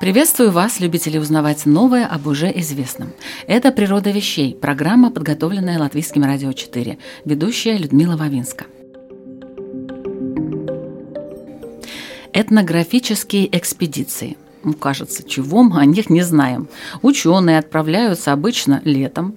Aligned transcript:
Приветствую 0.00 0.50
вас, 0.50 0.80
любители 0.80 1.18
узнавать 1.18 1.66
новое 1.66 2.06
об 2.06 2.26
уже 2.26 2.50
известном. 2.60 3.12
Это 3.46 3.70
«Природа 3.70 4.10
вещей», 4.10 4.54
программа, 4.54 5.10
подготовленная 5.10 5.78
Латвийским 5.78 6.24
радио 6.24 6.54
4, 6.54 6.96
ведущая 7.26 7.76
Людмила 7.76 8.16
Вавинска. 8.16 8.64
Этнографические 12.32 13.54
экспедиции– 13.54 14.38
ну, 14.62 14.74
кажется, 14.74 15.22
чего 15.22 15.62
мы 15.62 15.80
о 15.80 15.84
них 15.84 16.10
не 16.10 16.22
знаем. 16.22 16.68
Ученые 17.02 17.58
отправляются 17.58 18.32
обычно 18.32 18.82
летом 18.84 19.34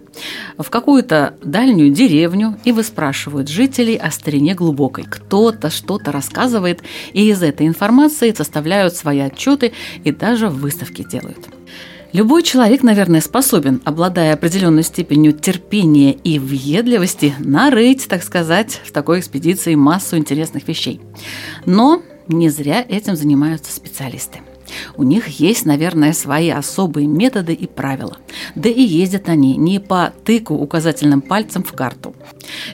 в 0.58 0.70
какую-то 0.70 1.36
дальнюю 1.44 1.92
деревню 1.92 2.58
и 2.66 2.72
выспрашивают 2.72 3.48
жителей 3.48 3.96
о 3.96 4.12
старине 4.12 4.54
глубокой. 4.54 5.06
Кто-то 5.06 5.70
что-то 5.70 6.12
рассказывает, 6.12 6.82
и 7.14 7.30
из 7.30 7.42
этой 7.42 7.68
информации 7.68 8.34
составляют 8.34 8.96
свои 8.96 9.20
отчеты 9.20 9.74
и 10.04 10.12
даже 10.12 10.50
выставки 10.50 11.04
делают. 11.04 11.48
Любой 12.12 12.44
человек, 12.44 12.84
наверное, 12.84 13.22
способен, 13.22 13.82
обладая 13.86 14.36
определенной 14.36 14.84
степенью 14.84 15.34
терпения 15.34 16.12
и 16.12 16.38
въедливости, 16.38 17.34
нарыть, 17.40 18.08
так 18.08 18.22
сказать, 18.22 18.82
в 18.86 18.92
такой 18.92 19.20
экспедиции 19.20 19.74
массу 19.74 20.16
интересных 20.16 20.68
вещей. 20.68 21.02
Но 21.66 22.04
не 22.28 22.50
зря 22.50 22.86
этим 22.88 23.16
занимаются 23.16 23.74
специалисты. 23.74 24.42
У 24.96 25.04
них 25.04 25.28
есть, 25.28 25.66
наверное, 25.66 26.14
свои 26.14 26.50
особые 26.50 27.08
методы 27.08 27.54
и 27.54 27.68
правила. 27.68 28.18
Да 28.56 28.70
и 28.70 28.82
ездят 28.82 29.30
они 29.30 29.58
не 29.58 29.80
по 29.80 30.14
тыку 30.24 30.56
указательным 30.56 31.22
пальцем 31.22 31.64
в 31.64 31.74
карту. 31.74 32.16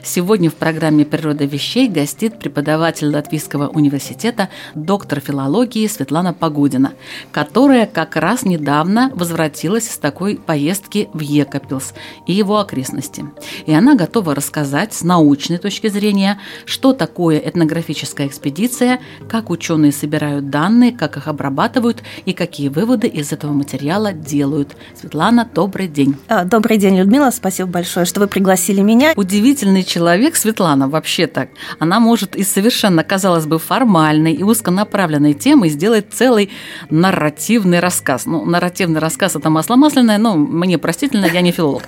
Сегодня 0.02 0.50
в 0.50 0.54
программе 0.54 1.04
«Природа 1.04 1.44
вещей» 1.44 1.88
гостит 1.88 2.38
преподаватель 2.38 3.08
Латвийского 3.08 3.68
университета, 3.68 4.48
доктор 4.74 5.20
филологии 5.20 5.86
Светлана 5.86 6.32
Погодина, 6.32 6.92
которая 7.32 7.86
как 7.86 8.16
раз 8.16 8.44
недавно 8.44 9.10
возвратилась 9.14 9.90
с 9.90 9.98
такой 9.98 10.36
поездки 10.36 11.08
в 11.12 11.20
Екапилс 11.20 11.94
и 12.26 12.32
его 12.32 12.58
окрестности. 12.58 13.24
И 13.66 13.72
она 13.72 13.94
готова 13.94 14.34
рассказать 14.34 14.94
с 14.94 15.02
научной 15.02 15.58
точки 15.58 15.88
зрения, 15.88 16.38
что 16.64 16.92
такое 16.92 17.38
этнографическая 17.38 18.26
экспедиция, 18.26 19.00
как 19.28 19.50
ученые 19.50 19.92
собирают 19.92 20.50
данные, 20.50 20.92
как 20.92 21.16
их 21.16 21.28
обрабатывают 21.28 21.89
и 22.24 22.32
какие 22.32 22.68
выводы 22.68 23.06
из 23.08 23.32
этого 23.32 23.52
материала 23.52 24.12
делают. 24.12 24.76
Светлана, 24.94 25.48
добрый 25.52 25.88
день. 25.88 26.16
А, 26.28 26.44
добрый 26.44 26.78
день, 26.78 26.98
Людмила. 26.98 27.30
Спасибо 27.30 27.68
большое, 27.68 28.06
что 28.06 28.20
вы 28.20 28.26
пригласили 28.26 28.80
меня. 28.80 29.12
Удивительный 29.16 29.82
человек, 29.82 30.36
Светлана, 30.36 30.88
вообще 30.88 31.26
так. 31.26 31.48
Она 31.78 32.00
может 32.00 32.36
из 32.36 32.50
совершенно, 32.50 33.02
казалось 33.02 33.46
бы, 33.46 33.58
формальной 33.58 34.34
и 34.34 34.42
узконаправленной 34.42 35.34
темы 35.34 35.68
сделать 35.68 36.06
целый 36.12 36.50
нарративный 36.90 37.80
рассказ. 37.80 38.26
Ну, 38.26 38.44
нарративный 38.44 39.00
рассказ– 39.00 39.34
это 39.36 39.50
масло 39.50 39.76
масляное, 39.76 40.18
но 40.18 40.36
мне 40.36 40.78
простительно, 40.78 41.26
я 41.26 41.40
не 41.40 41.52
филолог. 41.52 41.82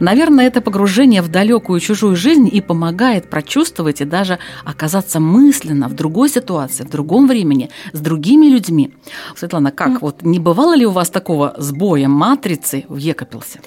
Наверное, 0.00 0.46
это 0.46 0.60
погружение 0.60 1.22
в 1.22 1.28
далекую 1.28 1.80
чужую 1.80 2.16
жизнь 2.16 2.48
и 2.50 2.60
помогает 2.60 3.28
прочувствовать 3.28 4.00
и 4.00 4.04
даже 4.04 4.38
оказаться 4.64 5.20
мысленно 5.20 5.88
в 5.88 5.94
другой 5.94 6.28
ситуации, 6.28 6.84
в 6.84 6.90
другом 6.90 7.28
времени, 7.28 7.70
с 7.92 8.00
другими 8.00 8.46
людьми. 8.46 8.94
Светлана, 9.44 9.72
как 9.72 10.00
вот 10.00 10.22
не 10.22 10.38
бывало 10.38 10.74
ли 10.74 10.86
у 10.86 10.90
вас 10.90 11.10
такого 11.10 11.54
сбоя 11.58 12.08
матрицы 12.08 12.86
в 12.88 12.96
Екапилсе? 12.96 13.60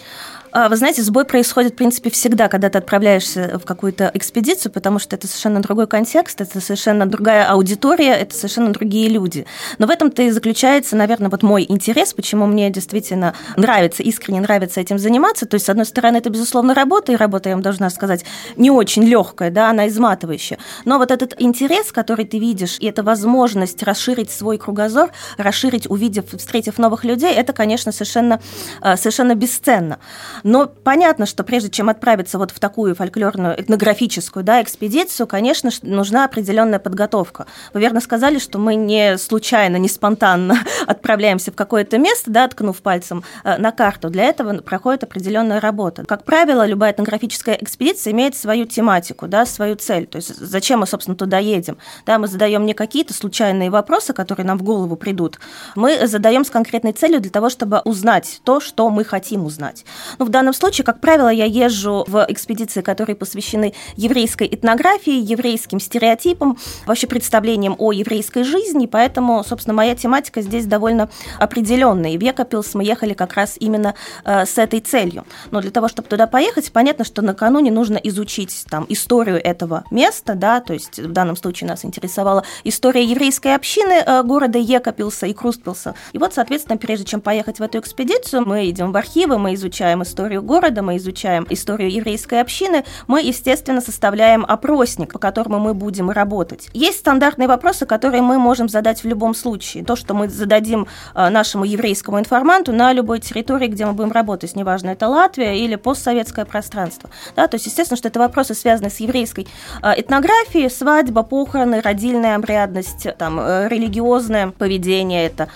А, 0.52 0.70
вы 0.70 0.78
знаете, 0.78 1.02
сбой 1.02 1.26
происходит, 1.26 1.74
в 1.74 1.76
принципе, 1.76 2.10
всегда, 2.10 2.48
когда 2.48 2.70
ты 2.70 2.78
отправляешься 2.78 3.60
в 3.62 3.66
какую-то 3.66 4.12
экспедицию, 4.14 4.72
потому 4.72 5.00
что 5.00 5.16
это 5.16 5.28
совершенно 5.28 5.62
другой 5.62 5.88
контекст, 5.88 6.40
это 6.40 6.62
совершенно 6.62 7.06
другая 7.06 7.46
аудитория, 7.50 8.14
это 8.14 8.34
совершенно 8.36 8.72
другие 8.72 9.10
люди. 9.10 9.46
Но 9.78 9.88
в 9.88 9.90
этом-то 9.90 10.22
и 10.24 10.30
заключается, 10.30 10.96
наверное, 10.96 11.30
вот 11.30 11.44
мой 11.44 11.66
интерес, 11.68 12.14
почему 12.14 12.46
мне 12.46 12.70
действительно 12.70 13.34
нравится, 13.56 14.04
искренне 14.04 14.42
нравится 14.42 14.80
этим 14.80 15.00
заниматься. 15.00 15.46
То 15.46 15.56
есть, 15.56 15.66
с 15.66 15.70
одной 15.70 15.86
стороны, 15.86 16.18
это, 16.18 16.30
безусловно, 16.30 16.74
работа, 16.74 17.12
и 17.12 17.16
работа, 17.16 17.50
я 17.50 17.56
вам 17.56 17.64
должна 17.64 17.90
сказать, 17.90 18.24
не 18.56 18.72
очень 18.72 19.04
легкая, 19.04 19.52
да, 19.52 19.70
она 19.70 19.88
изматывающая. 19.88 20.58
Но 20.86 20.98
вот 20.98 21.12
этот 21.12 21.36
интерес, 21.40 21.92
который 21.92 22.26
ты 22.26 22.40
видишь, 22.40 22.78
и 22.80 22.88
эта 22.88 23.04
возможность 23.04 23.84
расширить 23.84 24.32
свой 24.32 24.58
кругозор, 24.58 25.12
расширить, 25.38 25.90
увидев, 25.90 26.26
встретив 26.38 26.78
новых 26.78 27.04
людей, 27.04 27.34
это, 27.34 27.54
конечно, 27.54 27.92
совершенно, 27.92 28.40
а, 28.82 28.96
совершенно 28.96 29.36
бесценно. 29.36 30.00
Но 30.44 30.68
понятно, 30.68 31.26
что 31.26 31.44
прежде 31.44 31.70
чем 31.70 31.90
отправиться 31.90 32.38
вот 32.38 32.52
в 32.52 32.60
такую 32.60 32.96
фольклорную 32.96 33.60
этнографическую 33.60 34.44
да, 34.44 34.62
экспедицию, 34.62 35.28
конечно, 35.28 35.70
нужна 35.82 36.26
определенная 36.26 36.80
подготовка. 36.80 37.46
Вы 37.74 37.82
верно 37.82 38.02
сказали, 38.02 38.40
что 38.40 38.60
мы 38.60 38.76
не 38.76 39.18
случайно, 39.18 39.78
не 39.78 39.90
спонтанно 39.90 40.58
отправляемся 40.88 41.52
в 41.52 41.56
какое-то 41.56 41.98
место, 41.98 42.32
да, 42.32 42.48
ткнув 42.48 42.82
пальцем 42.82 43.24
э, 43.44 43.58
на 43.58 43.72
карту. 43.72 44.10
Для 44.10 44.26
этого 44.26 44.62
проходит 44.62 45.04
определенная 45.04 45.60
работа. 45.60 46.06
Как 46.06 46.24
правило, 46.24 46.66
любая 46.66 46.92
этнографическая 46.92 47.56
экспедиция 47.56 48.12
имеет 48.12 48.36
свою 48.36 48.66
тематику, 48.66 49.28
да, 49.28 49.46
свою 49.46 49.76
цель. 49.76 50.06
То 50.08 50.18
есть 50.18 50.36
зачем 50.36 50.80
мы, 50.80 50.88
собственно, 50.88 51.18
туда 51.18 51.40
едем? 51.40 51.78
Да, 52.06 52.18
мы 52.20 52.28
задаем 52.28 52.66
не 52.66 52.74
какие-то 52.74 53.14
случайные 53.14 53.70
вопросы, 53.70 54.14
которые 54.14 54.46
нам 54.46 54.58
в 54.58 54.64
голову 54.64 54.96
придут. 54.96 55.40
Мы 55.76 56.08
задаем 56.08 56.46
с 56.46 56.50
конкретной 56.50 56.94
целью 56.94 57.20
для 57.20 57.32
того, 57.32 57.50
чтобы 57.50 57.82
узнать 57.84 58.42
то, 58.44 58.60
что 58.60 58.90
мы 58.90 59.04
хотим 59.04 59.46
узнать. 59.46 59.86
Ну, 60.18 60.26
в 60.28 60.30
данном 60.30 60.54
случае, 60.54 60.84
как 60.84 61.00
правило, 61.00 61.30
я 61.30 61.46
езжу 61.46 62.04
в 62.08 62.26
экспедиции, 62.28 62.82
которые 62.82 63.16
посвящены 63.16 63.74
еврейской 63.96 64.48
этнографии, 64.52 65.14
еврейским 65.14 65.80
стереотипам, 65.80 66.58
вообще 66.86 67.08
представлениям 67.08 67.76
о 67.78 67.94
еврейской 67.94 68.44
жизни, 68.44 68.88
поэтому, 68.88 69.44
собственно, 69.44 69.74
моя 69.74 69.96
тематика 69.96 70.42
здесь 70.42 70.66
довольно 70.66 71.10
определенная. 71.40 72.12
И 72.12 72.18
в 72.18 72.22
Екапилс 72.22 72.76
мы 72.76 72.84
ехали 72.84 73.14
как 73.14 73.34
раз 73.34 73.56
именно 73.60 73.96
э, 74.26 74.46
с 74.46 74.58
этой 74.58 74.82
целью. 74.82 75.26
Но 75.52 75.62
для 75.62 75.72
того, 75.72 75.88
чтобы 75.88 76.10
туда 76.10 76.28
поехать, 76.28 76.72
понятно, 76.72 77.06
что 77.06 77.22
накануне 77.22 77.72
нужно 77.72 77.98
изучить 77.98 78.66
там 78.70 78.86
историю 78.90 79.42
этого 79.44 79.86
места, 79.92 80.36
да, 80.36 80.60
то 80.60 80.74
есть 80.74 81.00
в 81.00 81.12
данном 81.12 81.38
случае 81.38 81.70
нас 81.70 81.86
интересовала 81.86 82.44
история 82.66 83.04
еврейской 83.04 83.56
общины 83.56 84.04
э, 84.06 84.24
города 84.24 84.60
Екапилса 84.60 85.26
и 85.26 85.34
Крустпилса. 85.34 85.96
И 86.12 86.18
вот, 86.18 86.34
соответственно, 86.34 86.78
прежде 86.78 87.06
чем 87.06 87.22
поехать 87.22 87.60
в 87.60 87.64
эту 87.64 87.80
экспедицию, 87.80 88.46
мы 88.46 88.70
идем 88.70 88.92
в 88.92 88.98
архивы, 88.98 89.38
мы 89.38 89.54
изучаем 89.54 90.04
историю 90.04 90.17
историю 90.18 90.42
города, 90.42 90.82
мы 90.82 90.98
изучаем 90.98 91.46
историю 91.52 91.92
еврейской 91.92 92.42
общины, 92.42 92.84
мы, 93.06 93.22
естественно, 93.22 93.82
составляем 93.82 94.46
опросник, 94.48 95.14
по 95.14 95.20
которому 95.20 95.60
мы 95.60 95.76
будем 95.76 96.10
работать. 96.10 96.70
Есть 96.74 97.00
стандартные 97.00 97.48
вопросы, 97.48 97.86
которые 97.86 98.24
мы 98.24 98.40
можем 98.40 98.68
задать 98.68 99.04
в 99.04 99.08
любом 99.08 99.36
случае. 99.36 99.86
То, 99.86 99.96
что 99.96 100.16
мы 100.16 100.28
зададим 100.28 100.88
э, 101.14 101.30
нашему 101.30 101.66
еврейскому 101.66 102.18
информанту 102.20 102.72
на 102.74 102.94
любой 102.94 103.20
территории, 103.20 103.68
где 103.68 103.86
мы 103.86 103.94
будем 103.94 104.12
работать, 104.12 104.56
неважно, 104.56 104.90
это 104.90 105.08
Латвия 105.08 105.64
или 105.64 105.76
постсоветское 105.76 106.46
пространство. 106.46 107.12
Да, 107.36 107.48
то 107.48 107.56
есть, 107.56 107.68
естественно, 107.68 107.98
что 107.98 108.08
это 108.08 108.18
вопросы, 108.18 108.56
связанные 108.56 108.90
с 108.90 109.00
еврейской 109.00 109.48
э, 109.84 110.02
этнографией, 110.02 110.72
свадьба, 110.72 111.22
похороны, 111.22 111.80
родильная 111.80 112.38
обрядность, 112.38 113.06
там, 113.20 113.40
э, 113.40 113.68
религиозное 113.68 114.48
поведение, 114.48 115.28
это 115.28 115.50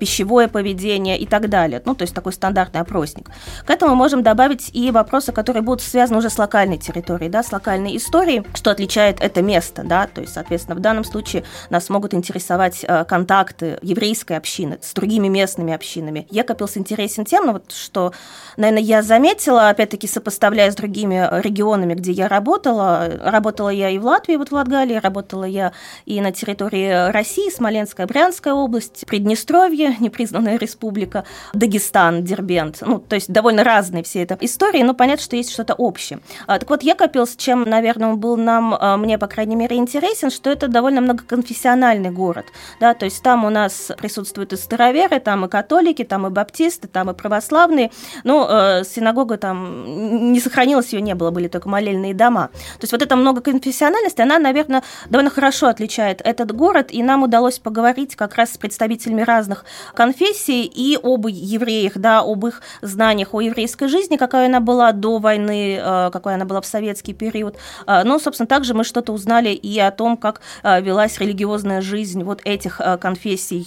пищевое 0.00 0.48
поведение 0.48 1.16
и 1.18 1.26
так 1.26 1.48
далее. 1.48 1.80
Ну, 1.84 1.94
то 1.94 2.02
есть 2.02 2.14
такой 2.14 2.32
стандартный 2.32 2.80
опросник. 2.80 3.30
К 3.64 3.70
этому 3.70 3.94
можем 3.94 4.07
можем 4.08 4.22
добавить 4.22 4.70
и 4.72 4.90
вопросы, 4.90 5.32
которые 5.32 5.62
будут 5.62 5.82
связаны 5.82 6.20
уже 6.20 6.30
с 6.30 6.38
локальной 6.38 6.78
территорией, 6.78 7.30
да, 7.30 7.42
с 7.42 7.52
локальной 7.52 7.94
историей, 7.98 8.42
что 8.54 8.70
отличает 8.70 9.20
это 9.20 9.42
место, 9.42 9.82
да, 9.84 10.06
то 10.06 10.22
есть, 10.22 10.32
соответственно, 10.32 10.76
в 10.76 10.80
данном 10.80 11.04
случае 11.04 11.44
нас 11.68 11.90
могут 11.90 12.14
интересовать 12.14 12.86
э, 12.88 13.04
контакты 13.04 13.78
еврейской 13.82 14.38
общины 14.38 14.78
с 14.80 14.94
другими 14.94 15.28
местными 15.28 15.74
общинами. 15.74 16.26
Екапилс 16.30 16.78
интересен 16.78 17.26
тем, 17.26 17.44
ну, 17.44 17.52
вот, 17.52 17.70
что, 17.70 18.14
наверное, 18.56 18.82
я 18.82 19.02
заметила, 19.02 19.68
опять-таки, 19.68 20.06
сопоставляя 20.06 20.70
с 20.70 20.74
другими 20.74 21.28
регионами, 21.42 21.92
где 21.92 22.12
я 22.12 22.28
работала, 22.28 23.10
работала 23.22 23.68
я 23.68 23.90
и 23.90 23.98
в 23.98 24.06
Латвии, 24.06 24.36
вот 24.36 24.48
в 24.48 24.52
Латгалии, 24.52 24.96
работала 24.96 25.44
я 25.44 25.72
и 26.06 26.18
на 26.22 26.32
территории 26.32 27.10
России, 27.10 27.50
Смоленская, 27.50 28.06
Брянская 28.06 28.54
область, 28.54 29.04
Приднестровье, 29.06 29.96
непризнанная 30.00 30.56
республика, 30.56 31.24
Дагестан, 31.52 32.24
Дербент, 32.24 32.78
ну, 32.80 33.00
то 33.00 33.16
есть 33.16 33.30
довольно 33.30 33.64
разные 33.64 33.97
понятны 33.98 34.02
все 34.02 34.22
это 34.22 34.36
истории, 34.40 34.82
но 34.82 34.94
понятно, 34.94 35.22
что 35.22 35.36
есть 35.36 35.50
что-то 35.50 35.74
общее. 35.74 36.20
А, 36.46 36.58
так 36.58 36.70
вот, 36.70 36.82
Екапилс, 36.82 37.36
чем, 37.36 37.62
наверное, 37.62 38.10
он 38.10 38.18
был 38.18 38.36
нам, 38.36 38.74
а, 38.78 38.96
мне, 38.96 39.18
по 39.18 39.26
крайней 39.26 39.56
мере, 39.56 39.76
интересен, 39.76 40.30
что 40.30 40.50
это 40.50 40.68
довольно 40.68 41.00
многоконфессиональный 41.00 42.10
город, 42.10 42.46
да, 42.80 42.94
то 42.94 43.04
есть 43.04 43.22
там 43.22 43.44
у 43.44 43.50
нас 43.50 43.90
присутствуют 43.98 44.52
и 44.52 44.56
староверы, 44.56 45.20
там 45.20 45.44
и 45.44 45.48
католики, 45.48 46.04
там 46.04 46.26
и 46.26 46.30
баптисты, 46.30 46.88
там 46.88 47.10
и 47.10 47.14
православные, 47.14 47.90
ну, 48.24 48.46
э, 48.48 48.84
синагога 48.84 49.36
там 49.36 50.32
не 50.32 50.40
сохранилась, 50.40 50.92
ее 50.92 51.02
не 51.02 51.14
было, 51.14 51.30
были 51.30 51.48
только 51.48 51.68
молельные 51.68 52.14
дома. 52.14 52.48
То 52.78 52.82
есть 52.82 52.92
вот 52.92 53.02
эта 53.02 53.16
многоконфессиональность, 53.16 54.20
она, 54.20 54.38
наверное, 54.38 54.82
довольно 55.10 55.30
хорошо 55.30 55.66
отличает 55.66 56.20
этот 56.24 56.52
город, 56.52 56.88
и 56.90 57.02
нам 57.02 57.22
удалось 57.22 57.58
поговорить 57.58 58.16
как 58.16 58.34
раз 58.34 58.52
с 58.52 58.58
представителями 58.58 59.22
разных 59.22 59.64
конфессий 59.94 60.64
и 60.64 60.98
об 61.02 61.26
евреях, 61.26 61.92
да, 61.96 62.20
об 62.20 62.46
их 62.46 62.62
знаниях 62.82 63.34
о 63.34 63.40
еврейской 63.40 63.87
жизни, 63.88 64.16
какая 64.16 64.46
она 64.46 64.60
была 64.60 64.92
до 64.92 65.18
войны, 65.18 65.78
э, 65.80 66.10
какая 66.12 66.34
она 66.34 66.44
была 66.44 66.60
в 66.60 66.66
советский 66.66 67.14
период. 67.14 67.56
Э, 67.86 68.02
но, 68.04 68.18
собственно, 68.18 68.46
также 68.46 68.74
мы 68.74 68.84
что-то 68.84 69.12
узнали 69.12 69.50
и 69.50 69.78
о 69.78 69.90
том, 69.90 70.16
как 70.16 70.40
э, 70.62 70.80
велась 70.80 71.18
религиозная 71.18 71.80
жизнь 71.80 72.22
вот 72.22 72.40
этих 72.44 72.80
конфессий 73.00 73.66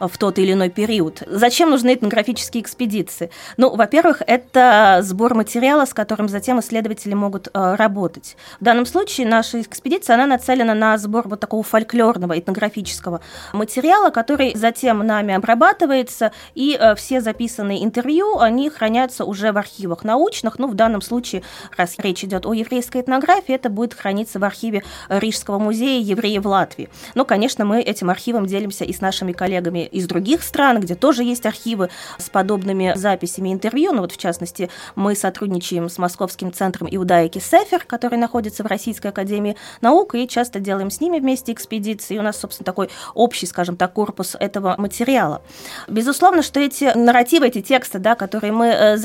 в 0.00 0.18
тот 0.18 0.38
или 0.38 0.52
иной 0.52 0.70
период. 0.70 1.22
Зачем 1.26 1.70
нужны 1.70 1.94
этнографические 1.94 2.62
экспедиции? 2.62 3.30
Ну, 3.56 3.74
во-первых, 3.74 4.22
это 4.26 5.00
сбор 5.02 5.34
материала, 5.34 5.84
с 5.84 5.94
которым 5.94 6.28
затем 6.28 6.60
исследователи 6.60 7.14
могут 7.14 7.48
работать. 7.52 8.36
В 8.60 8.64
данном 8.64 8.86
случае 8.86 9.26
наша 9.26 9.60
экспедиция, 9.60 10.14
она 10.14 10.26
нацелена 10.26 10.74
на 10.74 10.96
сбор 10.98 11.28
вот 11.28 11.40
такого 11.40 11.62
фольклорного 11.62 12.38
этнографического 12.38 13.20
материала, 13.52 14.10
который 14.10 14.54
затем 14.54 15.06
нами 15.06 15.34
обрабатывается, 15.34 16.32
и 16.54 16.78
все 16.96 17.20
записанные 17.20 17.84
интервью, 17.84 18.38
они 18.38 18.70
хранятся 18.70 19.24
уже 19.24 19.52
в 19.52 19.57
архивах 19.58 20.04
научных. 20.04 20.58
Ну, 20.58 20.68
в 20.68 20.74
данном 20.74 21.02
случае, 21.02 21.42
раз 21.76 21.94
речь 21.98 22.24
идет 22.24 22.46
о 22.46 22.52
еврейской 22.52 23.02
этнографии, 23.02 23.54
это 23.54 23.68
будет 23.68 23.94
храниться 23.94 24.38
в 24.38 24.44
архиве 24.44 24.82
Рижского 25.08 25.58
музея 25.58 26.00
евреев 26.00 26.44
Латвии. 26.44 26.88
Но, 27.14 27.24
конечно, 27.24 27.64
мы 27.64 27.80
этим 27.80 28.10
архивом 28.10 28.46
делимся 28.46 28.84
и 28.84 28.92
с 28.92 29.00
нашими 29.00 29.32
коллегами 29.32 29.86
из 29.86 30.06
других 30.06 30.42
стран, 30.42 30.80
где 30.80 30.94
тоже 30.94 31.24
есть 31.24 31.46
архивы 31.46 31.90
с 32.18 32.30
подобными 32.30 32.92
записями 32.96 33.52
интервью. 33.52 33.92
Ну, 33.92 34.02
вот, 34.02 34.12
в 34.12 34.16
частности, 34.16 34.70
мы 34.94 35.14
сотрудничаем 35.14 35.88
с 35.88 35.98
Московским 35.98 36.52
центром 36.52 36.88
иудаики 36.90 37.38
Сефер, 37.38 37.84
который 37.84 38.18
находится 38.18 38.62
в 38.62 38.66
Российской 38.66 39.08
академии 39.08 39.56
наук, 39.80 40.14
и 40.14 40.28
часто 40.28 40.60
делаем 40.60 40.90
с 40.90 41.00
ними 41.00 41.18
вместе 41.18 41.52
экспедиции. 41.52 42.16
И 42.16 42.18
у 42.18 42.22
нас, 42.22 42.38
собственно, 42.38 42.64
такой 42.64 42.90
общий, 43.14 43.46
скажем 43.46 43.76
так, 43.76 43.92
корпус 43.92 44.36
этого 44.38 44.74
материала. 44.78 45.42
Безусловно, 45.88 46.42
что 46.42 46.60
эти 46.60 46.96
нарративы, 46.96 47.48
эти 47.48 47.60
тексты, 47.62 47.98
да, 47.98 48.14
которые 48.14 48.52
мы 48.52 48.66
э, 48.66 48.96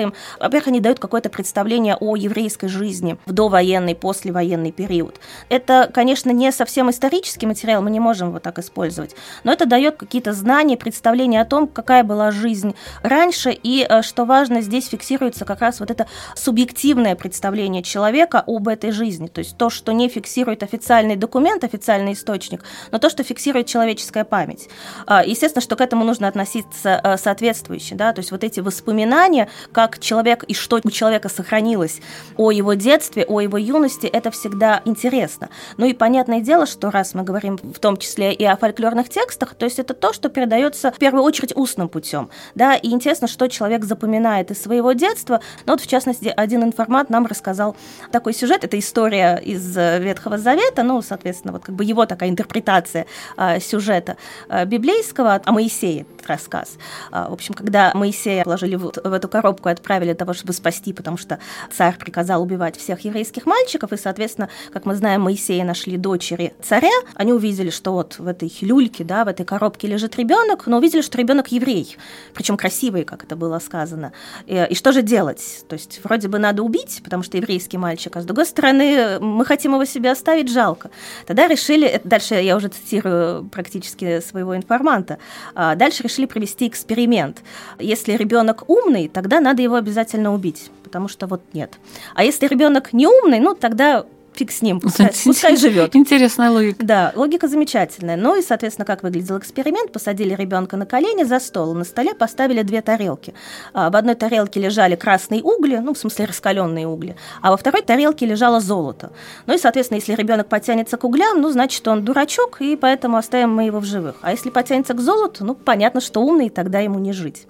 записываем, 0.00 0.14
во-первых, 0.38 0.68
они 0.68 0.80
дают 0.80 0.98
какое-то 0.98 1.28
представление 1.28 1.96
о 1.96 2.16
еврейской 2.16 2.68
жизни 2.68 3.16
в 3.26 3.32
довоенный, 3.32 3.94
послевоенный 3.94 4.72
период. 4.72 5.20
Это, 5.48 5.90
конечно, 5.92 6.30
не 6.30 6.52
совсем 6.52 6.90
исторический 6.90 7.46
материал, 7.46 7.82
мы 7.82 7.90
не 7.90 8.00
можем 8.00 8.28
его 8.28 8.38
так 8.38 8.58
использовать, 8.58 9.14
но 9.44 9.52
это 9.52 9.66
дает 9.66 9.96
какие-то 9.96 10.32
знания, 10.32 10.76
представления 10.76 11.40
о 11.40 11.44
том, 11.44 11.66
какая 11.66 12.04
была 12.04 12.30
жизнь 12.30 12.74
раньше, 13.02 13.50
и, 13.50 13.86
э, 13.88 14.02
что 14.02 14.24
важно, 14.24 14.60
здесь 14.60 14.88
фиксируется 14.88 15.44
как 15.44 15.60
раз 15.60 15.80
вот 15.80 15.90
это 15.90 16.06
субъективное 16.34 17.14
представление 17.14 17.82
человека 17.82 18.42
об 18.46 18.68
этой 18.68 18.92
жизни, 18.92 19.26
то 19.26 19.40
есть 19.40 19.56
то, 19.56 19.70
что 19.70 19.92
не 19.92 20.08
фиксирует 20.08 20.62
официальный 20.62 21.16
документ, 21.16 21.64
официальный 21.64 22.12
источник, 22.12 22.64
но 22.92 22.98
то, 22.98 23.10
что 23.10 23.22
фиксирует 23.22 23.66
человеческая 23.66 24.24
память. 24.24 24.68
А, 25.06 25.22
естественно, 25.24 25.62
что 25.62 25.76
к 25.76 25.80
этому 25.80 26.04
нужно 26.04 26.28
относиться 26.28 27.00
э, 27.02 27.16
соответствующе, 27.16 27.94
да, 27.94 28.12
то 28.12 28.20
есть 28.20 28.30
вот 28.30 28.44
эти 28.44 28.60
воспоминания, 28.60 29.48
как 29.72 29.89
человек 29.98 30.44
и 30.44 30.54
что 30.54 30.80
у 30.82 30.90
человека 30.90 31.28
сохранилось 31.28 32.00
о 32.36 32.50
его 32.50 32.74
детстве, 32.74 33.24
о 33.24 33.40
его 33.40 33.58
юности, 33.58 34.06
это 34.06 34.30
всегда 34.30 34.82
интересно. 34.84 35.48
Ну 35.76 35.86
и 35.86 35.92
понятное 35.92 36.40
дело, 36.40 36.66
что 36.66 36.90
раз 36.90 37.14
мы 37.14 37.22
говорим 37.22 37.56
в 37.56 37.78
том 37.78 37.96
числе 37.96 38.32
и 38.32 38.44
о 38.44 38.56
фольклорных 38.56 39.08
текстах, 39.08 39.54
то 39.54 39.64
есть 39.64 39.78
это 39.78 39.94
то, 39.94 40.12
что 40.12 40.28
передается 40.28 40.92
в 40.92 40.98
первую 40.98 41.24
очередь 41.24 41.56
устным 41.56 41.88
путем, 41.88 42.30
да, 42.54 42.74
и 42.74 42.90
интересно, 42.90 43.26
что 43.26 43.48
человек 43.48 43.84
запоминает 43.84 44.50
из 44.50 44.62
своего 44.62 44.92
детства. 44.92 45.40
Ну 45.66 45.72
вот, 45.72 45.80
в 45.80 45.86
частности, 45.86 46.32
один 46.36 46.62
информат 46.62 47.10
нам 47.10 47.26
рассказал 47.26 47.76
такой 48.12 48.34
сюжет, 48.34 48.64
это 48.64 48.78
история 48.78 49.36
из 49.36 49.76
Ветхого 49.76 50.38
Завета, 50.38 50.82
ну, 50.82 51.02
соответственно, 51.02 51.52
вот 51.52 51.64
как 51.64 51.74
бы 51.74 51.84
его 51.84 52.06
такая 52.06 52.28
интерпретация 52.28 53.06
э, 53.36 53.60
сюжета 53.60 54.16
э, 54.48 54.64
библейского 54.64 55.40
о 55.44 55.52
Моисее, 55.52 56.06
рассказ. 56.26 56.76
Э, 57.12 57.26
в 57.28 57.32
общем, 57.32 57.54
когда 57.54 57.92
Моисея 57.94 58.44
положили 58.44 58.76
в, 58.76 58.92
в 58.92 59.12
эту 59.12 59.28
коробку 59.28 59.68
отправили 59.70 60.10
для 60.10 60.14
того, 60.14 60.32
чтобы 60.32 60.52
спасти, 60.52 60.92
потому 60.92 61.16
что 61.16 61.38
царь 61.72 61.96
приказал 61.96 62.42
убивать 62.42 62.76
всех 62.76 63.00
еврейских 63.00 63.46
мальчиков, 63.46 63.92
и, 63.92 63.96
соответственно, 63.96 64.48
как 64.72 64.86
мы 64.86 64.94
знаем, 64.94 65.22
Моисея 65.22 65.64
нашли 65.64 65.96
дочери 65.96 66.54
царя, 66.62 66.90
они 67.14 67.32
увидели, 67.32 67.70
что 67.70 67.92
вот 67.92 68.18
в 68.18 68.26
этой 68.26 68.52
люльке, 68.60 69.04
да, 69.04 69.24
в 69.24 69.28
этой 69.28 69.44
коробке 69.44 69.88
лежит 69.88 70.16
ребенок, 70.16 70.66
но 70.66 70.78
увидели, 70.78 71.02
что 71.02 71.18
ребенок 71.18 71.48
еврей, 71.48 71.96
причем 72.34 72.56
красивый, 72.56 73.04
как 73.04 73.24
это 73.24 73.36
было 73.36 73.58
сказано. 73.58 74.12
И, 74.46 74.66
и 74.70 74.74
что 74.74 74.92
же 74.92 75.02
делать? 75.02 75.64
То 75.68 75.74
есть 75.74 76.00
вроде 76.02 76.28
бы 76.28 76.38
надо 76.38 76.62
убить, 76.62 77.00
потому 77.04 77.22
что 77.22 77.36
еврейский 77.36 77.78
мальчик, 77.78 78.16
а 78.16 78.22
с 78.22 78.24
другой 78.24 78.46
стороны, 78.46 79.18
мы 79.20 79.44
хотим 79.44 79.74
его 79.74 79.84
себе 79.84 80.10
оставить, 80.10 80.50
жалко. 80.50 80.90
Тогда 81.26 81.46
решили, 81.46 82.00
дальше 82.04 82.34
я 82.34 82.56
уже 82.56 82.68
цитирую 82.68 83.44
практически 83.44 84.20
своего 84.20 84.56
информанта, 84.56 85.18
а, 85.54 85.74
дальше 85.74 86.02
решили 86.02 86.26
провести 86.26 86.68
эксперимент. 86.68 87.42
Если 87.78 88.12
ребенок 88.12 88.68
умный, 88.68 89.08
тогда 89.08 89.40
надо 89.40 89.59
его 89.62 89.76
обязательно 89.76 90.34
убить, 90.34 90.70
потому 90.82 91.08
что 91.08 91.26
вот 91.26 91.42
нет. 91.52 91.74
А 92.14 92.24
если 92.24 92.46
ребенок 92.46 92.92
не 92.92 93.06
умный, 93.06 93.40
ну 93.40 93.54
тогда 93.54 94.04
фиг 94.40 94.52
с 94.52 94.62
ним, 94.62 94.80
пускай, 94.84 95.10
пускай 95.24 95.56
живет. 95.56 95.94
Интересная 95.94 96.50
логика. 96.50 96.84
Да, 96.84 97.12
логика 97.14 97.46
замечательная. 97.46 98.16
Ну 98.16 98.38
и, 98.38 98.42
соответственно, 98.42 98.86
как 98.86 99.02
выглядел 99.02 99.38
эксперимент, 99.38 99.92
посадили 99.92 100.34
ребенка 100.34 100.76
на 100.76 100.86
колени 100.86 101.24
за 101.24 101.40
стол, 101.40 101.74
на 101.74 101.84
столе 101.84 102.14
поставили 102.14 102.62
две 102.62 102.80
тарелки. 102.80 103.34
А, 103.74 103.90
в 103.90 103.96
одной 103.96 104.14
тарелке 104.14 104.60
лежали 104.60 104.96
красные 104.96 105.42
угли, 105.42 105.76
ну, 105.76 105.92
в 105.92 105.98
смысле 105.98 106.24
раскаленные 106.24 106.86
угли, 106.86 107.16
а 107.42 107.50
во 107.50 107.56
второй 107.56 107.82
тарелке 107.82 108.26
лежало 108.26 108.60
золото. 108.60 109.12
Ну 109.46 109.54
и, 109.54 109.58
соответственно, 109.58 109.98
если 109.98 110.14
ребенок 110.14 110.48
потянется 110.48 110.96
к 110.96 111.04
углям, 111.04 111.40
ну, 111.40 111.50
значит, 111.50 111.86
он 111.86 112.04
дурачок, 112.04 112.60
и 112.60 112.76
поэтому 112.76 113.18
оставим 113.18 113.54
мы 113.54 113.64
его 113.64 113.80
в 113.80 113.84
живых. 113.84 114.16
А 114.22 114.30
если 114.30 114.50
потянется 114.50 114.94
к 114.94 115.00
золоту, 115.00 115.44
ну, 115.44 115.54
понятно, 115.54 116.00
что 116.00 116.20
умный, 116.20 116.48
тогда 116.48 116.80
ему 116.80 116.98
не 116.98 117.12
жить. 117.12 117.46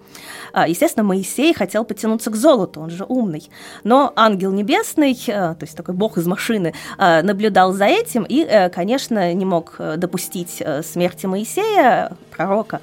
А, 0.53 0.67
естественно, 0.67 1.05
Моисей 1.05 1.55
хотел 1.55 1.85
потянуться 1.85 2.31
к 2.31 2.37
золоту, 2.37 2.81
он 2.81 2.91
же 2.91 3.05
умный. 3.09 3.49
Но 3.85 4.13
ангел 4.17 4.51
небесный, 4.51 5.17
а, 5.29 5.55
то 5.55 5.65
есть 5.65 5.77
такой 5.77 5.95
бог 5.95 6.19
из 6.19 6.27
машины, 6.27 6.75
наблюдал 6.99 7.73
за 7.73 7.87
этим 7.87 8.25
и, 8.29 8.45
э, 8.45 8.69
конечно, 8.69 9.33
не 9.35 9.45
мог 9.45 9.77
э, 9.79 9.97
допустить 9.97 10.57
э, 10.61 10.83
смерти 10.83 11.27
Моисея, 11.27 12.13
пророка, 12.41 12.81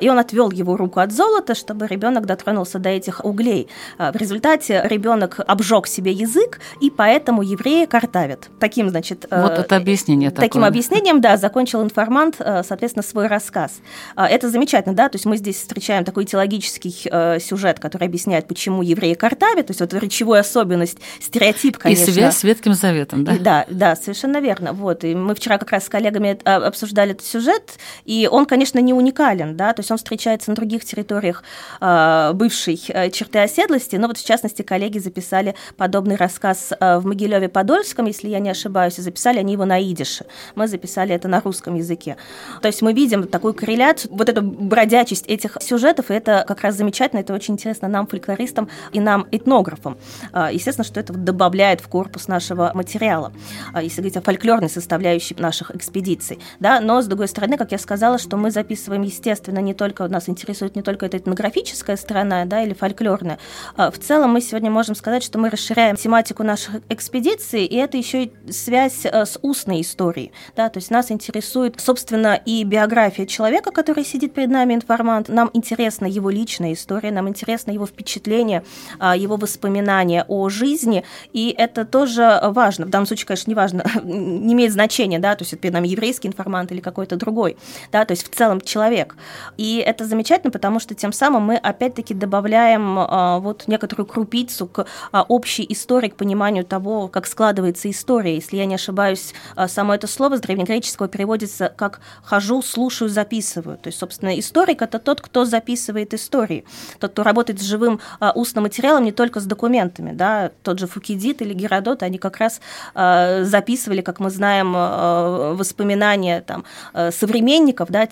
и 0.00 0.08
он 0.08 0.18
отвел 0.18 0.50
его 0.50 0.76
руку 0.76 0.98
от 0.98 1.12
золота, 1.12 1.54
чтобы 1.54 1.86
ребенок 1.86 2.26
дотронулся 2.26 2.78
до 2.78 2.88
этих 2.88 3.24
углей. 3.24 3.68
В 3.98 4.16
результате 4.16 4.82
ребенок 4.84 5.38
обжег 5.46 5.86
себе 5.86 6.10
язык, 6.10 6.58
и 6.80 6.90
поэтому 6.90 7.42
евреи 7.42 7.84
картавят. 7.84 8.48
Таким, 8.58 8.90
значит... 8.90 9.26
Вот 9.30 9.52
это 9.52 9.76
объяснение 9.76 10.30
Таким 10.30 10.48
такое. 10.48 10.66
объяснением, 10.66 11.20
да, 11.20 11.36
закончил 11.36 11.82
информант, 11.82 12.36
соответственно, 12.38 13.04
свой 13.04 13.28
рассказ. 13.28 13.80
Это 14.16 14.50
замечательно, 14.50 14.94
да, 14.94 15.08
то 15.08 15.16
есть 15.16 15.26
мы 15.26 15.36
здесь 15.36 15.56
встречаем 15.56 16.04
такой 16.04 16.24
теологический 16.24 17.40
сюжет, 17.40 17.78
который 17.78 18.08
объясняет, 18.08 18.48
почему 18.48 18.82
евреи 18.82 19.14
картавят, 19.14 19.68
то 19.68 19.70
есть 19.70 19.80
вот 19.80 19.94
речевую 19.94 20.40
особенность, 20.40 20.98
стереотип, 21.20 21.78
конечно. 21.78 22.10
И 22.10 22.12
связь 22.12 22.36
с 22.38 22.42
Ветхим 22.42 22.74
Заветом, 22.74 23.24
да? 23.24 23.36
Да, 23.38 23.66
да, 23.70 23.94
совершенно 23.94 24.40
верно. 24.40 24.72
Вот, 24.72 25.04
и 25.04 25.14
мы 25.14 25.34
вчера 25.36 25.58
как 25.58 25.70
раз 25.70 25.86
с 25.86 25.88
коллегами 25.88 26.38
а, 26.44 26.56
обсуждали 26.56 27.12
этот 27.12 27.26
сюжет, 27.26 27.78
и 28.04 28.28
он, 28.30 28.46
конечно, 28.46 28.78
не 28.78 28.95
уникален, 28.96 29.56
да, 29.56 29.72
то 29.72 29.80
есть 29.80 29.90
он 29.90 29.98
встречается 29.98 30.50
на 30.50 30.56
других 30.56 30.84
территориях 30.84 31.42
э, 31.80 32.32
бывшей 32.34 32.76
черты 32.76 33.38
оседлости, 33.40 33.96
но 33.96 34.08
вот 34.08 34.18
в 34.18 34.24
частности 34.24 34.62
коллеги 34.62 34.98
записали 34.98 35.54
подобный 35.76 36.16
рассказ 36.16 36.72
э, 36.78 36.98
в 36.98 37.06
Могилеве-Подольском, 37.06 38.06
если 38.06 38.28
я 38.28 38.38
не 38.38 38.50
ошибаюсь, 38.50 38.98
и 38.98 39.02
записали 39.02 39.38
они 39.38 39.52
его 39.52 39.64
на 39.64 39.82
идише. 39.82 40.26
Мы 40.54 40.68
записали 40.68 41.14
это 41.14 41.28
на 41.28 41.40
русском 41.40 41.74
языке. 41.74 42.16
То 42.62 42.68
есть 42.68 42.82
мы 42.82 42.92
видим 42.92 43.26
такую 43.28 43.54
корреляцию, 43.54 44.12
вот 44.14 44.28
эту 44.28 44.42
бродячесть 44.42 45.26
этих 45.26 45.58
сюжетов, 45.60 46.10
и 46.10 46.14
это 46.14 46.44
как 46.46 46.62
раз 46.62 46.76
замечательно, 46.76 47.20
это 47.20 47.34
очень 47.34 47.54
интересно 47.54 47.88
нам, 47.88 48.06
фольклористам, 48.06 48.68
и 48.92 49.00
нам, 49.00 49.26
этнографам. 49.30 49.98
Естественно, 50.32 50.84
что 50.84 51.00
это 51.00 51.12
добавляет 51.12 51.80
в 51.80 51.88
корпус 51.88 52.28
нашего 52.28 52.70
материала. 52.74 53.32
А, 53.72 53.82
если 53.82 54.00
говорить 54.00 54.16
о 54.16 54.22
фольклорной 54.22 54.70
составляющей 54.70 55.34
наших 55.34 55.74
экспедиций. 55.74 56.38
Да? 56.60 56.80
Но, 56.80 57.02
с 57.02 57.06
другой 57.06 57.28
стороны, 57.28 57.56
как 57.56 57.72
я 57.72 57.78
сказала, 57.78 58.18
что 58.18 58.36
мы 58.36 58.50
записываем 58.50 58.85
описываем, 58.86 59.02
естественно, 59.02 59.58
не 59.58 59.74
только, 59.74 60.06
нас 60.08 60.28
интересует 60.28 60.76
не 60.76 60.82
только 60.82 61.06
эта 61.06 61.18
этнографическая 61.18 61.96
сторона, 61.96 62.44
да, 62.44 62.62
или 62.62 62.72
фольклорная. 62.72 63.38
А 63.76 63.90
в 63.90 63.98
целом 63.98 64.30
мы 64.30 64.40
сегодня 64.40 64.70
можем 64.70 64.94
сказать, 64.94 65.22
что 65.22 65.38
мы 65.38 65.50
расширяем 65.50 65.96
тематику 65.96 66.42
наших 66.42 66.82
экспедиций, 66.88 67.64
и 67.64 67.76
это 67.76 67.96
еще 67.96 68.24
и 68.24 68.52
связь 68.52 69.04
э, 69.04 69.24
с 69.24 69.38
устной 69.42 69.80
историей, 69.80 70.32
да, 70.56 70.68
то 70.68 70.78
есть 70.78 70.90
нас 70.90 71.10
интересует, 71.10 71.80
собственно, 71.80 72.40
и 72.46 72.64
биография 72.64 73.26
человека, 73.26 73.72
который 73.72 74.04
сидит 74.04 74.34
перед 74.34 74.50
нами, 74.50 74.74
информант, 74.74 75.28
нам 75.28 75.50
интересна 75.52 76.06
его 76.06 76.30
личная 76.30 76.72
история, 76.72 77.10
нам 77.10 77.28
интересно 77.28 77.72
его 77.72 77.86
впечатление, 77.86 78.62
а, 78.98 79.16
его 79.16 79.36
воспоминания 79.36 80.24
о 80.28 80.48
жизни, 80.48 81.04
и 81.32 81.54
это 81.56 81.84
тоже 81.84 82.40
важно. 82.42 82.86
В 82.86 82.90
данном 82.90 83.06
случае, 83.06 83.26
конечно, 83.26 83.50
не 83.50 83.54
важно, 83.54 83.84
не 84.04 84.52
имеет 84.52 84.72
значения, 84.72 85.18
да, 85.18 85.34
то 85.34 85.42
есть 85.42 85.52
это 85.52 85.62
перед 85.62 85.74
нами 85.74 85.88
еврейский 85.88 86.28
информант 86.28 86.72
или 86.72 86.80
какой-то 86.80 87.16
другой, 87.16 87.56
да, 87.90 88.04
то 88.04 88.12
есть 88.12 88.30
в 88.30 88.36
целом 88.36 88.60
человек. 88.66 89.16
И 89.56 89.78
это 89.78 90.04
замечательно, 90.04 90.50
потому 90.50 90.80
что 90.80 90.94
тем 90.94 91.12
самым 91.12 91.42
мы 91.44 91.56
опять-таки 91.56 92.14
добавляем 92.14 92.98
а, 92.98 93.38
вот 93.38 93.64
некоторую 93.66 94.06
крупицу 94.06 94.66
к 94.66 94.86
а, 95.12 95.22
общей 95.22 95.66
истории, 95.68 96.08
к 96.08 96.16
пониманию 96.16 96.64
того, 96.64 97.08
как 97.08 97.26
складывается 97.26 97.90
история. 97.90 98.34
Если 98.34 98.56
я 98.56 98.66
не 98.66 98.74
ошибаюсь, 98.74 99.34
а, 99.54 99.68
само 99.68 99.94
это 99.94 100.06
слово 100.06 100.36
с 100.36 100.40
древнегреческого 100.40 101.08
переводится 101.08 101.72
как 101.74 102.00
«хожу, 102.22 102.62
слушаю, 102.62 103.08
записываю». 103.08 103.78
То 103.78 103.88
есть, 103.88 103.98
собственно, 103.98 104.38
историк– 104.38 104.82
это 104.82 104.98
тот, 104.98 105.20
кто 105.20 105.44
записывает 105.44 106.14
истории, 106.14 106.64
тот, 106.98 107.12
кто 107.12 107.22
работает 107.22 107.60
с 107.60 107.62
живым 107.62 108.00
а, 108.20 108.32
устным 108.32 108.64
материалом, 108.64 109.04
не 109.04 109.12
только 109.12 109.40
с 109.40 109.44
документами. 109.44 110.12
Да? 110.12 110.50
Тот 110.62 110.78
же 110.78 110.86
Фукидид 110.86 111.42
или 111.42 111.54
Геродот, 111.54 112.02
они 112.02 112.18
как 112.18 112.38
раз 112.38 112.60
а, 112.94 113.44
записывали, 113.44 114.00
как 114.00 114.20
мы 114.20 114.30
знаем, 114.30 114.72
а, 114.74 115.54
воспоминания 115.54 116.40
там, 116.40 116.64
а, 116.92 117.10
современников, 117.10 117.90
да, 117.90 118.06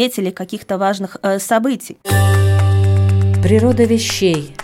свидетелей 0.00 0.30
каких-то 0.30 0.78
важных 0.78 1.18
а, 1.22 1.38
событий. 1.38 1.98
Природа 3.42 3.84
вещей. 3.84 4.56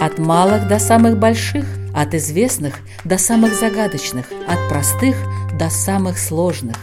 От 0.00 0.18
малых 0.18 0.66
до 0.66 0.78
самых 0.78 1.18
больших, 1.18 1.66
от 1.94 2.14
известных 2.14 2.76
до 3.04 3.18
самых 3.18 3.54
загадочных, 3.54 4.26
от 4.48 4.68
простых 4.70 5.16
до 5.58 5.68
самых 5.68 6.18
сложных. 6.18 6.76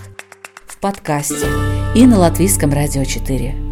В 0.67 0.77
подкасте 0.79 1.47
и 1.95 2.05
на 2.05 2.19
Латвийском 2.19 2.71
радио 2.71 3.03
4. 3.03 3.66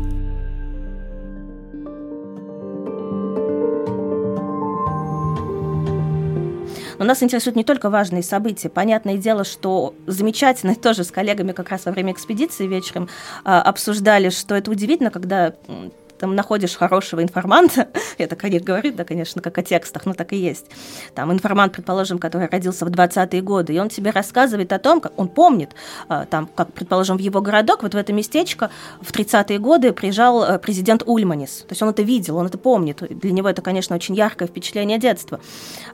Но 6.97 7.05
нас 7.05 7.21
интересуют 7.23 7.55
не 7.55 7.63
только 7.63 7.89
важные 7.89 8.23
события. 8.23 8.69
Понятное 8.69 9.17
дело, 9.17 9.43
что 9.43 9.95
замечательно, 10.07 10.75
тоже 10.81 11.03
с 11.03 11.11
коллегами 11.11 11.51
как 11.51 11.69
раз 11.69 11.85
во 11.85 11.91
время 11.91 12.13
экспедиции 12.13 12.67
вечером 12.67 13.09
а, 13.43 13.61
обсуждали, 13.61 14.29
что 14.29 14.55
это 14.55 14.71
удивительно, 14.71 15.11
когда 15.11 15.53
там 16.19 16.35
находишь 16.35 16.75
хорошего 16.75 17.21
информанта, 17.21 17.87
я 18.17 18.27
так 18.27 18.43
о 18.43 18.49
них 18.49 18.63
говорю, 18.63 18.93
да, 18.93 19.03
конечно, 19.03 19.41
как 19.41 19.57
о 19.57 19.63
текстах, 19.63 20.05
но 20.05 20.13
так 20.13 20.33
и 20.33 20.37
есть. 20.37 20.65
Там 21.13 21.31
информант, 21.31 21.73
предположим, 21.73 22.19
который 22.19 22.47
родился 22.49 22.85
в 22.85 22.89
20-е 22.89 23.41
годы, 23.41 23.73
и 23.73 23.79
он 23.79 23.89
тебе 23.89 24.11
рассказывает 24.11 24.71
о 24.73 24.79
том, 24.79 25.01
как 25.01 25.13
он 25.17 25.27
помнит, 25.27 25.71
а, 26.07 26.25
там, 26.25 26.49
как, 26.53 26.71
предположим, 26.73 27.17
в 27.17 27.19
его 27.19 27.41
городок, 27.41 27.83
вот 27.83 27.93
в 27.93 27.97
это 27.97 28.13
местечко 28.13 28.69
в 29.01 29.11
30-е 29.11 29.59
годы 29.59 29.93
приезжал 29.93 30.43
э, 30.43 30.59
президент 30.59 31.03
Ульманис. 31.05 31.65
То 31.67 31.71
есть 31.71 31.81
он 31.81 31.89
это 31.89 32.01
видел, 32.01 32.37
он 32.37 32.47
это 32.47 32.57
помнит. 32.57 33.03
Для 33.09 33.31
него 33.31 33.49
это, 33.49 33.61
конечно, 33.61 33.95
очень 33.95 34.15
яркое 34.15 34.47
впечатление 34.47 34.97
детства. 34.97 35.39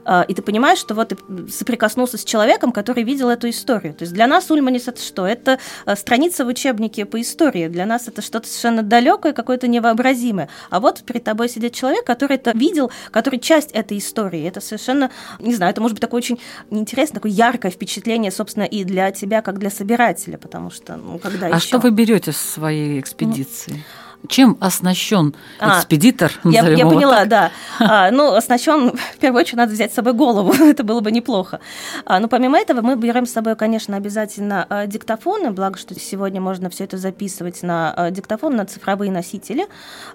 А, 0.04 0.22
и 0.22 0.34
ты 0.34 0.42
понимаешь, 0.42 0.78
что 0.78 0.94
вот 0.94 1.08
ты 1.08 1.16
соприкоснулся 1.50 2.18
с 2.18 2.24
человеком, 2.24 2.72
который 2.72 3.02
видел 3.02 3.28
эту 3.28 3.48
историю. 3.50 3.94
То 3.94 4.02
есть 4.02 4.14
для 4.14 4.26
нас 4.26 4.50
Ульманис 4.50 4.88
это 4.88 5.02
что? 5.02 5.26
Это 5.26 5.58
э, 5.86 5.96
страница 5.96 6.44
в 6.44 6.48
учебнике 6.48 7.04
по 7.04 7.20
истории. 7.20 7.68
Для 7.68 7.86
нас 7.86 8.08
это 8.08 8.22
что-то 8.22 8.46
совершенно 8.46 8.82
далекое, 8.82 9.32
какое-то 9.32 9.68
невообразимое 9.68 10.11
невообразимое. 10.12 10.48
А 10.70 10.80
вот 10.80 11.02
перед 11.02 11.24
тобой 11.24 11.48
сидит 11.48 11.74
человек, 11.74 12.04
который 12.04 12.36
это 12.36 12.52
видел, 12.52 12.90
который 13.10 13.38
часть 13.38 13.70
этой 13.72 13.98
истории. 13.98 14.46
Это 14.46 14.60
совершенно, 14.60 15.10
не 15.38 15.54
знаю, 15.54 15.72
это 15.72 15.80
может 15.80 15.94
быть 15.94 16.00
такое 16.00 16.18
очень 16.18 16.38
интересное, 16.70 17.14
такое 17.14 17.32
яркое 17.32 17.70
впечатление, 17.70 18.30
собственно, 18.30 18.64
и 18.64 18.84
для 18.84 19.10
тебя, 19.10 19.42
как 19.42 19.58
для 19.58 19.70
собирателя, 19.70 20.38
потому 20.38 20.70
что, 20.70 20.96
ну, 20.96 21.18
когда 21.18 21.46
А 21.46 21.56
еще... 21.56 21.66
что 21.66 21.78
вы 21.78 21.90
берете 21.90 22.32
с 22.32 22.36
своей 22.36 23.00
экспедиции? 23.00 23.74
Mm. 23.74 24.01
Чем 24.28 24.56
оснащен 24.60 25.34
А, 25.58 25.78
экспедитор? 25.78 26.30
Я, 26.44 26.62
назовем 26.62 26.78
я 26.78 26.84
его 26.84 26.90
поняла, 26.90 27.18
так? 27.20 27.28
да. 27.28 27.50
А, 27.80 28.10
ну, 28.10 28.34
оснащен, 28.34 28.96
в 28.96 29.18
первую 29.18 29.40
очередь, 29.40 29.56
надо 29.56 29.72
взять 29.72 29.90
с 29.92 29.94
собой 29.94 30.12
голову, 30.12 30.52
это 30.60 30.84
было 30.84 31.00
бы 31.00 31.10
неплохо. 31.10 31.60
А, 32.04 32.20
но 32.20 32.28
помимо 32.28 32.58
этого 32.58 32.82
мы 32.82 32.96
берем 32.96 33.26
с 33.26 33.32
собой, 33.32 33.56
конечно, 33.56 33.96
обязательно 33.96 34.66
а, 34.68 34.86
диктофоны, 34.86 35.50
благо, 35.50 35.76
что 35.76 35.98
сегодня 35.98 36.40
можно 36.40 36.70
все 36.70 36.84
это 36.84 36.98
записывать 36.98 37.62
на 37.62 37.92
а, 37.94 38.10
диктофон, 38.10 38.54
на 38.54 38.64
цифровые 38.64 39.10
носители, 39.10 39.66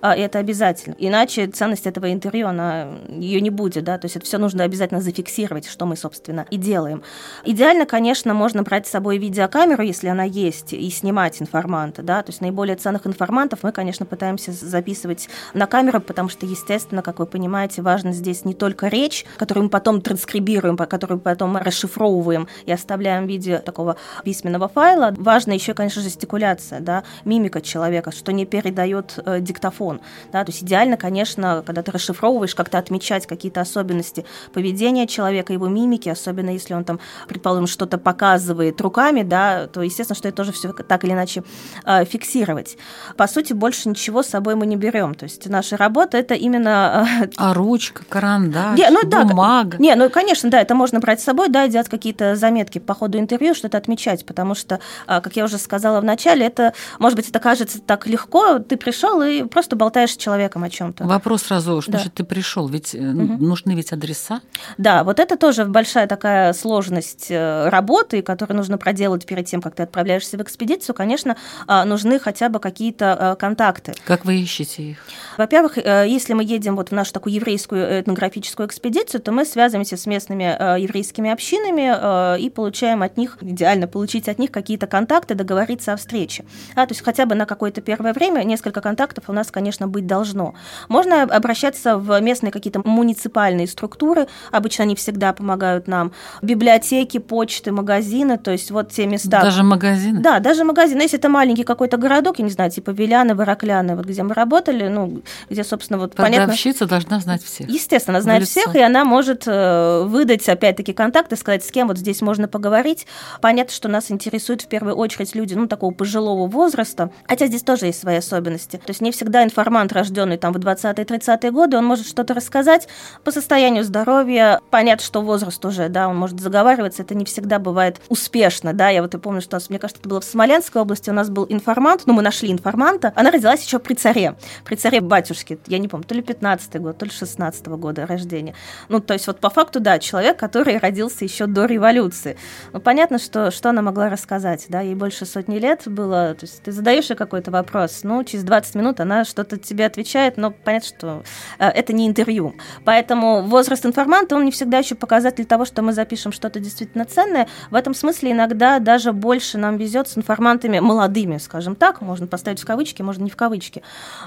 а, 0.01 0.15
и 0.15 0.21
это 0.21 0.39
обязательно. 0.39 0.95
Иначе 0.97 1.47
ценность 1.47 1.85
этого 1.85 2.11
интервью, 2.11 2.47
она, 2.47 2.87
ее 3.09 3.41
не 3.41 3.49
будет, 3.49 3.83
да, 3.83 3.97
то 3.97 4.05
есть 4.05 4.15
это 4.15 4.25
все 4.25 4.37
нужно 4.37 4.63
обязательно 4.63 5.01
зафиксировать, 5.01 5.67
что 5.67 5.85
мы, 5.85 5.97
собственно, 5.97 6.45
и 6.49 6.55
делаем. 6.55 7.03
Идеально, 7.43 7.85
конечно, 7.85 8.33
можно 8.33 8.63
брать 8.63 8.87
с 8.87 8.91
собой 8.91 9.17
видеокамеру, 9.17 9.83
если 9.83 10.07
она 10.07 10.23
есть, 10.23 10.71
и 10.71 10.89
снимать 10.89 11.41
информанта, 11.41 12.03
да, 12.03 12.23
то 12.23 12.29
есть 12.29 12.39
наиболее 12.39 12.77
ценных 12.77 13.05
информантов 13.05 13.59
мы, 13.63 13.71
конечно, 13.73 13.96
пытаемся 14.05 14.51
записывать 14.51 15.29
на 15.53 15.67
камеру, 15.67 16.01
потому 16.01 16.29
что, 16.29 16.45
естественно, 16.45 17.01
как 17.01 17.19
вы 17.19 17.25
понимаете, 17.25 17.81
важно 17.81 18.11
здесь 18.11 18.45
не 18.45 18.53
только 18.53 18.87
речь, 18.87 19.25
которую 19.37 19.65
мы 19.65 19.69
потом 19.69 20.01
транскрибируем, 20.01 20.77
которую 20.77 21.19
потом 21.19 21.57
расшифровываем 21.57 22.47
и 22.65 22.71
оставляем 22.71 23.25
в 23.25 23.27
виде 23.27 23.59
такого 23.59 23.97
письменного 24.23 24.67
файла. 24.67 25.13
Важно 25.17 25.53
еще, 25.53 25.73
конечно, 25.73 26.01
жестикуляция, 26.01 26.79
да, 26.79 27.03
мимика 27.25 27.61
человека, 27.61 28.11
что 28.11 28.31
не 28.31 28.45
передает 28.45 29.19
э, 29.25 29.39
диктофон. 29.39 30.01
Да, 30.31 30.43
то 30.43 30.51
есть 30.51 30.63
идеально, 30.63 30.97
конечно, 30.97 31.63
когда 31.65 31.83
ты 31.83 31.91
расшифровываешь, 31.91 32.55
как-то 32.55 32.77
отмечать 32.77 33.27
какие-то 33.27 33.61
особенности 33.61 34.25
поведения 34.53 35.07
человека, 35.07 35.53
его 35.53 35.67
мимики, 35.67 36.09
особенно 36.09 36.51
если 36.51 36.73
он 36.73 36.83
там, 36.83 36.99
предположим, 37.27 37.67
что-то 37.67 37.97
показывает 37.97 38.79
руками, 38.81 39.23
да, 39.23 39.67
то, 39.67 39.81
естественно, 39.81 40.15
что 40.15 40.27
это 40.27 40.37
тоже 40.37 40.51
все 40.51 40.71
так 40.73 41.03
или 41.03 41.11
иначе 41.11 41.43
э, 41.85 42.05
фиксировать. 42.05 42.77
По 43.15 43.27
сути, 43.27 43.53
больше 43.53 43.86
ничего 43.87 44.21
с 44.23 44.27
собой 44.27 44.55
мы 44.55 44.65
не 44.65 44.75
берем. 44.75 45.15
То 45.15 45.23
есть 45.23 45.47
наша 45.49 45.77
работа 45.77 46.17
это 46.17 46.33
именно... 46.33 47.07
э, 47.23 47.27
А 47.37 47.53
ручка, 47.53 48.03
карандаш, 48.07 48.77
Не, 48.77 48.89
ну 48.89 49.01
да, 49.05 49.23
бумага. 49.23 49.77
Не, 49.79 49.95
ну, 49.95 50.09
конечно, 50.09 50.49
да, 50.49 50.61
это 50.61 50.75
можно 50.75 50.99
брать 50.99 51.19
с 51.21 51.23
собой, 51.23 51.49
да, 51.49 51.67
делать 51.67 51.89
какие-то 51.89 52.35
заметки 52.35 52.79
по 52.79 52.93
ходу 52.93 53.17
интервью, 53.19 53.55
что-то 53.55 53.77
отмечать, 53.77 54.25
потому 54.25 54.55
что, 54.55 54.79
а, 55.07 55.21
как 55.21 55.35
я 55.35 55.43
уже 55.45 55.57
сказала 55.57 56.01
в 56.01 56.03
начале, 56.03 56.45
это, 56.45 56.73
может 56.99 57.15
быть, 57.15 57.29
это 57.29 57.39
кажется 57.39 57.79
так 57.81 58.07
легко, 58.07 58.59
ты 58.59 58.77
пришел 58.77 59.21
и 59.21 59.43
просто 59.43 59.75
болтаешь 59.75 60.11
с 60.13 60.17
человеком 60.17 60.63
о 60.63 60.69
чем-то. 60.69 61.05
Вопрос 61.05 61.43
сразу, 61.43 61.81
что 61.81 61.91
Да. 61.91 61.97
значит 61.99 62.13
ты 62.15 62.23
пришел? 62.23 62.67
Ведь 62.67 62.93
э, 62.95 62.99
Мгм. 62.99 63.43
нужны 63.43 63.71
ведь 63.75 63.91
адреса. 63.93 64.41
Да, 64.77 65.03
вот 65.03 65.19
это 65.19 65.37
тоже 65.37 65.65
большая 65.65 66.07
такая 66.07 66.53
сложность 66.53 67.27
э, 67.29 67.69
работы, 67.69 68.21
которую 68.21 68.57
нужно 68.57 68.77
проделать 68.77 69.25
перед 69.25 69.45
тем, 69.45 69.61
как 69.61 69.75
ты 69.75 69.83
отправляешься 69.83 70.37
в 70.37 70.41
экспедицию. 70.41 70.95
Конечно, 70.95 71.35
нужны 71.67 72.19
хотя 72.19 72.49
бы 72.49 72.59
какие-то 72.59 73.17
э, 73.19 73.35
контакты. 73.77 73.93
Как 74.05 74.25
вы 74.25 74.35
ищете 74.39 74.83
их? 74.83 74.97
Во-первых, 75.37 75.77
э, 75.77 76.05
если 76.07 76.33
мы 76.33 76.43
едем 76.43 76.75
вот 76.75 76.89
в 76.89 76.91
нашу 76.91 77.13
такую 77.13 77.33
еврейскую 77.33 78.01
этнографическую 78.01 78.67
экспедицию, 78.67 79.21
то 79.21 79.31
мы 79.31 79.45
связываемся 79.45 79.97
с 79.97 80.05
местными 80.05 80.55
э, 80.57 80.81
еврейскими 80.81 81.31
общинами 81.31 82.35
э, 82.35 82.39
и 82.39 82.49
получаем 82.49 83.03
от 83.03 83.17
них, 83.17 83.37
идеально 83.41 83.87
получить 83.87 84.29
от 84.29 84.39
них 84.39 84.51
какие-то 84.51 84.87
контакты, 84.87 85.35
договориться 85.35 85.93
о 85.93 85.97
встрече. 85.97 86.45
А, 86.75 86.85
то 86.85 86.93
есть 86.93 87.03
хотя 87.03 87.25
бы 87.25 87.35
на 87.35 87.45
какое-то 87.45 87.81
первое 87.81 88.13
время 88.13 88.43
несколько 88.43 88.81
контактов 88.81 89.25
у 89.27 89.33
нас, 89.33 89.51
конечно, 89.51 89.87
быть 89.87 90.07
должно. 90.07 90.53
Можно 90.89 91.23
обращаться 91.23 91.97
в 91.97 92.19
местные 92.21 92.51
какие-то 92.51 92.81
муниципальные 92.83 93.67
структуры, 93.67 94.27
обычно 94.51 94.83
они 94.83 94.95
всегда 94.95 95.33
помогают 95.33 95.87
нам, 95.87 96.11
библиотеки, 96.41 97.19
почты, 97.19 97.71
магазины, 97.71 98.37
то 98.37 98.51
есть 98.51 98.71
вот 98.71 98.91
те 98.91 99.05
места. 99.05 99.41
Даже 99.41 99.63
магазины? 99.63 100.19
Да, 100.19 100.39
даже 100.39 100.63
магазин. 100.63 100.99
Если 100.99 101.19
это 101.19 101.29
маленький 101.29 101.63
какой-то 101.63 101.97
городок, 101.97 102.39
я 102.39 102.45
не 102.45 102.51
знаю, 102.51 102.71
типа 102.71 102.91
Виляны, 102.91 103.35
Ворокляны, 103.57 103.95
вот 103.95 104.05
где 104.05 104.23
мы 104.23 104.33
работали, 104.33 104.87
ну, 104.87 105.21
где, 105.49 105.63
собственно, 105.63 105.99
вот 105.99 106.15
понятно... 106.15 106.45
Продавщица 106.45 106.85
должна 106.85 107.19
знать 107.19 107.43
всех. 107.43 107.69
Естественно, 107.69 108.17
она 108.17 108.23
знает 108.23 108.41
лицо. 108.41 108.61
всех, 108.61 108.75
и 108.75 108.79
она 108.79 109.05
может 109.05 109.43
э, 109.47 110.03
выдать, 110.05 110.47
опять-таки, 110.47 110.93
контакты, 110.93 111.35
сказать, 111.35 111.63
с 111.63 111.71
кем 111.71 111.87
вот 111.87 111.97
здесь 111.97 112.21
можно 112.21 112.47
поговорить. 112.47 113.07
Понятно, 113.41 113.73
что 113.73 113.89
нас 113.89 114.11
интересуют 114.11 114.61
в 114.61 114.67
первую 114.67 114.95
очередь 114.95 115.35
люди, 115.35 115.53
ну, 115.53 115.67
такого 115.67 115.93
пожилого 115.93 116.47
возраста, 116.47 117.11
хотя 117.27 117.47
здесь 117.47 117.63
тоже 117.63 117.87
есть 117.87 117.99
свои 117.99 118.17
особенности. 118.17 118.77
То 118.77 118.89
есть 118.89 119.01
не 119.01 119.11
всегда 119.11 119.43
информант, 119.43 119.93
рожденный 119.93 120.37
там 120.37 120.53
в 120.53 120.57
20-30-е 120.57 121.51
годы, 121.51 121.77
он 121.77 121.85
может 121.85 122.07
что-то 122.07 122.33
рассказать 122.33 122.87
по 123.23 123.31
состоянию 123.31 123.83
здоровья. 123.83 124.61
Понятно, 124.69 125.05
что 125.05 125.21
возраст 125.21 125.63
уже, 125.65 125.89
да, 125.89 126.07
он 126.07 126.17
может 126.17 126.39
заговариваться, 126.39 127.01
это 127.01 127.15
не 127.15 127.25
всегда 127.25 127.59
бывает 127.59 128.01
успешно, 128.09 128.73
да. 128.73 128.89
Я 128.89 129.01
вот 129.01 129.13
и 129.15 129.17
помню, 129.17 129.41
что 129.41 129.55
у 129.55 129.57
нас, 129.57 129.69
мне 129.69 129.79
кажется, 129.79 129.99
это 130.01 130.09
было 130.09 130.21
в 130.21 130.25
Смоленской 130.25 130.81
области, 130.81 131.09
у 131.09 131.13
нас 131.13 131.29
был 131.29 131.45
информант, 131.49 132.03
ну, 132.05 132.13
мы 132.13 132.21
нашли 132.21 132.51
информанта, 132.51 133.13
она 133.15 133.31
родилась 133.31 133.46
родилась 133.47 133.65
еще 133.65 133.79
при 133.79 133.93
царе, 133.93 134.35
при 134.65 134.75
царе 134.75 135.01
батюшке, 135.01 135.57
я 135.67 135.77
не 135.77 135.87
помню, 135.87 136.05
то 136.05 136.15
ли 136.15 136.21
15 136.21 136.81
год, 136.81 136.97
то 136.97 137.05
ли 137.05 137.11
16 137.11 137.67
-го 137.67 137.77
года 137.77 138.05
рождения. 138.05 138.53
Ну, 138.89 138.99
то 138.99 139.13
есть 139.13 139.27
вот 139.27 139.39
по 139.39 139.49
факту, 139.49 139.79
да, 139.79 139.99
человек, 139.99 140.37
который 140.37 140.77
родился 140.77 141.23
еще 141.23 141.47
до 141.47 141.65
революции. 141.65 142.37
Ну, 142.73 142.79
понятно, 142.79 143.19
что, 143.19 143.51
что 143.51 143.69
она 143.69 143.81
могла 143.81 144.09
рассказать, 144.09 144.65
да, 144.69 144.81
ей 144.81 144.95
больше 144.95 145.25
сотни 145.25 145.59
лет 145.59 145.83
было, 145.85 146.35
то 146.35 146.45
есть 146.45 146.61
ты 146.63 146.71
задаешь 146.71 147.09
ей 147.09 147.15
какой-то 147.15 147.51
вопрос, 147.51 148.01
ну, 148.03 148.23
через 148.23 148.43
20 148.43 148.75
минут 148.75 148.99
она 148.99 149.25
что-то 149.25 149.57
тебе 149.57 149.85
отвечает, 149.85 150.37
но 150.37 150.51
понятно, 150.51 150.87
что 150.87 151.23
э, 151.59 151.67
это 151.67 151.93
не 151.93 152.07
интервью. 152.07 152.53
Поэтому 152.83 153.41
возраст 153.41 153.85
информанта, 153.85 154.35
он 154.35 154.45
не 154.45 154.51
всегда 154.51 154.79
еще 154.79 154.95
показатель 154.95 155.45
того, 155.45 155.65
что 155.65 155.81
мы 155.81 155.93
запишем 155.93 156.31
что-то 156.31 156.59
действительно 156.59 157.05
ценное. 157.05 157.47
В 157.71 157.75
этом 157.75 157.93
смысле 157.93 158.31
иногда 158.31 158.79
даже 158.79 159.13
больше 159.13 159.57
нам 159.57 159.77
везет 159.77 160.07
с 160.07 160.17
информантами 160.17 160.79
молодыми, 160.79 161.37
скажем 161.37 161.75
так, 161.75 162.01
можно 162.01 162.27
поставить 162.27 162.61
в 162.61 162.65
кавычки, 162.65 163.01
можно 163.01 163.23
не 163.23 163.29
в 163.29 163.36
кавычки, 163.37 163.83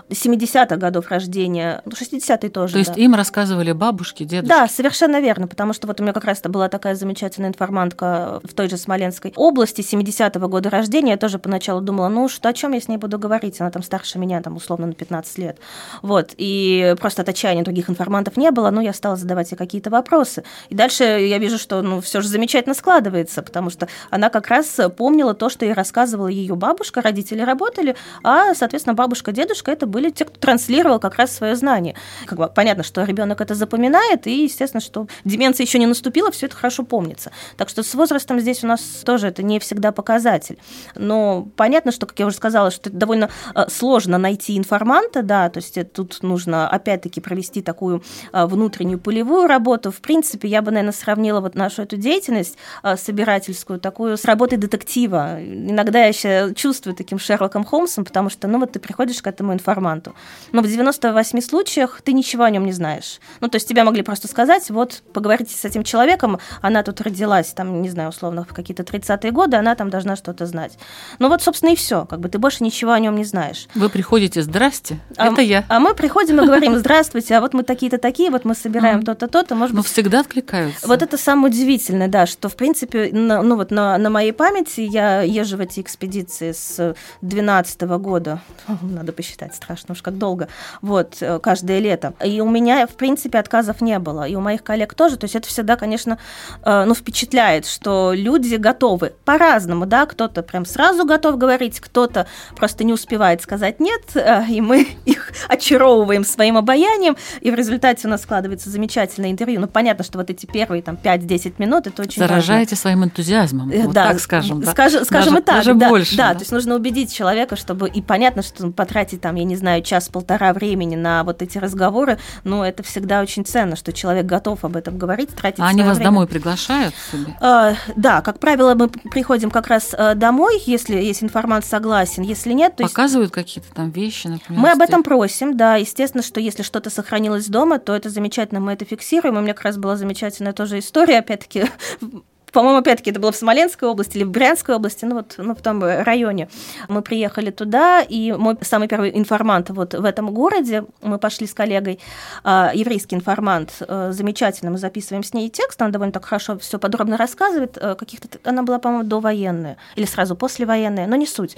70-х 0.08 0.76
годов 0.76 1.08
рождения, 1.08 1.82
ну, 1.84 1.92
60-е 1.92 2.50
тоже. 2.50 2.72
То 2.74 2.78
есть 2.78 2.94
да. 2.94 3.00
им 3.00 3.14
рассказывали 3.14 3.72
бабушки, 3.72 4.24
дедушки? 4.24 4.48
Да, 4.48 4.68
совершенно 4.68 5.20
верно, 5.20 5.46
потому 5.46 5.72
что 5.72 5.86
вот 5.86 6.00
у 6.00 6.02
меня 6.02 6.12
как 6.12 6.24
раз-то 6.24 6.48
была 6.48 6.68
такая 6.68 6.94
замечательная 6.94 7.50
информантка 7.50 8.40
в 8.42 8.54
той 8.54 8.68
же 8.68 8.76
Смоленской 8.76 9.32
области 9.36 9.82
70-го 9.82 10.48
года 10.48 10.70
рождения. 10.70 11.12
Я 11.12 11.16
тоже 11.16 11.38
поначалу 11.38 11.80
думала, 11.80 12.08
ну 12.08 12.28
что, 12.28 12.48
о 12.48 12.52
чем 12.52 12.72
я 12.72 12.80
с 12.80 12.88
ней 12.88 12.96
буду 12.96 13.18
говорить? 13.18 13.60
Она 13.60 13.70
там 13.70 13.82
старше 13.82 14.18
меня, 14.18 14.40
там 14.40 14.56
условно 14.56 14.86
на 14.86 14.94
15 14.94 15.38
лет. 15.38 15.58
Вот, 16.02 16.30
и 16.36 16.94
просто 17.00 17.22
от 17.22 17.28
отчаяния 17.28 17.62
других 17.62 17.90
информантов 17.90 18.36
не 18.36 18.50
было, 18.50 18.70
но 18.70 18.80
я 18.80 18.92
стала 18.92 19.16
задавать 19.16 19.50
ей 19.50 19.56
какие-то 19.56 19.90
вопросы. 19.90 20.44
И 20.68 20.74
дальше 20.74 21.04
я 21.04 21.38
вижу, 21.38 21.58
что 21.58 21.82
ну, 21.82 22.00
все 22.00 22.20
же 22.20 22.28
замечательно 22.28 22.74
складывается, 22.74 23.42
потому 23.42 23.70
что 23.70 23.88
она 24.10 24.30
как 24.30 24.48
раз 24.48 24.78
помнила 24.96 25.34
то, 25.34 25.48
что 25.48 25.64
ей 25.64 25.74
рассказывала 25.74 26.28
ее 26.28 26.54
бабушка, 26.54 27.02
родители 27.02 27.42
работали, 27.42 27.96
а, 28.22 28.54
соответственно, 28.54 28.94
бабушка, 29.00 29.32
дедушка 29.32 29.72
это 29.72 29.86
были 29.86 30.10
те, 30.10 30.26
кто 30.26 30.38
транслировал 30.38 31.00
как 31.00 31.14
раз 31.14 31.34
свое 31.34 31.56
знание. 31.56 31.94
Как 32.26 32.38
бы 32.38 32.50
понятно, 32.54 32.82
что 32.82 33.02
ребенок 33.02 33.40
это 33.40 33.54
запоминает, 33.54 34.26
и, 34.26 34.44
естественно, 34.44 34.82
что 34.82 35.06
деменция 35.24 35.64
еще 35.64 35.78
не 35.78 35.86
наступила, 35.86 36.30
все 36.30 36.46
это 36.46 36.56
хорошо 36.56 36.82
помнится. 36.82 37.30
Так 37.56 37.70
что 37.70 37.82
с 37.82 37.94
возрастом 37.94 38.38
здесь 38.40 38.62
у 38.62 38.66
нас 38.66 38.82
тоже 39.06 39.28
это 39.28 39.42
не 39.42 39.58
всегда 39.58 39.90
показатель. 39.90 40.58
Но 40.94 41.48
понятно, 41.56 41.92
что, 41.92 42.04
как 42.04 42.18
я 42.18 42.26
уже 42.26 42.36
сказала, 42.36 42.70
что 42.70 42.90
это 42.90 42.98
довольно 42.98 43.30
э, 43.54 43.70
сложно 43.70 44.18
найти 44.18 44.58
информанта, 44.58 45.22
да, 45.22 45.48
то 45.48 45.60
есть 45.60 45.78
тут 45.94 46.22
нужно 46.22 46.68
опять-таки 46.68 47.22
провести 47.22 47.62
такую 47.62 48.02
э, 48.34 48.44
внутреннюю 48.44 48.98
полевую 48.98 49.46
работу. 49.46 49.90
В 49.90 50.02
принципе, 50.02 50.46
я 50.46 50.60
бы, 50.60 50.72
наверное, 50.72 50.92
сравнила 50.92 51.40
вот 51.40 51.54
нашу 51.54 51.80
эту 51.80 51.96
деятельность 51.96 52.58
э, 52.82 52.98
собирательскую 52.98 53.80
такую 53.80 54.18
с 54.18 54.26
работой 54.26 54.58
детектива. 54.58 55.42
Иногда 55.42 56.00
я 56.00 56.08
еще 56.08 56.52
чувствую 56.54 56.94
таким 56.94 57.18
Шерлоком 57.18 57.64
Холмсом, 57.64 58.04
потому 58.04 58.28
что, 58.28 58.46
ну 58.46 58.58
вот 58.58 58.72
ты 58.72 58.78
приходишь 58.90 59.22
к 59.22 59.26
этому 59.28 59.52
информанту. 59.52 60.16
Но 60.50 60.62
в 60.62 60.66
98 60.66 61.40
случаях 61.42 62.02
ты 62.02 62.12
ничего 62.12 62.42
о 62.42 62.50
нем 62.50 62.66
не 62.66 62.72
знаешь. 62.72 63.20
Ну, 63.40 63.46
то 63.46 63.54
есть 63.54 63.68
тебя 63.68 63.84
могли 63.84 64.02
просто 64.02 64.26
сказать, 64.26 64.68
вот, 64.68 65.02
поговорите 65.12 65.54
с 65.54 65.64
этим 65.64 65.84
человеком, 65.84 66.40
она 66.60 66.82
тут 66.82 67.00
родилась, 67.00 67.52
там, 67.52 67.82
не 67.82 67.88
знаю, 67.88 68.08
условно, 68.08 68.42
в 68.42 68.52
какие-то 68.52 68.82
30-е 68.82 69.30
годы, 69.30 69.56
она 69.56 69.76
там 69.76 69.90
должна 69.90 70.16
что-то 70.16 70.44
знать. 70.46 70.76
Ну 71.20 71.28
вот, 71.28 71.40
собственно, 71.40 71.70
и 71.70 71.76
все. 71.76 72.04
Как 72.04 72.18
бы 72.18 72.28
ты 72.28 72.38
больше 72.38 72.64
ничего 72.64 72.90
о 72.90 72.98
нем 72.98 73.14
не 73.14 73.24
знаешь. 73.24 73.68
Вы 73.76 73.88
приходите, 73.90 74.42
здрасте, 74.42 74.98
а, 75.16 75.28
это 75.28 75.40
я. 75.40 75.64
А 75.68 75.78
мы 75.78 75.94
приходим 75.94 76.40
и 76.40 76.46
говорим, 76.46 76.76
здравствуйте, 76.76 77.36
а 77.36 77.40
вот 77.40 77.54
мы 77.54 77.62
такие-то 77.62 77.98
такие, 77.98 78.30
вот 78.32 78.44
мы 78.44 78.56
собираем 78.56 79.04
то-то, 79.04 79.28
то-то, 79.28 79.54
может 79.54 79.76
Но 79.76 79.82
быть... 79.82 79.90
всегда 79.92 80.20
откликаются. 80.20 80.88
Вот 80.88 81.00
это 81.00 81.16
самое 81.16 81.52
удивительное, 81.52 82.08
да, 82.08 82.26
что, 82.26 82.48
в 82.48 82.56
принципе, 82.56 83.10
на, 83.12 83.40
ну 83.40 83.54
вот 83.54 83.70
на, 83.70 83.96
на 83.98 84.10
моей 84.10 84.32
памяти 84.32 84.80
я 84.80 85.22
езжу 85.22 85.58
в 85.58 85.60
эти 85.60 85.78
экспедиции 85.78 86.50
с 86.50 86.96
12 87.20 87.82
года, 87.82 88.40
надо 89.00 89.12
посчитать, 89.12 89.54
страшно 89.54 89.92
уж 89.92 90.02
как 90.02 90.18
долго, 90.18 90.48
вот, 90.82 91.16
э, 91.20 91.38
каждое 91.38 91.78
лето. 91.78 92.14
И 92.24 92.40
у 92.40 92.48
меня, 92.48 92.86
в 92.86 92.94
принципе, 92.94 93.38
отказов 93.38 93.80
не 93.80 93.98
было, 93.98 94.26
и 94.26 94.34
у 94.34 94.40
моих 94.40 94.62
коллег 94.62 94.94
тоже, 94.94 95.16
то 95.16 95.24
есть 95.24 95.36
это 95.36 95.48
всегда, 95.48 95.76
конечно, 95.76 96.18
э, 96.62 96.84
ну, 96.84 96.94
впечатляет, 96.94 97.66
что 97.66 98.12
люди 98.14 98.56
готовы 98.56 99.12
по-разному, 99.24 99.86
да, 99.86 100.06
кто-то 100.06 100.42
прям 100.42 100.64
сразу 100.64 101.04
готов 101.04 101.38
говорить, 101.38 101.80
кто-то 101.80 102.26
просто 102.56 102.84
не 102.84 102.92
успевает 102.92 103.42
сказать 103.42 103.80
нет, 103.80 104.02
э, 104.14 104.44
и 104.48 104.60
мы 104.60 104.82
их 105.04 105.32
очаровываем 105.48 106.24
своим 106.24 106.56
обаянием, 106.56 107.16
и 107.40 107.50
в 107.50 107.54
результате 107.54 108.06
у 108.06 108.10
нас 108.10 108.22
складывается 108.22 108.70
замечательное 108.70 109.30
интервью. 109.30 109.60
Ну, 109.60 109.66
понятно, 109.66 110.04
что 110.04 110.18
вот 110.18 110.30
эти 110.30 110.46
первые 110.46 110.82
там 110.82 110.98
5-10 111.02 111.54
минут, 111.58 111.86
это 111.86 112.02
очень 112.02 112.20
Заражаете 112.20 112.76
своим 112.76 113.04
энтузиазмом, 113.04 113.70
вот 113.70 113.92
да, 113.92 114.08
так 114.08 114.20
скажем. 114.20 114.60
Да? 114.60 114.70
Скажем, 114.72 115.04
скажем 115.04 115.34
даже, 115.34 115.42
и 115.42 115.44
так, 115.44 115.56
даже 115.56 115.74
да, 115.74 115.88
больше. 115.88 116.16
Да, 116.16 116.34
то 116.34 116.40
есть 116.40 116.52
нужно 116.52 116.74
убедить 116.74 117.12
человека, 117.12 117.56
чтобы 117.56 117.88
и 117.88 118.02
понятно, 118.02 118.42
что 118.42 118.69
потратить 118.72 119.20
там, 119.20 119.34
я 119.36 119.44
не 119.44 119.56
знаю, 119.56 119.82
час-полтора 119.82 120.52
времени 120.52 120.96
на 120.96 121.24
вот 121.24 121.42
эти 121.42 121.58
разговоры, 121.58 122.18
ну 122.44 122.62
это 122.62 122.82
всегда 122.82 123.20
очень 123.20 123.44
ценно, 123.44 123.76
что 123.76 123.92
человек 123.92 124.26
готов 124.26 124.64
об 124.64 124.76
этом 124.76 124.98
говорить, 124.98 125.30
тратить. 125.30 125.60
А 125.60 125.66
они 125.66 125.82
вас 125.82 125.96
время. 125.96 126.10
домой 126.10 126.26
приглашают? 126.26 126.94
Э, 127.40 127.74
да, 127.96 128.20
как 128.22 128.38
правило, 128.38 128.74
мы 128.74 128.88
приходим 128.88 129.50
как 129.50 129.68
раз 129.68 129.94
э, 129.96 130.14
домой, 130.14 130.62
если 130.66 130.96
есть 130.96 131.22
информант 131.22 131.64
согласен, 131.64 132.22
если 132.22 132.52
нет, 132.52 132.76
то 132.76 132.84
показывают 132.84 133.36
есть... 133.36 133.48
какие-то 133.48 133.74
там 133.74 133.90
вещи, 133.90 134.26
например. 134.26 134.60
Мы 134.60 134.70
об 134.70 134.80
этом 134.80 135.02
просим, 135.02 135.56
да, 135.56 135.76
естественно, 135.76 136.22
что 136.22 136.40
если 136.40 136.62
что-то 136.62 136.90
сохранилось 136.90 137.46
дома, 137.46 137.78
то 137.78 137.94
это 137.94 138.10
замечательно, 138.10 138.60
мы 138.60 138.72
это 138.72 138.84
фиксируем. 138.84 139.36
У 139.36 139.40
меня 139.40 139.54
как 139.54 139.64
раз 139.64 139.76
была 139.76 139.96
замечательная 139.96 140.52
тоже 140.52 140.78
история, 140.78 141.18
опять-таки 141.18 141.64
по-моему, 142.52 142.78
опять-таки, 142.78 143.10
это 143.10 143.20
было 143.20 143.32
в 143.32 143.36
Смоленской 143.36 143.88
области 143.88 144.16
или 144.16 144.24
в 144.24 144.30
Брянской 144.30 144.74
области, 144.74 145.04
ну 145.04 145.16
вот 145.16 145.34
ну, 145.38 145.54
в 145.54 145.62
том 145.62 145.82
районе. 145.82 146.48
Мы 146.88 147.02
приехали 147.02 147.50
туда, 147.50 148.02
и 148.02 148.32
мой 148.32 148.56
самый 148.62 148.88
первый 148.88 149.16
информант 149.16 149.70
вот 149.70 149.94
в 149.94 150.04
этом 150.04 150.32
городе, 150.32 150.84
мы 151.02 151.18
пошли 151.18 151.46
с 151.46 151.54
коллегой, 151.54 152.00
э, 152.44 152.70
еврейский 152.74 153.16
информант, 153.16 153.74
э, 153.80 154.12
замечательно, 154.12 154.70
мы 154.70 154.78
записываем 154.78 155.22
с 155.22 155.34
ней 155.34 155.48
текст, 155.48 155.80
она 155.82 155.90
довольно 155.90 156.12
так 156.12 156.24
хорошо 156.24 156.58
все 156.58 156.78
подробно 156.78 157.16
рассказывает, 157.16 157.78
э, 157.80 157.94
каких-то, 157.94 158.38
она 158.44 158.62
была, 158.62 158.78
по-моему, 158.78 159.04
довоенная, 159.04 159.76
или 159.96 160.06
сразу 160.06 160.34
послевоенная, 160.36 161.06
но 161.06 161.16
не 161.16 161.26
суть. 161.26 161.56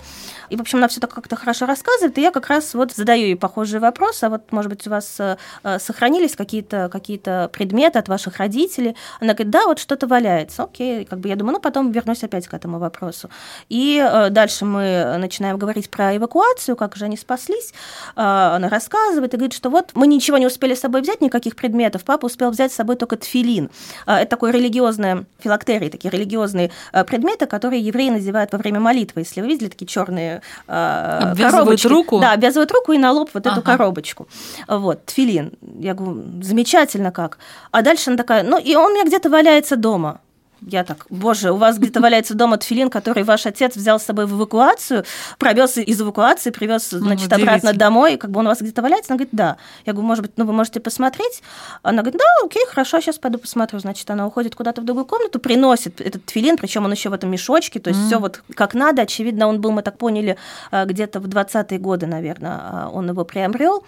И, 0.51 0.57
в 0.57 0.61
общем, 0.61 0.79
она 0.79 0.89
все 0.89 1.01
так 1.01 1.13
как-то 1.13 1.37
хорошо 1.37 1.67
рассказывает, 1.67 2.19
и 2.19 2.21
я 2.21 2.31
как 2.31 2.49
раз 2.49 2.75
вот 2.75 2.93
задаю 2.93 3.27
ей 3.27 3.37
похожий 3.37 3.81
вопрос, 3.81 4.23
а 4.23 4.29
вот, 4.29 4.53
может 4.53 4.71
быть, 4.71 4.87
у 4.87 4.91
вас 4.91 5.19
э, 5.19 5.37
сохранились 5.79 6.37
какие-то 6.37 6.89
какие 6.93 7.19
предметы 7.49 7.99
от 7.99 8.09
ваших 8.09 8.39
родителей? 8.39 8.97
Она 9.21 9.35
говорит, 9.35 9.51
да, 9.51 9.67
вот 9.67 9.79
что-то 9.79 10.07
валяется, 10.07 10.65
окей, 10.65 10.82
окей, 10.83 11.05
как 11.05 11.21
бы 11.21 11.29
я 11.29 11.37
думаю, 11.37 11.55
ну 11.55 11.61
потом 11.61 11.91
вернусь 11.93 12.25
опять 12.25 12.47
к 12.47 12.55
этому 12.55 12.79
вопросу. 12.79 13.31
И 13.69 13.99
э, 13.99 14.31
дальше 14.31 14.65
мы 14.65 15.17
начинаем 15.19 15.59
говорить 15.59 15.91
про 15.91 16.17
эвакуацию, 16.17 16.77
как 16.77 16.97
же 16.97 17.05
они 17.05 17.17
спаслись. 17.17 17.73
Э, 18.17 18.55
она 18.57 18.69
рассказывает 18.69 19.35
и 19.35 19.37
говорит, 19.37 19.55
что 19.55 19.71
вот 19.71 19.91
мы 19.95 20.07
ничего 20.07 20.39
не 20.39 20.47
успели 20.47 20.75
с 20.75 20.81
собой 20.81 21.03
взять, 21.03 21.21
никаких 21.21 21.57
предметов. 21.57 22.05
Папа 22.05 22.27
успел 22.27 22.51
взять 22.51 22.73
с 22.73 22.77
собой 22.77 22.97
только 22.97 23.17
тфилин. 23.17 23.71
Э, 24.07 24.17
это 24.17 24.31
такое 24.31 24.53
религиозное 24.53 25.25
филактерии, 25.39 25.89
такие 25.89 26.11
религиозные 26.11 26.71
э, 26.93 27.05
предметы, 27.05 27.47
которые 27.47 27.81
евреи 27.83 28.11
надевают 28.11 28.53
во 28.53 28.59
время 28.59 28.81
молитвы. 28.81 29.23
Если 29.23 29.41
вы 29.41 29.49
видели 29.49 29.69
такие 29.69 29.87
черные 29.87 30.43
э, 30.67 31.35
коробочки. 31.37 31.87
руку? 31.87 32.21
Да, 32.21 32.33
обвязывают 32.33 32.71
руку 32.73 32.93
и 32.93 32.99
на 32.99 33.13
лоб 33.13 33.31
вот 33.33 33.47
ага. 33.47 33.57
эту 33.57 33.63
коробочку. 33.65 34.29
Вот, 34.69 35.05
тфилин. 35.07 35.53
Я 35.79 35.95
говорю, 35.95 36.23
замечательно 36.43 37.13
как. 37.13 37.39
А 37.71 37.83
дальше 37.83 38.11
она 38.11 38.17
такая, 38.17 38.43
ну 38.43 38.59
и 38.59 38.75
он 38.75 38.93
у 38.93 38.95
меня 38.95 39.05
где-то 39.05 39.31
валяется 39.31 39.77
дома 39.77 40.21
я 40.67 40.85
так, 40.85 41.07
боже, 41.11 41.53
у 41.53 41.57
вас 41.57 41.79
где-то 41.79 42.01
валяется 42.01 42.35
дома 42.35 42.57
тфилин, 42.57 42.91
который 42.91 43.25
ваш 43.25 43.47
отец 43.47 43.77
взял 43.77 43.99
с 43.99 44.05
собой 44.05 44.27
в 44.27 44.35
эвакуацию, 44.37 45.05
провез 45.39 45.77
из 45.79 46.01
эвакуации, 46.01 46.51
привез, 46.51 46.91
значит, 46.91 47.31
ну, 47.31 47.37
обратно 47.37 47.73
домой, 47.73 48.17
как 48.17 48.31
бы 48.31 48.41
он 48.41 48.47
у 48.47 48.49
вас 48.51 48.61
где-то 48.61 48.83
валяется? 48.83 49.13
Она 49.13 49.19
говорит, 49.19 49.35
да. 49.35 49.57
Я 49.87 49.93
говорю, 49.93 50.07
может 50.07 50.23
быть, 50.23 50.33
ну 50.37 50.45
вы 50.45 50.53
можете 50.53 50.81
посмотреть? 50.81 51.43
Она 51.83 52.03
говорит, 52.03 52.21
да, 52.21 52.47
окей, 52.47 52.65
хорошо, 52.69 53.01
сейчас 53.01 53.19
пойду 53.19 53.39
посмотрю. 53.39 53.79
Значит, 53.79 54.09
она 54.11 54.27
уходит 54.27 54.55
куда-то 54.55 54.81
в 54.81 54.85
другую 54.85 55.07
комнату, 55.07 55.41
приносит 55.41 56.01
этот 56.01 56.25
тфилин, 56.27 56.57
причем 56.57 56.85
он 56.85 56.93
еще 56.93 57.09
в 57.09 57.13
этом 57.13 57.31
мешочке, 57.31 57.81
то 57.81 57.91
есть 57.91 58.01
mm. 58.01 58.07
все 58.07 58.19
вот 58.19 58.43
как 58.55 58.75
надо. 58.75 59.03
Очевидно, 59.03 59.49
он 59.49 59.61
был, 59.61 59.73
мы 59.73 59.83
так 59.83 59.99
поняли, 59.99 60.37
э, 60.71 60.85
где-то 60.85 61.21
в 61.21 61.27
20-е 61.27 61.79
годы, 61.79 62.07
наверное, 62.07 62.87
он 62.87 63.09
его 63.09 63.25
приобрел. 63.25 63.85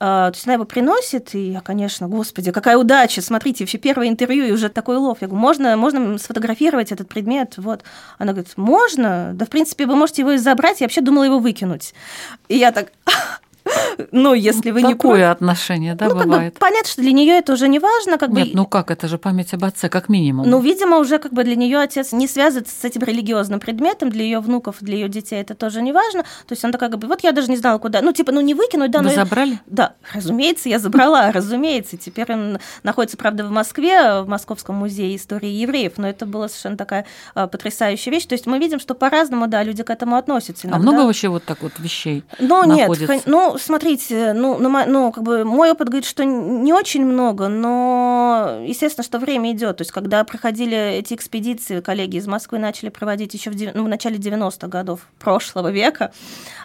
Э, 0.00 0.28
то 0.28 0.32
есть 0.34 0.46
она 0.46 0.54
его 0.54 0.64
приносит, 0.64 1.34
и 1.34 1.52
я, 1.52 1.60
конечно, 1.60 2.08
господи, 2.08 2.52
какая 2.52 2.76
удача, 2.76 3.22
смотрите, 3.22 3.64
вообще 3.64 3.78
первое 3.78 4.08
интервью, 4.08 4.44
и 4.44 4.52
уже 4.52 4.68
такой 4.68 4.96
лов. 4.96 5.18
Я 5.20 5.28
говорю, 5.28 5.40
можно, 5.40 5.76
можно 5.76 6.17
сфотографировать 6.18 6.92
этот 6.92 7.08
предмет. 7.08 7.54
Вот. 7.56 7.82
Она 8.18 8.32
говорит, 8.32 8.52
можно? 8.56 9.32
Да, 9.34 9.46
в 9.46 9.48
принципе, 9.48 9.86
вы 9.86 9.96
можете 9.96 10.22
его 10.22 10.36
забрать. 10.36 10.80
Я 10.80 10.86
вообще 10.86 11.00
думала 11.00 11.24
его 11.24 11.38
выкинуть. 11.38 11.94
И 12.48 12.56
я 12.56 12.72
так, 12.72 12.92
Ну, 14.12 14.34
если 14.34 14.70
вы 14.70 14.80
Такое 14.80 14.88
не 14.94 14.98
против. 14.98 15.24
отношение, 15.30 15.94
да, 15.94 16.06
ну, 16.06 16.10
как 16.12 16.18
бы 16.20 16.24
бывает? 16.30 16.58
понятно, 16.58 16.88
что 16.88 17.02
для 17.02 17.12
нее 17.12 17.38
это 17.38 17.52
уже 17.52 17.68
не 17.68 17.78
важно, 17.78 18.18
как 18.18 18.30
Нет, 18.30 18.48
бы. 18.48 18.56
ну 18.56 18.66
как, 18.66 18.90
это 18.90 19.08
же 19.08 19.18
память 19.18 19.52
об 19.54 19.64
отце, 19.64 19.88
как 19.88 20.08
минимум. 20.08 20.48
Ну, 20.48 20.60
видимо, 20.60 20.98
уже 20.98 21.18
как 21.18 21.32
бы 21.32 21.44
для 21.44 21.56
нее 21.56 21.78
отец 21.78 22.12
не 22.12 22.26
связывается 22.28 22.74
с 22.78 22.84
этим 22.84 23.02
религиозным 23.02 23.60
предметом, 23.60 24.10
для 24.10 24.22
ее 24.24 24.40
внуков, 24.40 24.76
для 24.80 24.94
ее 24.94 25.08
детей 25.08 25.40
это 25.40 25.54
тоже 25.54 25.82
не 25.82 25.92
важно. 25.92 26.22
То 26.22 26.52
есть 26.52 26.64
она 26.64 26.72
такая, 26.72 26.90
как 26.90 26.98
бы, 27.00 27.08
вот 27.08 27.22
я 27.22 27.32
даже 27.32 27.48
не 27.50 27.56
знала, 27.56 27.78
куда. 27.78 28.00
Ну, 28.02 28.12
типа, 28.12 28.32
ну 28.32 28.40
не 28.40 28.54
выкинуть, 28.54 28.90
да, 28.90 29.00
Вы 29.00 29.06
но. 29.06 29.14
забрали? 29.14 29.58
Да, 29.66 29.94
разумеется, 30.14 30.68
я 30.68 30.78
забрала, 30.78 31.32
разумеется. 31.32 31.96
Теперь 31.96 32.32
он 32.32 32.58
находится, 32.82 33.16
правда, 33.16 33.44
в 33.44 33.50
Москве, 33.50 34.22
в 34.22 34.28
Московском 34.28 34.76
музее 34.76 35.16
истории 35.16 35.50
евреев, 35.50 35.94
но 35.96 36.08
это 36.08 36.26
была 36.26 36.48
совершенно 36.48 36.76
такая 36.76 37.04
а, 37.34 37.46
потрясающая 37.46 38.12
вещь. 38.12 38.26
То 38.26 38.34
есть 38.34 38.46
мы 38.46 38.58
видим, 38.58 38.78
что 38.80 38.94
по-разному, 38.94 39.46
да, 39.48 39.62
люди 39.62 39.82
к 39.82 39.90
этому 39.90 40.16
относятся. 40.16 40.68
А 40.68 40.70
Иногда- 40.70 40.90
много 40.92 41.06
вообще 41.06 41.28
вот 41.28 41.44
так 41.44 41.62
вот 41.62 41.72
вещей? 41.78 42.24
ну, 42.38 42.64
нет, 42.64 42.88
находится? 42.88 43.20
ну, 43.26 43.57
смотрите, 43.58 44.32
ну, 44.32 44.58
ну, 44.58 44.68
мо- 44.68 44.86
ну, 44.86 45.12
как 45.12 45.24
бы 45.24 45.44
мой 45.44 45.70
опыт 45.70 45.88
говорит, 45.88 46.06
что 46.06 46.24
не 46.24 46.72
очень 46.72 47.04
много, 47.04 47.48
но, 47.48 48.60
естественно, 48.64 49.04
что 49.04 49.18
время 49.18 49.52
идет. 49.52 49.78
То 49.78 49.82
есть, 49.82 49.92
когда 49.92 50.22
проходили 50.24 50.76
эти 50.76 51.14
экспедиции, 51.14 51.80
коллеги 51.80 52.16
из 52.16 52.26
Москвы 52.26 52.58
начали 52.58 52.88
проводить 52.88 53.34
еще 53.34 53.50
в, 53.50 53.74
ну, 53.74 53.84
в 53.84 53.88
начале 53.88 54.16
90-х 54.16 54.68
годов 54.68 55.06
прошлого 55.18 55.70
века, 55.70 56.12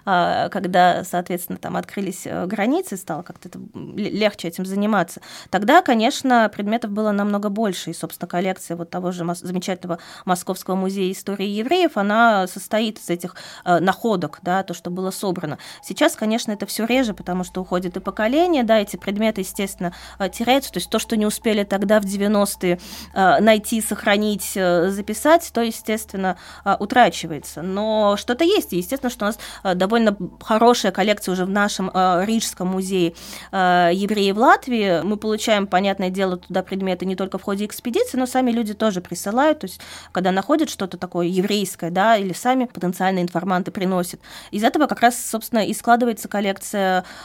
а, 0.05 0.49
когда, 0.49 1.03
соответственно, 1.03 1.57
там 1.57 1.77
открылись 1.77 2.23
э, 2.25 2.45
границы, 2.45 2.97
стало 2.97 3.21
как-то 3.21 3.49
легче 3.95 4.49
этим 4.49 4.65
заниматься, 4.65 5.21
тогда, 5.49 5.81
конечно, 5.81 6.49
предметов 6.53 6.91
было 6.91 7.11
намного 7.11 7.49
больше. 7.49 7.91
И, 7.91 7.93
собственно, 7.93 8.27
коллекция 8.27 8.77
вот 8.77 8.89
того 8.89 9.11
же 9.11 9.25
замечательного 9.41 9.99
Московского 10.25 10.75
музея 10.75 11.11
истории 11.11 11.47
евреев, 11.47 11.97
она 11.97 12.47
состоит 12.47 12.99
из 12.99 13.09
этих 13.09 13.35
э, 13.65 13.79
находок, 13.79 14.39
да, 14.41 14.63
то, 14.63 14.73
что 14.73 14.89
было 14.89 15.11
собрано. 15.11 15.57
Сейчас, 15.81 16.15
конечно, 16.15 16.51
это 16.51 16.65
все 16.65 16.82
реже, 16.85 17.13
потому 17.13 17.43
что 17.43 17.61
уходит 17.61 17.97
и 17.97 17.99
поколение, 17.99 18.63
да, 18.63 18.79
эти 18.79 18.97
предметы, 18.97 19.41
естественно, 19.41 19.93
э, 20.19 20.29
теряются. 20.29 20.71
То 20.71 20.77
есть 20.77 20.89
то, 20.89 20.99
что 20.99 21.15
не 21.15 21.25
успели 21.25 21.63
тогда 21.63 21.99
в 21.99 22.05
90-е 22.05 22.79
э, 23.13 23.39
найти, 23.39 23.81
сохранить, 23.81 24.51
э, 24.55 24.89
записать, 24.89 25.49
то, 25.53 25.61
естественно, 25.61 26.37
утрачивается. 26.79 27.61
Но 27.61 28.15
что-то 28.17 28.43
есть. 28.43 28.73
И, 28.73 28.77
естественно, 28.77 29.09
что 29.09 29.25
у 29.25 29.27
нас 29.27 29.39
довольно 29.75 30.15
хорошая 30.41 30.91
коллекция 30.91 31.33
уже 31.33 31.45
в 31.45 31.49
нашем 31.49 31.91
Рижском 31.93 32.67
музее 32.69 33.13
евреев 33.51 34.37
Латвии. 34.37 35.01
Мы 35.03 35.17
получаем, 35.17 35.67
понятное 35.67 36.09
дело, 36.09 36.37
туда 36.37 36.63
предметы 36.63 37.05
не 37.05 37.15
только 37.15 37.37
в 37.37 37.43
ходе 37.43 37.65
экспедиции, 37.65 38.17
но 38.17 38.25
сами 38.25 38.51
люди 38.51 38.73
тоже 38.73 39.01
присылают. 39.01 39.59
То 39.59 39.65
есть, 39.65 39.79
когда 40.11 40.31
находят 40.31 40.69
что-то 40.69 40.97
такое 40.97 41.27
еврейское, 41.27 41.91
да, 41.91 42.17
или 42.17 42.33
сами 42.33 42.65
потенциальные 42.65 43.23
информанты 43.23 43.71
приносят. 43.71 44.19
Из 44.51 44.63
этого 44.63 44.87
как 44.87 45.01
раз, 45.01 45.23
собственно, 45.23 45.65
и 45.65 45.73
складывается 45.73 46.27
коллекция 46.27 46.72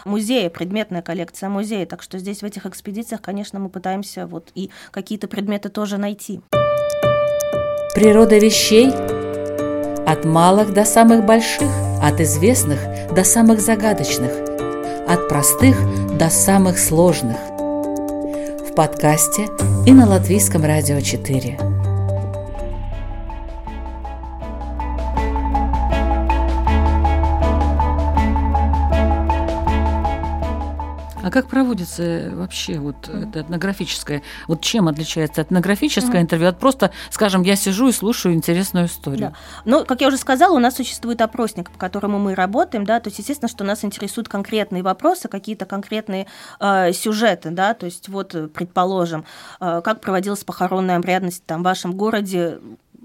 музея, 0.05 0.51
предметная 0.51 1.03
коллекция 1.03 1.49
музея. 1.49 1.87
Так 1.87 2.03
что 2.03 2.19
здесь 2.19 2.43
в 2.43 2.45
этих 2.45 2.67
экспедициях, 2.67 3.21
конечно, 3.21 3.59
мы 3.59 3.69
пытаемся 3.69 4.27
вот 4.27 4.51
и 4.55 4.71
какие-то 4.91 5.29
предметы 5.29 5.69
тоже 5.69 5.99
найти. 5.99 6.41
Природа 7.95 8.39
вещей 8.39 8.91
от 10.07 10.25
малых 10.25 10.73
до 10.73 10.85
самых 10.85 11.27
больших, 11.27 11.69
от 12.03 12.21
известных 12.21 12.79
до 13.15 13.25
самых 13.25 13.61
загадочных, 13.61 14.31
от 15.09 15.29
простых 15.29 15.77
до 16.19 16.31
самых 16.31 16.79
сложных. 16.79 17.37
В 18.69 18.75
подкасте 18.77 19.47
и 19.87 19.93
на 19.93 20.07
Латвийском 20.07 20.65
радио 20.65 21.01
4. 21.01 21.78
А 31.29 31.31
как 31.31 31.47
проводится 31.47 32.31
вообще 32.33 32.79
вот 32.79 33.07
это 33.07 33.43
этнографическое? 33.43 34.23
Вот 34.47 34.63
чем 34.63 34.89
отличается 34.89 35.43
этнографическое 35.43 36.23
интервью 36.23 36.49
от 36.49 36.59
просто, 36.59 36.91
скажем, 37.11 37.43
я 37.43 37.55
сижу 37.55 37.89
и 37.89 37.93
слушаю 37.93 38.35
интересную 38.35 38.87
историю? 38.87 39.21
Да. 39.21 39.33
Ну, 39.67 39.85
как 39.85 40.01
я 40.01 40.09
уже 40.09 40.17
сказала, 40.17 40.57
у 40.57 40.59
нас 40.59 40.77
существует 40.77 41.21
опросник, 41.21 41.71
по 41.71 41.79
которому 41.79 42.19
мы 42.19 42.35
работаем, 42.35 42.87
да, 42.87 42.99
то 42.99 43.09
есть, 43.09 43.19
естественно, 43.19 43.51
что 43.51 43.63
нас 43.63 43.85
интересуют 43.85 44.27
конкретные 44.31 44.83
вопросы, 44.83 45.29
какие-то 45.29 45.67
конкретные 45.67 46.29
э, 46.61 46.93
сюжеты, 46.95 47.51
да, 47.51 47.75
то 47.75 47.85
есть, 47.85 48.09
вот, 48.09 48.35
э, 48.35 48.49
предположим, 48.49 49.27
э, 49.61 49.83
как 49.85 50.01
проводилась 50.01 50.45
похоронная 50.45 50.97
обрядность 50.97 51.45
там 51.45 51.61
в 51.61 51.65
вашем 51.65 51.93
городе, 51.93 52.59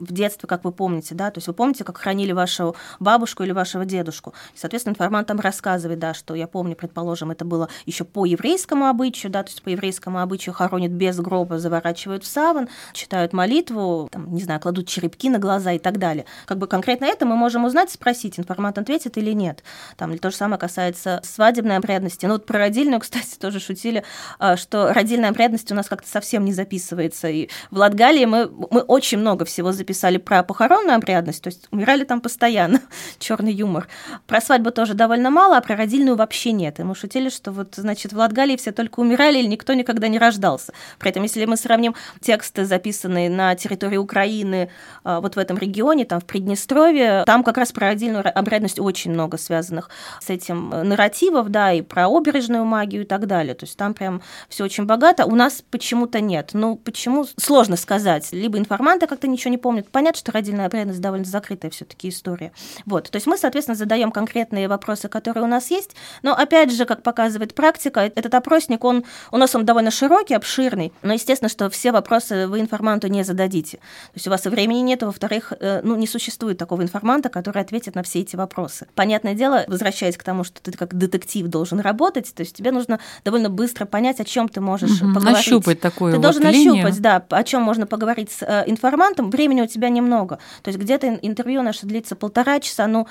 в 0.04 0.12
детстве, 0.12 0.48
как 0.48 0.64
вы 0.64 0.72
помните, 0.72 1.16
да, 1.16 1.32
то 1.32 1.38
есть 1.38 1.48
вы 1.48 1.54
помните, 1.54 1.84
как 1.84 1.98
хранили 1.98 2.32
вашу 2.32 2.76
бабушку 3.00 3.44
или 3.44 3.52
вашего 3.52 3.86
дедушку. 3.86 4.34
И, 4.54 4.58
соответственно, 4.58 4.94
информант 4.94 5.28
там 5.28 5.40
рассказывает, 5.40 6.00
да, 6.00 6.14
что 6.14 6.36
я 6.36 6.48
помню, 6.48 6.76
предположим, 6.76 7.32
это 7.32 7.46
было 7.46 7.70
еще 7.86 8.04
по 8.04 8.26
еврейскому 8.26 8.88
обычаю, 8.88 9.32
да, 9.32 9.44
то 9.44 9.50
есть 9.50 9.62
по 9.64 9.70
еврейскому 9.70 10.20
обычаю 10.20 10.54
хоронят 10.54 10.92
без 10.92 11.20
гроба, 11.20 11.60
заворачивают 11.60 12.24
в 12.24 12.28
саван, 12.28 12.70
читают 12.94 13.34
молитву, 13.34 14.10
там, 14.12 14.34
не 14.34 14.42
знаю, 14.42 14.60
кладут 14.60 14.88
черепки 14.88 15.30
на 15.30 15.40
глаза 15.40 15.74
и 15.74 15.80
так 15.80 15.98
далее. 15.98 16.26
Как 16.46 16.58
бы 16.58 16.68
конкретно 16.68 17.06
это 17.06 17.26
мы 17.26 17.36
можем 17.36 17.66
узнать, 17.66 17.92
спросить, 17.92 18.40
информант 18.40 18.78
ответит 18.78 19.18
или 19.18 19.32
нет. 19.32 19.64
Там, 19.98 20.12
или 20.12 20.18
то 20.18 20.32
же 20.32 20.36
самое 20.36 20.60
касается 20.60 21.22
свадебной 21.24 21.78
обрядности. 21.78 22.26
Ну, 22.26 22.34
вот 22.34 22.46
про 22.46 22.60
родильную, 22.60 23.00
кстати, 23.02 23.38
тоже 23.40 23.60
шутили, 23.60 24.04
а, 24.40 24.58
что 24.58 24.94
родильная 24.94 25.30
обрядность 25.30 25.72
у 25.72 25.76
нас 25.76 25.88
как-то 25.88 26.10
совсем 26.10 26.46
не 26.46 26.54
записывается. 26.54 27.28
И 27.30 27.50
в 27.72 27.78
Латгалии 27.78 28.26
мы, 28.26 28.50
мы 28.70 28.82
очень 28.82 29.18
много 29.18 29.46
всего 29.46 29.72
записали 29.94 30.18
про 30.18 30.44
похоронную 30.44 30.96
обрядность, 30.96 31.44
то 31.44 31.50
есть 31.50 31.68
умирали 31.72 32.04
там 32.04 32.20
постоянно, 32.20 32.82
черный 33.20 33.54
юмор. 33.54 33.88
Про 34.26 34.42
свадьбу 34.42 34.72
тоже 34.72 34.96
довольно 34.96 35.30
мало, 35.30 35.58
а 35.58 35.62
про 35.62 35.76
родильную 35.76 36.18
вообще 36.18 36.52
нет. 36.52 36.80
И 36.80 36.84
мы 36.84 36.96
шутили, 36.96 37.30
что 37.30 37.52
вот, 37.52 37.76
значит, 37.76 38.12
в 38.12 38.18
Латгалии 38.18 38.56
все 38.58 38.72
только 38.72 39.00
умирали, 39.00 39.38
или 39.38 39.48
никто 39.48 39.74
никогда 39.74 40.08
не 40.08 40.18
рождался. 40.18 40.74
При 40.98 41.12
этом, 41.12 41.24
если 41.24 41.46
мы 41.46 41.58
сравним 41.58 41.96
тексты, 42.22 42.66
записанные 42.66 43.30
на 43.30 43.56
территории 43.56 43.98
Украины, 43.98 44.70
а, 45.04 45.22
вот 45.22 45.36
в 45.36 45.40
этом 45.40 45.58
регионе, 45.58 46.06
там 46.06 46.20
в 46.20 46.26
Приднестровье, 46.26 47.24
там 47.26 47.44
как 47.44 47.58
раз 47.58 47.72
про 47.72 47.88
родильную 47.88 48.24
обрядность 48.38 48.80
очень 48.80 49.12
много 49.12 49.38
связанных 49.38 49.90
с 50.20 50.30
этим 50.30 50.74
э, 50.74 50.84
нарративов, 50.84 51.50
да, 51.50 51.72
и 51.72 51.82
про 51.82 52.08
обережную 52.08 52.66
магию 52.66 53.04
и 53.04 53.06
так 53.06 53.28
далее. 53.28 53.54
То 53.54 53.66
есть 53.66 53.78
там 53.78 53.94
прям 53.94 54.22
все 54.50 54.64
очень 54.64 54.86
богато. 54.86 55.26
У 55.26 55.36
нас 55.36 55.64
почему-то 55.70 56.20
нет. 56.20 56.52
Ну, 56.54 56.78
почему? 56.78 57.26
Сложно 57.38 57.76
сказать. 57.76 58.30
Либо 58.32 58.58
информанты 58.58 59.06
как-то 59.06 59.28
ничего 59.28 59.52
не 59.52 59.58
помнят. 59.58 59.73
Понятно, 59.82 60.20
что 60.20 60.32
родильная 60.32 60.68
обрядность 60.68 61.02
довольно 61.02 61.26
закрытая 61.26 61.72
все-таки 61.72 62.10
история. 62.10 62.52
Вот. 62.86 63.10
То 63.10 63.16
есть 63.16 63.28
мы, 63.28 63.38
соответственно, 63.38 63.76
задаем 63.76 64.12
конкретные 64.12 64.68
вопросы, 64.68 65.08
которые 65.10 65.44
у 65.44 65.48
нас 65.48 65.72
есть. 65.72 65.96
Но 66.22 66.34
опять 66.34 66.72
же, 66.72 66.86
как 66.86 67.02
показывает 67.04 67.56
практика, 67.56 68.02
этот 68.02 68.34
опросник, 68.36 68.84
он 68.84 69.04
у 69.32 69.38
нас 69.38 69.56
он 69.56 69.66
довольно 69.66 69.92
широкий, 69.92 70.34
обширный. 70.36 70.94
Но 71.02 71.14
естественно, 71.14 71.50
что 71.50 71.70
все 71.70 71.92
вопросы 71.92 72.48
вы 72.48 72.60
информанту 72.60 73.08
не 73.08 73.24
зададите. 73.24 73.78
То 73.78 74.16
есть 74.16 74.28
у 74.28 74.30
вас 74.30 74.46
и 74.46 74.50
времени 74.50 74.80
нет, 74.80 75.02
во-вторых, 75.04 75.54
э, 75.60 75.82
ну, 75.84 75.96
не 75.96 76.08
существует 76.08 76.58
такого 76.58 76.82
информанта, 76.82 77.30
который 77.30 77.62
ответит 77.62 77.96
на 77.96 78.04
все 78.04 78.20
эти 78.20 78.36
вопросы. 78.36 78.88
Понятное 78.96 79.34
дело, 79.34 79.64
возвращаясь 79.68 80.18
к 80.18 80.24
тому, 80.24 80.44
что 80.44 80.62
ты 80.62 80.72
как 80.72 80.96
детектив 80.96 81.48
должен 81.48 81.80
работать, 81.80 82.34
то 82.34 82.42
есть 82.42 82.56
тебе 82.56 82.72
нужно 82.72 83.00
довольно 83.26 83.50
быстро 83.50 83.86
понять, 83.86 84.20
о 84.20 84.26
чем 84.26 84.50
ты 84.50 84.62
можешь 84.62 85.02
Мгм, 85.02 85.14
поговорить. 85.14 85.38
Нащупать 85.38 85.80
такое 85.82 86.12
Ты 86.14 86.18
вот 86.18 86.24
должен 86.24 86.44
линию. 86.50 86.74
нащупать, 86.76 87.02
да, 87.02 87.24
о 87.30 87.44
чем 87.44 87.62
можно 87.62 87.86
поговорить 87.88 88.32
с 88.32 88.44
э, 88.44 88.64
информантом. 88.68 89.30
Времени 89.32 89.62
у 89.64 89.68
тебя 89.68 89.90
немного. 89.90 90.40
То 90.62 90.70
есть 90.70 90.80
где-то 90.80 91.08
ин- 91.08 91.20
интервью 91.22 91.62
наше 91.62 91.86
длится 91.86 92.16
полтора 92.16 92.60
часа, 92.60 92.88
ну, 92.88 93.08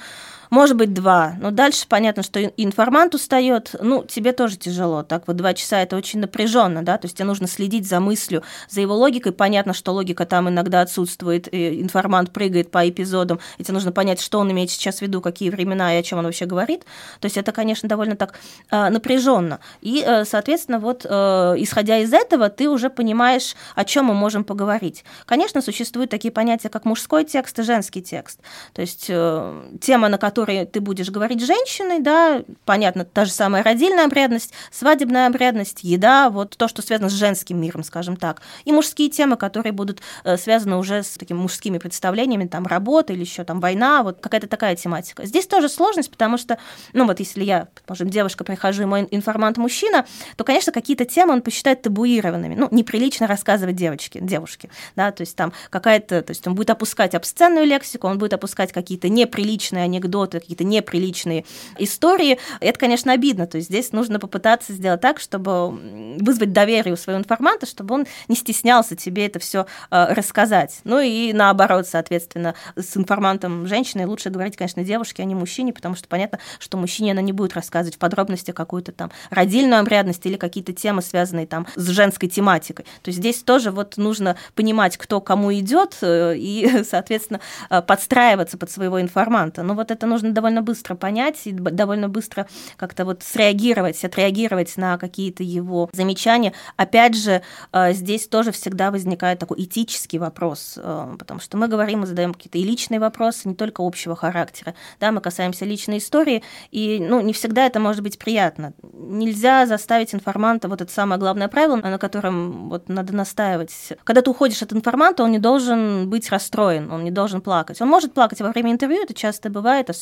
может 0.53 0.77
быть, 0.77 0.93
два. 0.93 1.35
Но 1.41 1.51
дальше 1.51 1.87
понятно, 1.89 2.23
что 2.23 2.39
информант 2.39 3.15
устает. 3.15 3.75
Ну, 3.81 4.05
тебе 4.05 4.33
тоже 4.33 4.59
тяжело. 4.59 5.03
Так 5.03 5.27
вот, 5.27 5.37
два 5.37 5.55
часа 5.55 5.81
это 5.81 5.97
очень 5.97 6.21
напряженно, 6.21 6.85
да. 6.85 6.99
То 6.99 7.07
есть 7.07 7.17
тебе 7.17 7.25
нужно 7.25 7.49
следить 7.49 7.89
за 7.89 8.01
мыслью, 8.01 8.43
за 8.69 8.83
его 8.83 8.95
логикой. 8.95 9.33
Понятно, 9.33 9.73
что 9.73 9.93
логика 9.93 10.27
там 10.27 10.51
иногда 10.51 10.83
отсутствует. 10.83 11.49
Информант 11.51 12.33
прыгает 12.33 12.71
по 12.71 12.87
эпизодам. 12.87 13.41
И 13.57 13.65
тебе 13.65 13.73
нужно 13.73 13.93
понять, 13.93 14.21
что 14.21 14.41
он 14.41 14.53
имеет 14.53 14.71
сейчас 14.71 14.99
в 14.99 15.01
виду, 15.01 15.23
какие 15.23 15.49
времена 15.49 15.97
и 15.97 15.99
о 15.99 16.03
чем 16.03 16.19
он 16.19 16.27
вообще 16.27 16.45
говорит. 16.45 16.85
То 17.21 17.27
есть 17.27 17.39
это, 17.39 17.51
конечно, 17.53 17.89
довольно 17.89 18.17
так 18.17 18.35
э, 18.71 18.91
напряженно. 18.91 19.59
И, 19.81 20.05
э, 20.07 20.27
соответственно, 20.27 20.81
вот 20.81 21.07
э, 21.09 21.09
исходя 21.57 21.97
из 21.97 22.13
этого, 22.13 22.51
ты 22.51 22.69
уже 22.69 22.91
понимаешь, 22.91 23.57
о 23.75 23.87
чем 23.87 24.05
мы 24.05 24.15
можем 24.15 24.45
поговорить. 24.45 25.03
Конечно, 25.25 25.63
существуют 25.63 26.11
такие 26.11 26.31
понятия, 26.31 26.69
как 26.69 26.85
мужской 26.85 27.25
текст 27.25 27.59
и 27.59 27.63
женский 27.63 28.03
текст. 28.03 28.41
То 28.75 28.83
есть 28.83 29.07
э, 29.09 29.79
тема, 29.81 30.11
на 30.11 30.19
которой 30.43 30.67
ты 30.67 30.81
будешь 30.81 31.11
говорить 31.11 31.41
с 31.41 31.47
женщиной, 31.47 32.01
да, 32.01 32.43
понятно, 32.65 33.05
та 33.05 33.25
же 33.25 33.31
самая 33.31 33.63
родильная 33.63 34.07
обрядность, 34.07 34.53
свадебная 34.71 35.29
обрядность, 35.29 35.85
еда, 35.85 36.31
вот 36.31 36.57
то, 36.57 36.67
что 36.67 36.83
связано 36.83 37.09
с 37.09 37.13
женским 37.13 37.61
миром, 37.61 37.85
скажем 37.85 38.17
так. 38.17 38.43
И 38.65 38.73
мужские 38.73 39.09
темы, 39.09 39.37
которые 39.37 39.73
будут 39.73 40.01
э, 40.25 40.37
связаны 40.37 40.77
уже 40.77 41.03
с 41.03 41.11
такими 41.11 41.39
мужскими 41.39 41.79
представлениями, 41.79 42.47
там, 42.47 42.67
работа 42.67 43.13
или 43.13 43.21
еще 43.21 43.45
там 43.45 43.61
война, 43.61 44.03
вот 44.03 44.19
какая-то 44.21 44.49
такая 44.49 44.75
тематика. 44.75 45.25
Здесь 45.25 45.47
тоже 45.47 45.69
сложность, 45.69 46.11
потому 46.11 46.39
что, 46.39 46.59
ну 46.93 47.07
вот 47.07 47.21
если 47.21 47.45
я, 47.45 47.69
предположим, 47.75 48.11
девушка, 48.11 48.43
прихожу, 48.43 48.83
и 48.83 48.87
мой 48.87 49.07
информант 49.11 49.59
мужчина, 49.59 50.07
то, 50.37 50.43
конечно, 50.43 50.73
какие-то 50.73 51.05
темы 51.05 51.35
он 51.35 51.43
посчитает 51.43 51.83
табуированными. 51.83 52.57
Ну, 52.57 52.69
неприлично 52.73 53.29
рассказывать 53.29 53.77
девочке, 53.77 54.19
девушке, 54.21 54.71
да, 54.97 55.13
то 55.13 55.21
есть 55.23 55.37
там 55.37 55.53
какая-то, 55.71 56.23
то 56.23 56.31
есть 56.33 56.47
он 56.49 56.57
будет 56.57 56.71
опускать 56.71 57.15
обсценную 57.15 57.65
лексику, 57.65 58.09
он 58.09 58.19
будет 58.19 58.33
опускать 58.33 58.73
какие-то 58.73 59.09
неприличные 59.09 59.85
анекдоты 59.85 60.32
наоборот, 60.33 60.43
какие-то 60.43 60.65
неприличные 60.65 61.45
истории, 61.79 62.39
это, 62.61 62.79
конечно, 62.79 63.13
обидно. 63.13 63.47
То 63.47 63.57
есть 63.57 63.69
здесь 63.69 63.93
нужно 63.93 64.19
попытаться 64.19 64.73
сделать 64.73 65.01
так, 65.01 65.21
чтобы 65.21 65.71
вызвать 66.19 66.53
доверие 66.53 66.95
у 66.95 66.97
своего 66.97 67.21
информанта, 67.21 67.67
чтобы 67.67 67.95
он 67.95 68.07
не 68.29 68.37
стеснялся 68.37 68.97
тебе 68.97 69.27
это 69.27 69.39
все 69.39 69.67
рассказать. 69.91 70.81
Ну 70.85 71.01
и 71.01 71.33
наоборот, 71.33 71.87
соответственно, 71.87 72.55
с 72.77 72.97
информантом 72.97 73.67
женщиной 73.67 74.07
лучше 74.07 74.31
говорить, 74.31 74.57
конечно, 74.57 74.85
девушке, 74.85 75.23
а 75.23 75.27
не 75.27 75.35
мужчине, 75.35 75.73
потому 75.73 75.95
что 75.95 76.09
понятно, 76.09 76.39
что 76.59 76.77
мужчине 76.77 77.13
она 77.13 77.23
не 77.23 77.33
будет 77.33 77.55
рассказывать 77.55 77.97
в 77.97 77.99
подробности 77.99 78.51
какую-то 78.51 78.93
там 78.93 79.11
родильную 79.31 79.81
обрядность 79.81 80.25
или 80.27 80.37
какие-то 80.37 80.73
темы, 80.73 81.03
связанные 81.03 81.47
там 81.47 81.67
с 81.77 81.89
женской 81.89 82.29
тематикой. 82.29 82.85
То 83.03 83.09
есть 83.09 83.19
здесь 83.19 83.43
тоже 83.43 83.71
вот 83.71 83.97
нужно 83.97 84.37
понимать, 84.55 84.97
кто 84.97 85.21
кому 85.21 85.53
идет, 85.53 85.99
э, 86.03 86.35
и, 86.37 86.85
соответственно, 86.89 87.41
э, 87.71 87.83
подстраиваться 87.83 88.59
под 88.59 88.71
своего 88.71 89.01
информанта. 89.01 89.63
Но 89.63 89.75
вот 89.75 89.91
это 89.91 90.07
нужно 90.07 90.22
довольно 90.23 90.63
быстро 90.63 90.95
понять 90.95 91.41
и 91.47 91.53
довольно 91.53 92.09
быстро 92.09 92.47
как-то 92.77 93.05
вот 93.05 93.23
среагировать, 93.23 94.03
отреагировать 94.05 94.77
на 94.77 94.99
какие-то 94.99 95.43
его 95.43 95.91
замечания. 95.93 96.53
Опять 96.77 97.17
же, 97.17 97.43
э, 97.73 97.93
здесь 97.93 98.29
тоже 98.29 98.53
всегда 98.53 98.91
возникает 98.91 99.39
такой 99.39 99.63
этический 99.65 100.19
вопрос, 100.19 100.79
потому 101.19 101.41
что 101.41 101.57
мы 101.57 101.69
говорим, 101.69 102.01
мы 102.01 102.07
задаем 102.07 102.35
какие-то 102.35 102.59
и 102.59 102.65
личные 102.65 103.01
вопросы, 103.01 103.49
не 103.49 103.55
только 103.55 103.83
общего 103.83 104.15
характера. 104.17 104.75
Да, 105.01 105.13
мы 105.13 105.21
касаемся 105.21 105.65
личной 105.65 105.99
истории, 105.99 106.43
и 106.71 106.99
ну, 107.01 107.21
не 107.21 107.33
всегда 107.33 107.67
это 107.67 107.81
может 107.81 108.03
быть 108.03 108.19
приятно. 108.19 108.73
Нельзя 108.93 109.67
заставить 109.67 110.15
информанта, 110.15 110.69
вот 110.69 110.81
это 110.81 110.93
самое 110.93 111.19
главное 111.19 111.49
правило, 111.49 111.77
на 111.77 111.99
котором 111.99 112.69
вот 112.69 112.89
надо 112.89 113.15
настаивать. 113.15 113.95
Когда 114.05 114.23
ты 114.23 114.31
уходишь 114.31 114.63
от 114.63 114.73
информанта, 114.73 115.25
он 115.25 115.31
не 115.31 115.39
должен 115.39 116.09
быть 116.09 116.31
расстроен, 116.31 116.91
он 116.91 117.05
не 117.05 117.11
должен 117.11 117.41
плакать. 117.41 117.81
Он 117.81 117.89
может 117.89 118.13
плакать 118.13 118.41
во 118.41 118.51
время 118.51 118.73
интервью, 118.73 119.03
это 119.03 119.15
часто 119.15 119.51
бывает, 119.51 119.91
особенно 119.91 120.02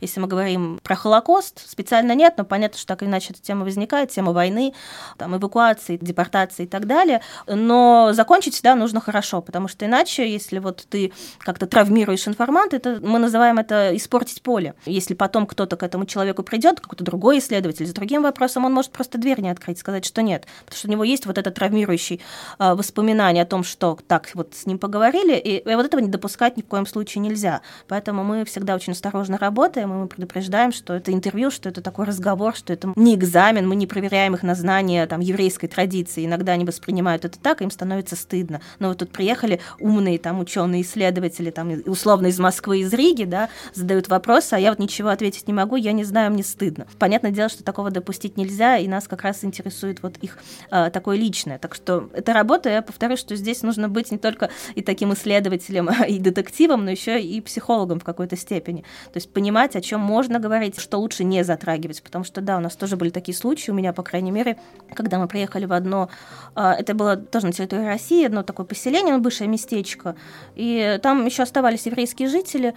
если 0.00 0.20
мы 0.20 0.26
говорим 0.26 0.78
про 0.82 0.96
Холокост. 0.96 1.68
Специально 1.68 2.12
нет, 2.12 2.34
но 2.36 2.44
понятно, 2.44 2.78
что 2.78 2.86
так 2.86 3.02
или 3.02 3.08
иначе 3.08 3.32
эта 3.32 3.42
тема 3.42 3.64
возникает, 3.64 4.10
тема 4.10 4.32
войны, 4.32 4.74
там, 5.18 5.36
эвакуации, 5.36 5.98
депортации 6.00 6.64
и 6.64 6.66
так 6.66 6.86
далее. 6.86 7.20
Но 7.46 8.10
закончить 8.12 8.54
всегда 8.54 8.74
нужно 8.74 9.00
хорошо, 9.00 9.42
потому 9.42 9.68
что 9.68 9.84
иначе, 9.84 10.30
если 10.30 10.58
вот 10.58 10.86
ты 10.88 11.12
как-то 11.38 11.66
травмируешь 11.66 12.26
информанта, 12.26 12.76
это, 12.76 12.98
мы 13.02 13.18
называем 13.18 13.58
это 13.58 13.96
испортить 13.96 14.42
поле. 14.42 14.74
Если 14.86 15.14
потом 15.14 15.46
кто-то 15.46 15.76
к 15.76 15.82
этому 15.82 16.06
человеку 16.06 16.42
придет, 16.42 16.80
какой-то 16.80 17.04
другой 17.04 17.38
исследователь 17.38 17.86
с 17.86 17.92
другим 17.92 18.22
вопросом, 18.22 18.64
он 18.64 18.72
может 18.72 18.92
просто 18.92 19.18
дверь 19.18 19.40
не 19.40 19.50
открыть, 19.50 19.78
сказать, 19.78 20.04
что 20.04 20.22
нет, 20.22 20.46
потому 20.64 20.78
что 20.78 20.88
у 20.88 20.90
него 20.90 21.04
есть 21.04 21.26
вот 21.26 21.38
это 21.38 21.50
травмирующий 21.50 22.20
э, 22.58 22.74
воспоминание 22.74 23.42
о 23.42 23.46
том, 23.46 23.64
что 23.64 23.98
так 24.06 24.30
вот 24.34 24.54
с 24.54 24.66
ним 24.66 24.78
поговорили, 24.78 25.36
и, 25.36 25.58
и 25.58 25.74
вот 25.74 25.86
этого 25.86 26.00
не 26.00 26.08
допускать 26.08 26.56
ни 26.56 26.62
в 26.62 26.66
коем 26.66 26.86
случае 26.86 27.22
нельзя. 27.22 27.62
Поэтому 27.88 28.24
мы 28.24 28.44
всегда 28.44 28.74
очень 28.74 28.92
осторожно 28.92 29.35
работаем, 29.38 29.92
и 29.92 29.96
мы 29.96 30.06
предупреждаем, 30.06 30.72
что 30.72 30.94
это 30.94 31.12
интервью, 31.12 31.50
что 31.50 31.68
это 31.68 31.80
такой 31.80 32.06
разговор, 32.06 32.54
что 32.54 32.72
это 32.72 32.92
не 32.96 33.14
экзамен, 33.14 33.68
мы 33.68 33.76
не 33.76 33.86
проверяем 33.86 34.34
их 34.34 34.42
на 34.42 34.54
знание 34.54 35.06
там, 35.06 35.20
еврейской 35.20 35.66
традиции. 35.66 36.26
Иногда 36.26 36.52
они 36.52 36.64
воспринимают 36.64 37.24
это 37.24 37.38
так, 37.38 37.62
им 37.62 37.70
становится 37.70 38.16
стыдно. 38.16 38.60
Но 38.78 38.88
вот 38.88 38.98
тут 38.98 39.10
приехали 39.10 39.60
умные 39.78 40.18
там 40.18 40.40
ученые 40.40 40.82
исследователи, 40.82 41.50
там, 41.50 41.72
условно 41.86 42.26
из 42.26 42.38
Москвы, 42.38 42.80
из 42.80 42.92
Риги, 42.92 43.24
да, 43.24 43.48
задают 43.74 44.08
вопросы, 44.08 44.54
а 44.54 44.58
я 44.58 44.70
вот 44.70 44.78
ничего 44.78 45.08
ответить 45.08 45.46
не 45.46 45.52
могу, 45.52 45.76
я 45.76 45.92
не 45.92 46.04
знаю, 46.04 46.32
мне 46.32 46.44
стыдно. 46.44 46.86
Понятное 46.98 47.30
дело, 47.30 47.48
что 47.48 47.64
такого 47.64 47.90
допустить 47.90 48.36
нельзя, 48.36 48.78
и 48.78 48.88
нас 48.88 49.08
как 49.08 49.22
раз 49.22 49.44
интересует 49.44 50.02
вот 50.02 50.16
их 50.18 50.38
э, 50.70 50.90
такое 50.90 51.16
личное. 51.16 51.58
Так 51.58 51.74
что 51.74 52.10
это 52.12 52.32
работа, 52.32 52.68
я 52.68 52.82
повторю, 52.82 53.16
что 53.16 53.36
здесь 53.36 53.62
нужно 53.62 53.88
быть 53.88 54.10
не 54.10 54.18
только 54.18 54.50
и 54.74 54.82
таким 54.82 55.12
исследователем, 55.12 55.90
и 56.08 56.18
детективом, 56.18 56.84
но 56.84 56.90
еще 56.90 57.20
и 57.20 57.40
психологом 57.40 58.00
в 58.00 58.04
какой-то 58.04 58.36
степени. 58.36 58.82
То 59.12 59.16
есть 59.16 59.25
понимать, 59.32 59.76
о 59.76 59.80
чем 59.80 60.00
можно 60.00 60.38
говорить, 60.38 60.78
что 60.80 60.98
лучше 60.98 61.24
не 61.24 61.44
затрагивать, 61.44 62.02
потому 62.02 62.24
что, 62.24 62.40
да, 62.40 62.56
у 62.56 62.60
нас 62.60 62.76
тоже 62.76 62.96
были 62.96 63.10
такие 63.10 63.36
случаи, 63.36 63.70
у 63.70 63.74
меня, 63.74 63.92
по 63.92 64.02
крайней 64.02 64.30
мере, 64.30 64.58
когда 64.94 65.18
мы 65.18 65.28
приехали 65.28 65.66
в 65.66 65.72
одно, 65.72 66.08
э, 66.54 66.72
это 66.78 66.94
было 66.94 67.16
тоже 67.16 67.46
на 67.46 67.52
территории 67.52 67.86
России, 67.86 68.24
одно 68.24 68.42
такое 68.42 68.66
поселение, 68.66 69.14
ну, 69.14 69.20
бывшее 69.20 69.48
местечко, 69.48 70.16
и 70.54 70.98
там 71.02 71.26
еще 71.26 71.42
оставались 71.42 71.86
еврейские 71.86 72.28
жители, 72.28 72.74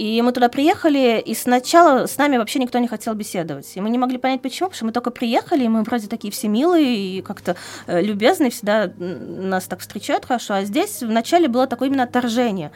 и 0.00 0.22
мы 0.22 0.32
туда 0.32 0.48
приехали, 0.48 1.20
и 1.20 1.34
сначала 1.34 2.06
с 2.06 2.16
нами 2.16 2.38
вообще 2.38 2.58
никто 2.58 2.78
не 2.78 2.88
хотел 2.88 3.12
беседовать. 3.12 3.70
И 3.74 3.82
мы 3.82 3.90
не 3.90 3.98
могли 3.98 4.16
понять, 4.16 4.40
почему, 4.40 4.70
потому 4.70 4.76
что 4.76 4.84
мы 4.86 4.92
только 4.92 5.10
приехали, 5.10 5.64
и 5.64 5.68
мы 5.68 5.82
вроде 5.82 6.08
такие 6.08 6.32
все 6.32 6.48
милые 6.48 7.18
и 7.18 7.20
как-то 7.20 7.54
э, 7.86 8.00
любезные, 8.00 8.50
всегда 8.50 8.90
нас 8.96 9.64
так 9.64 9.80
встречают 9.80 10.24
хорошо. 10.24 10.54
А 10.54 10.64
здесь 10.64 11.02
вначале 11.02 11.48
было 11.48 11.66
такое 11.66 11.88
именно 11.88 12.04
отторжение. 12.04 12.72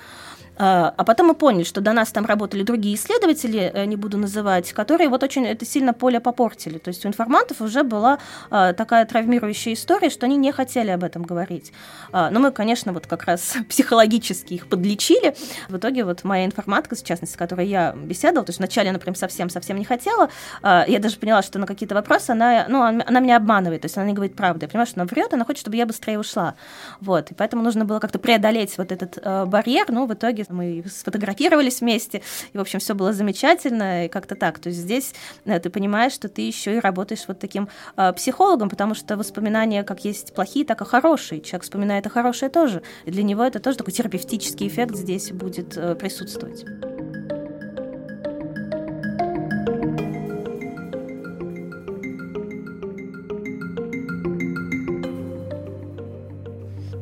А, 0.57 0.95
а 0.97 1.05
потом 1.05 1.29
мы 1.29 1.35
поняли, 1.35 1.65
что 1.65 1.81
до 1.81 1.93
нас 1.93 2.13
там 2.13 2.27
работали 2.27 2.63
другие 2.63 2.95
исследователи, 2.95 3.71
э, 3.75 3.85
не 3.87 3.97
буду 3.97 4.19
называть, 4.19 4.73
которые 4.73 5.09
вот 5.09 5.23
очень 5.23 5.47
это 5.47 5.65
сильно 5.65 5.93
поле 5.93 6.21
попортили. 6.21 6.79
То 6.79 6.89
есть 6.89 7.05
у 7.05 7.09
информантов 7.09 7.61
уже 7.61 7.83
была 7.83 8.19
а, 8.51 8.73
такая 8.73 9.05
травмирующая 9.05 9.75
история, 9.75 10.11
что 10.11 10.27
они 10.27 10.37
не 10.37 10.53
хотели 10.53 10.91
об 10.91 11.03
этом 11.03 11.23
говорить. 11.23 11.73
А, 12.13 12.31
но 12.31 12.41
мы, 12.41 12.53
конечно, 12.53 12.93
вот 12.93 13.07
как 13.07 13.25
раз 13.25 13.57
психологически 13.69 14.55
их 14.55 14.69
подлечили. 14.69 15.35
В 15.69 15.77
итоге 15.77 16.05
вот 16.05 16.25
моя 16.25 16.45
информатка, 16.45 16.95
в 16.95 17.03
частности, 17.03 17.35
с 17.35 17.37
которой 17.37 17.67
я 17.67 17.93
беседовала, 17.93 18.45
то 18.45 18.51
есть 18.51 18.59
вначале 18.59 18.91
она 18.91 18.99
прям 18.99 19.15
совсем-совсем 19.15 19.77
не 19.77 19.85
хотела, 19.85 20.31
я 20.63 20.99
даже 21.01 21.17
поняла, 21.17 21.43
что 21.43 21.59
на 21.59 21.67
какие-то 21.67 21.95
вопросы 21.95 22.31
она, 22.31 22.67
ну, 22.69 22.83
она 22.83 23.21
меня 23.21 23.37
обманывает, 23.37 23.83
то 23.83 23.87
есть 23.87 23.97
она 23.97 24.07
не 24.07 24.13
говорит 24.13 24.37
правду. 24.37 24.65
Я 24.65 24.69
понимаю, 24.69 24.87
что 24.87 25.01
она 25.01 25.07
врет, 25.07 25.33
она 25.33 25.45
хочет, 25.45 25.61
чтобы 25.61 25.77
я 25.77 25.87
быстрее 25.87 26.19
ушла. 26.19 26.55
Вот, 27.01 27.31
и 27.31 27.35
поэтому 27.35 27.63
нужно 27.63 27.85
было 27.85 27.99
как-то 27.99 28.19
преодолеть 28.19 28.77
вот 28.79 28.93
этот 28.93 29.19
э, 29.21 29.45
барьер, 29.47 29.87
ну, 29.89 30.07
в 30.07 30.15
итоге 30.15 30.44
мы 30.49 30.85
сфотографировались 30.89 31.81
вместе, 31.81 32.23
и, 32.53 32.59
в 32.59 32.61
общем, 32.61 32.79
все 32.79 32.95
было 32.95 33.13
замечательно, 33.13 34.07
и 34.07 34.09
как-то 34.09 34.35
так. 34.35 34.59
То 34.59 34.69
есть 34.69 34.81
здесь 34.81 35.15
э, 35.45 35.59
ты 35.59 35.71
понимаешь, 35.71 36.13
что 36.13 36.29
ты 36.29 36.43
еще 36.43 36.77
и 36.77 36.81
работаешь 36.81 37.25
вот 37.27 37.39
таким 37.39 37.69
э, 37.97 38.13
психологом, 38.13 38.69
потому 38.69 38.95
что 38.95 39.17
воспоминания 39.17 39.85
как 39.85 40.05
есть 40.05 40.35
плохие, 40.35 40.65
так 40.65 40.81
и 40.81 40.85
хорошие. 40.85 41.41
Человек 41.41 41.65
вспоминает 41.65 42.07
и 42.07 42.09
хорошее 42.09 42.51
тоже. 42.51 42.83
И 43.05 43.11
для 43.11 43.23
него 43.23 43.43
это 43.43 43.61
тоже 43.61 43.79
такой 43.79 43.93
терапевтический 43.93 44.69
эффект 44.69 44.97
здесь 44.97 45.31
будет 45.33 45.77
э, 45.77 45.95
присутствовать. 45.95 46.65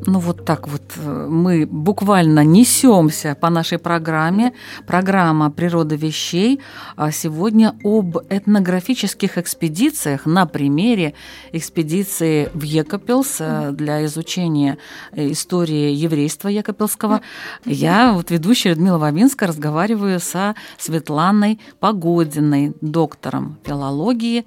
Ну 0.04 0.18
вот 0.18 0.44
так 0.44 0.66
вот 0.66 0.82
э, 0.96 1.26
мы 1.28 1.64
буквально 1.64 2.44
несемся 2.44 3.36
по 3.40 3.50
нашей 3.50 3.78
программе. 3.78 4.52
Программа 4.84 5.50
«Природа 5.50 5.94
вещей». 5.94 6.60
А 6.96 7.12
сегодня 7.12 7.76
об 7.84 8.18
этнографических 8.28 9.38
экспедициях 9.38 10.26
на 10.26 10.46
примере 10.46 11.14
экспедиции 11.52 12.50
в 12.52 12.62
Екапелс 12.62 13.36
э, 13.38 13.70
для 13.72 14.04
изучения 14.06 14.78
э, 15.12 15.30
истории 15.30 15.92
еврейства 15.92 16.48
Екапелского. 16.48 17.20
Я, 17.64 18.12
вот 18.12 18.32
ведущая 18.32 18.70
Людмила 18.70 18.98
Вавинская, 18.98 19.48
разговариваю 19.48 20.18
со 20.18 20.56
Светланой 20.78 21.60
Погодиной, 21.78 22.74
доктором 22.80 23.58
филологии, 23.64 24.46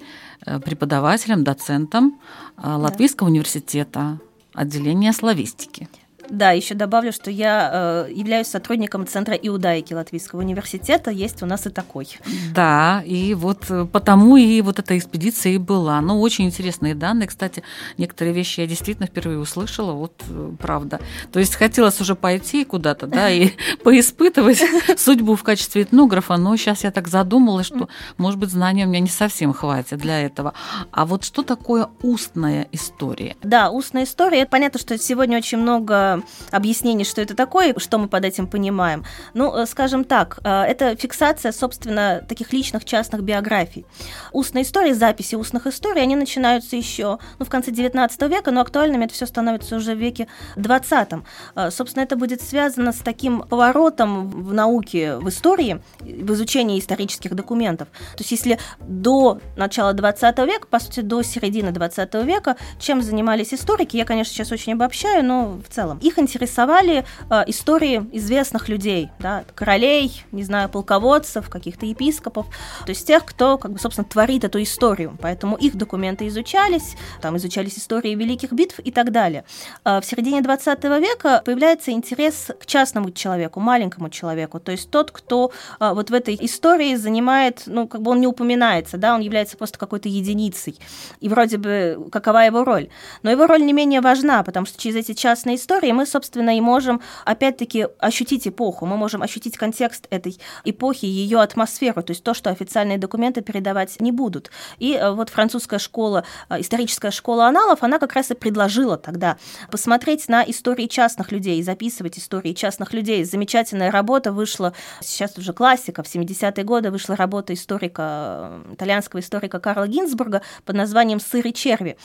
преподавателем, 0.64 1.44
доцентом 1.44 2.20
Латвийского 2.62 3.28
университета 3.28 4.20
отделение 4.56 5.12
славистики. 5.12 5.88
Да, 6.30 6.50
еще 6.52 6.74
добавлю, 6.74 7.12
что 7.12 7.30
я 7.30 8.06
э, 8.08 8.12
являюсь 8.12 8.48
сотрудником 8.48 9.06
Центра 9.06 9.34
иудаики 9.34 9.94
Латвийского 9.94 10.40
университета. 10.40 11.10
Есть 11.10 11.42
у 11.42 11.46
нас 11.46 11.66
и 11.66 11.70
такой. 11.70 12.08
Да, 12.54 13.02
и 13.06 13.34
вот 13.34 13.64
э, 13.70 13.86
потому 13.90 14.36
и 14.36 14.60
вот 14.60 14.78
эта 14.78 14.96
экспедиция 14.98 15.52
и 15.52 15.58
была. 15.58 16.00
Ну, 16.00 16.20
очень 16.20 16.46
интересные 16.46 16.94
данные. 16.94 17.28
Кстати, 17.28 17.62
некоторые 17.98 18.34
вещи 18.34 18.60
я 18.60 18.66
действительно 18.66 19.06
впервые 19.06 19.38
услышала, 19.38 19.92
вот 19.92 20.12
э, 20.28 20.52
правда. 20.58 21.00
То 21.32 21.38
есть 21.38 21.54
хотелось 21.54 22.00
уже 22.00 22.14
пойти 22.14 22.64
куда-то, 22.64 23.06
да, 23.06 23.30
и 23.30 23.50
поиспытывать 23.84 24.62
судьбу 24.96 25.36
в 25.36 25.42
качестве 25.42 25.82
этнографа, 25.82 26.36
но 26.36 26.56
сейчас 26.56 26.84
я 26.84 26.90
так 26.90 27.08
задумалась, 27.08 27.66
что, 27.66 27.88
может 28.18 28.38
быть, 28.38 28.50
знаний 28.50 28.84
у 28.84 28.88
меня 28.88 29.00
не 29.00 29.08
совсем 29.08 29.52
хватит 29.52 29.98
для 29.98 30.20
этого. 30.20 30.54
А 30.90 31.06
вот 31.06 31.24
что 31.24 31.42
такое 31.42 31.88
устная 32.02 32.68
история? 32.72 33.36
Да, 33.42 33.70
устная 33.70 34.04
история. 34.04 34.46
Понятно, 34.46 34.80
что 34.80 34.98
сегодня 34.98 35.38
очень 35.38 35.58
много 35.58 36.15
объяснений, 36.50 37.04
что 37.04 37.20
это 37.20 37.34
такое, 37.34 37.74
что 37.78 37.98
мы 37.98 38.08
под 38.08 38.24
этим 38.24 38.46
понимаем. 38.46 39.04
Ну, 39.34 39.54
э, 39.54 39.66
скажем 39.66 40.04
так, 40.04 40.38
э, 40.44 40.62
это 40.62 40.96
фиксация, 40.96 41.52
собственно, 41.52 42.24
таких 42.28 42.52
личных 42.52 42.84
частных 42.84 43.22
биографий. 43.22 43.86
Устные 44.32 44.62
истории, 44.62 44.92
записи 44.92 45.34
устных 45.34 45.66
историй, 45.66 46.02
они 46.02 46.16
начинаются 46.16 46.76
еще 46.76 47.18
ну, 47.38 47.44
в 47.44 47.48
конце 47.48 47.70
19 47.70 48.22
века, 48.22 48.50
но 48.50 48.60
актуальными 48.60 49.04
это 49.04 49.14
все 49.14 49.26
становится 49.26 49.76
уже 49.76 49.94
в 49.94 49.98
веке 49.98 50.28
20. 50.56 51.08
Э, 51.54 51.70
собственно, 51.70 52.04
это 52.04 52.16
будет 52.16 52.42
связано 52.42 52.92
с 52.92 52.98
таким 52.98 53.42
поворотом 53.42 54.30
в 54.30 54.52
науке, 54.52 55.16
в 55.16 55.28
истории, 55.28 55.82
в 56.00 56.32
изучении 56.32 56.78
исторических 56.78 57.34
документов. 57.34 57.88
То 58.16 58.20
есть 58.20 58.30
если 58.30 58.58
до 58.80 59.40
начала 59.56 59.92
20 59.92 60.38
века, 60.38 60.66
по 60.68 60.78
сути, 60.78 61.00
до 61.00 61.22
середины 61.22 61.72
20 61.72 62.14
века, 62.24 62.56
чем 62.78 63.02
занимались 63.02 63.54
историки, 63.54 63.96
я, 63.96 64.04
конечно, 64.04 64.32
сейчас 64.32 64.52
очень 64.52 64.74
обобщаю, 64.74 65.24
но 65.24 65.60
в 65.66 65.72
целом 65.72 65.98
их 66.06 66.18
интересовали 66.18 67.04
э, 67.30 67.44
истории 67.46 68.08
известных 68.12 68.68
людей, 68.68 69.10
да, 69.18 69.44
королей, 69.54 70.24
не 70.32 70.44
знаю, 70.44 70.68
полководцев, 70.68 71.48
каких-то 71.50 71.86
епископов, 71.86 72.46
то 72.84 72.90
есть 72.90 73.06
тех, 73.06 73.24
кто, 73.24 73.58
как 73.58 73.72
бы, 73.72 73.78
собственно, 73.78 74.06
творит 74.08 74.44
эту 74.44 74.62
историю. 74.62 75.16
Поэтому 75.20 75.56
их 75.56 75.76
документы 75.76 76.26
изучались, 76.28 76.96
там 77.20 77.36
изучались 77.36 77.78
истории 77.78 78.14
великих 78.14 78.52
битв 78.52 78.78
и 78.78 78.90
так 78.90 79.12
далее. 79.12 79.44
Э, 79.84 80.00
в 80.00 80.04
середине 80.04 80.42
20 80.42 80.84
века 80.84 81.42
появляется 81.44 81.90
интерес 81.90 82.50
к 82.60 82.66
частному 82.66 83.10
человеку, 83.10 83.60
маленькому 83.60 84.10
человеку, 84.10 84.60
то 84.60 84.72
есть 84.72 84.90
тот, 84.90 85.10
кто 85.10 85.52
э, 85.80 85.92
вот 85.92 86.10
в 86.10 86.14
этой 86.14 86.38
истории 86.40 86.94
занимает, 86.94 87.62
ну, 87.66 87.88
как 87.88 88.02
бы 88.02 88.12
он 88.12 88.20
не 88.20 88.26
упоминается, 88.26 88.96
да, 88.96 89.14
он 89.14 89.20
является 89.20 89.56
просто 89.56 89.78
какой-то 89.78 90.08
единицей. 90.08 90.78
И 91.20 91.28
вроде 91.28 91.58
бы 91.58 92.08
какова 92.12 92.44
его 92.44 92.64
роль. 92.64 92.88
Но 93.22 93.30
его 93.30 93.46
роль 93.46 93.64
не 93.64 93.72
менее 93.72 94.00
важна, 94.00 94.42
потому 94.42 94.66
что 94.66 94.80
через 94.80 94.96
эти 94.96 95.14
частные 95.14 95.56
истории 95.56 95.92
мы, 95.96 96.06
собственно, 96.06 96.56
и 96.56 96.60
можем, 96.60 97.00
опять-таки, 97.24 97.88
ощутить 97.98 98.46
эпоху, 98.46 98.86
мы 98.86 98.96
можем 98.96 99.22
ощутить 99.22 99.56
контекст 99.56 100.06
этой 100.10 100.38
эпохи, 100.64 101.06
ее 101.06 101.40
атмосферу, 101.40 102.02
то 102.02 102.12
есть 102.12 102.22
то, 102.22 102.34
что 102.34 102.50
официальные 102.50 102.98
документы 102.98 103.40
передавать 103.40 104.00
не 104.00 104.12
будут. 104.12 104.50
И 104.78 104.92
э, 104.94 105.10
вот 105.10 105.30
французская 105.30 105.78
школа, 105.78 106.24
э, 106.48 106.60
историческая 106.60 107.10
школа 107.10 107.46
аналов, 107.46 107.82
она 107.82 107.98
как 107.98 108.12
раз 108.12 108.30
и 108.30 108.34
предложила 108.34 108.96
тогда 108.96 109.38
посмотреть 109.70 110.28
на 110.28 110.42
истории 110.42 110.86
частных 110.86 111.32
людей, 111.32 111.62
записывать 111.62 112.18
истории 112.18 112.52
частных 112.52 112.92
людей. 112.92 113.24
Замечательная 113.24 113.90
работа 113.90 114.32
вышла, 114.32 114.74
сейчас 115.00 115.38
уже 115.38 115.52
классика, 115.52 116.02
в 116.02 116.06
70-е 116.06 116.64
годы 116.64 116.90
вышла 116.90 117.16
работа 117.16 117.54
историка, 117.54 118.62
э, 118.66 118.74
итальянского 118.74 119.20
историка 119.20 119.58
Карла 119.58 119.88
Гинзбурга 119.88 120.42
под 120.64 120.76
названием 120.76 121.20
«Сыр 121.20 121.46
и 121.46 121.52
черви. 121.52 121.96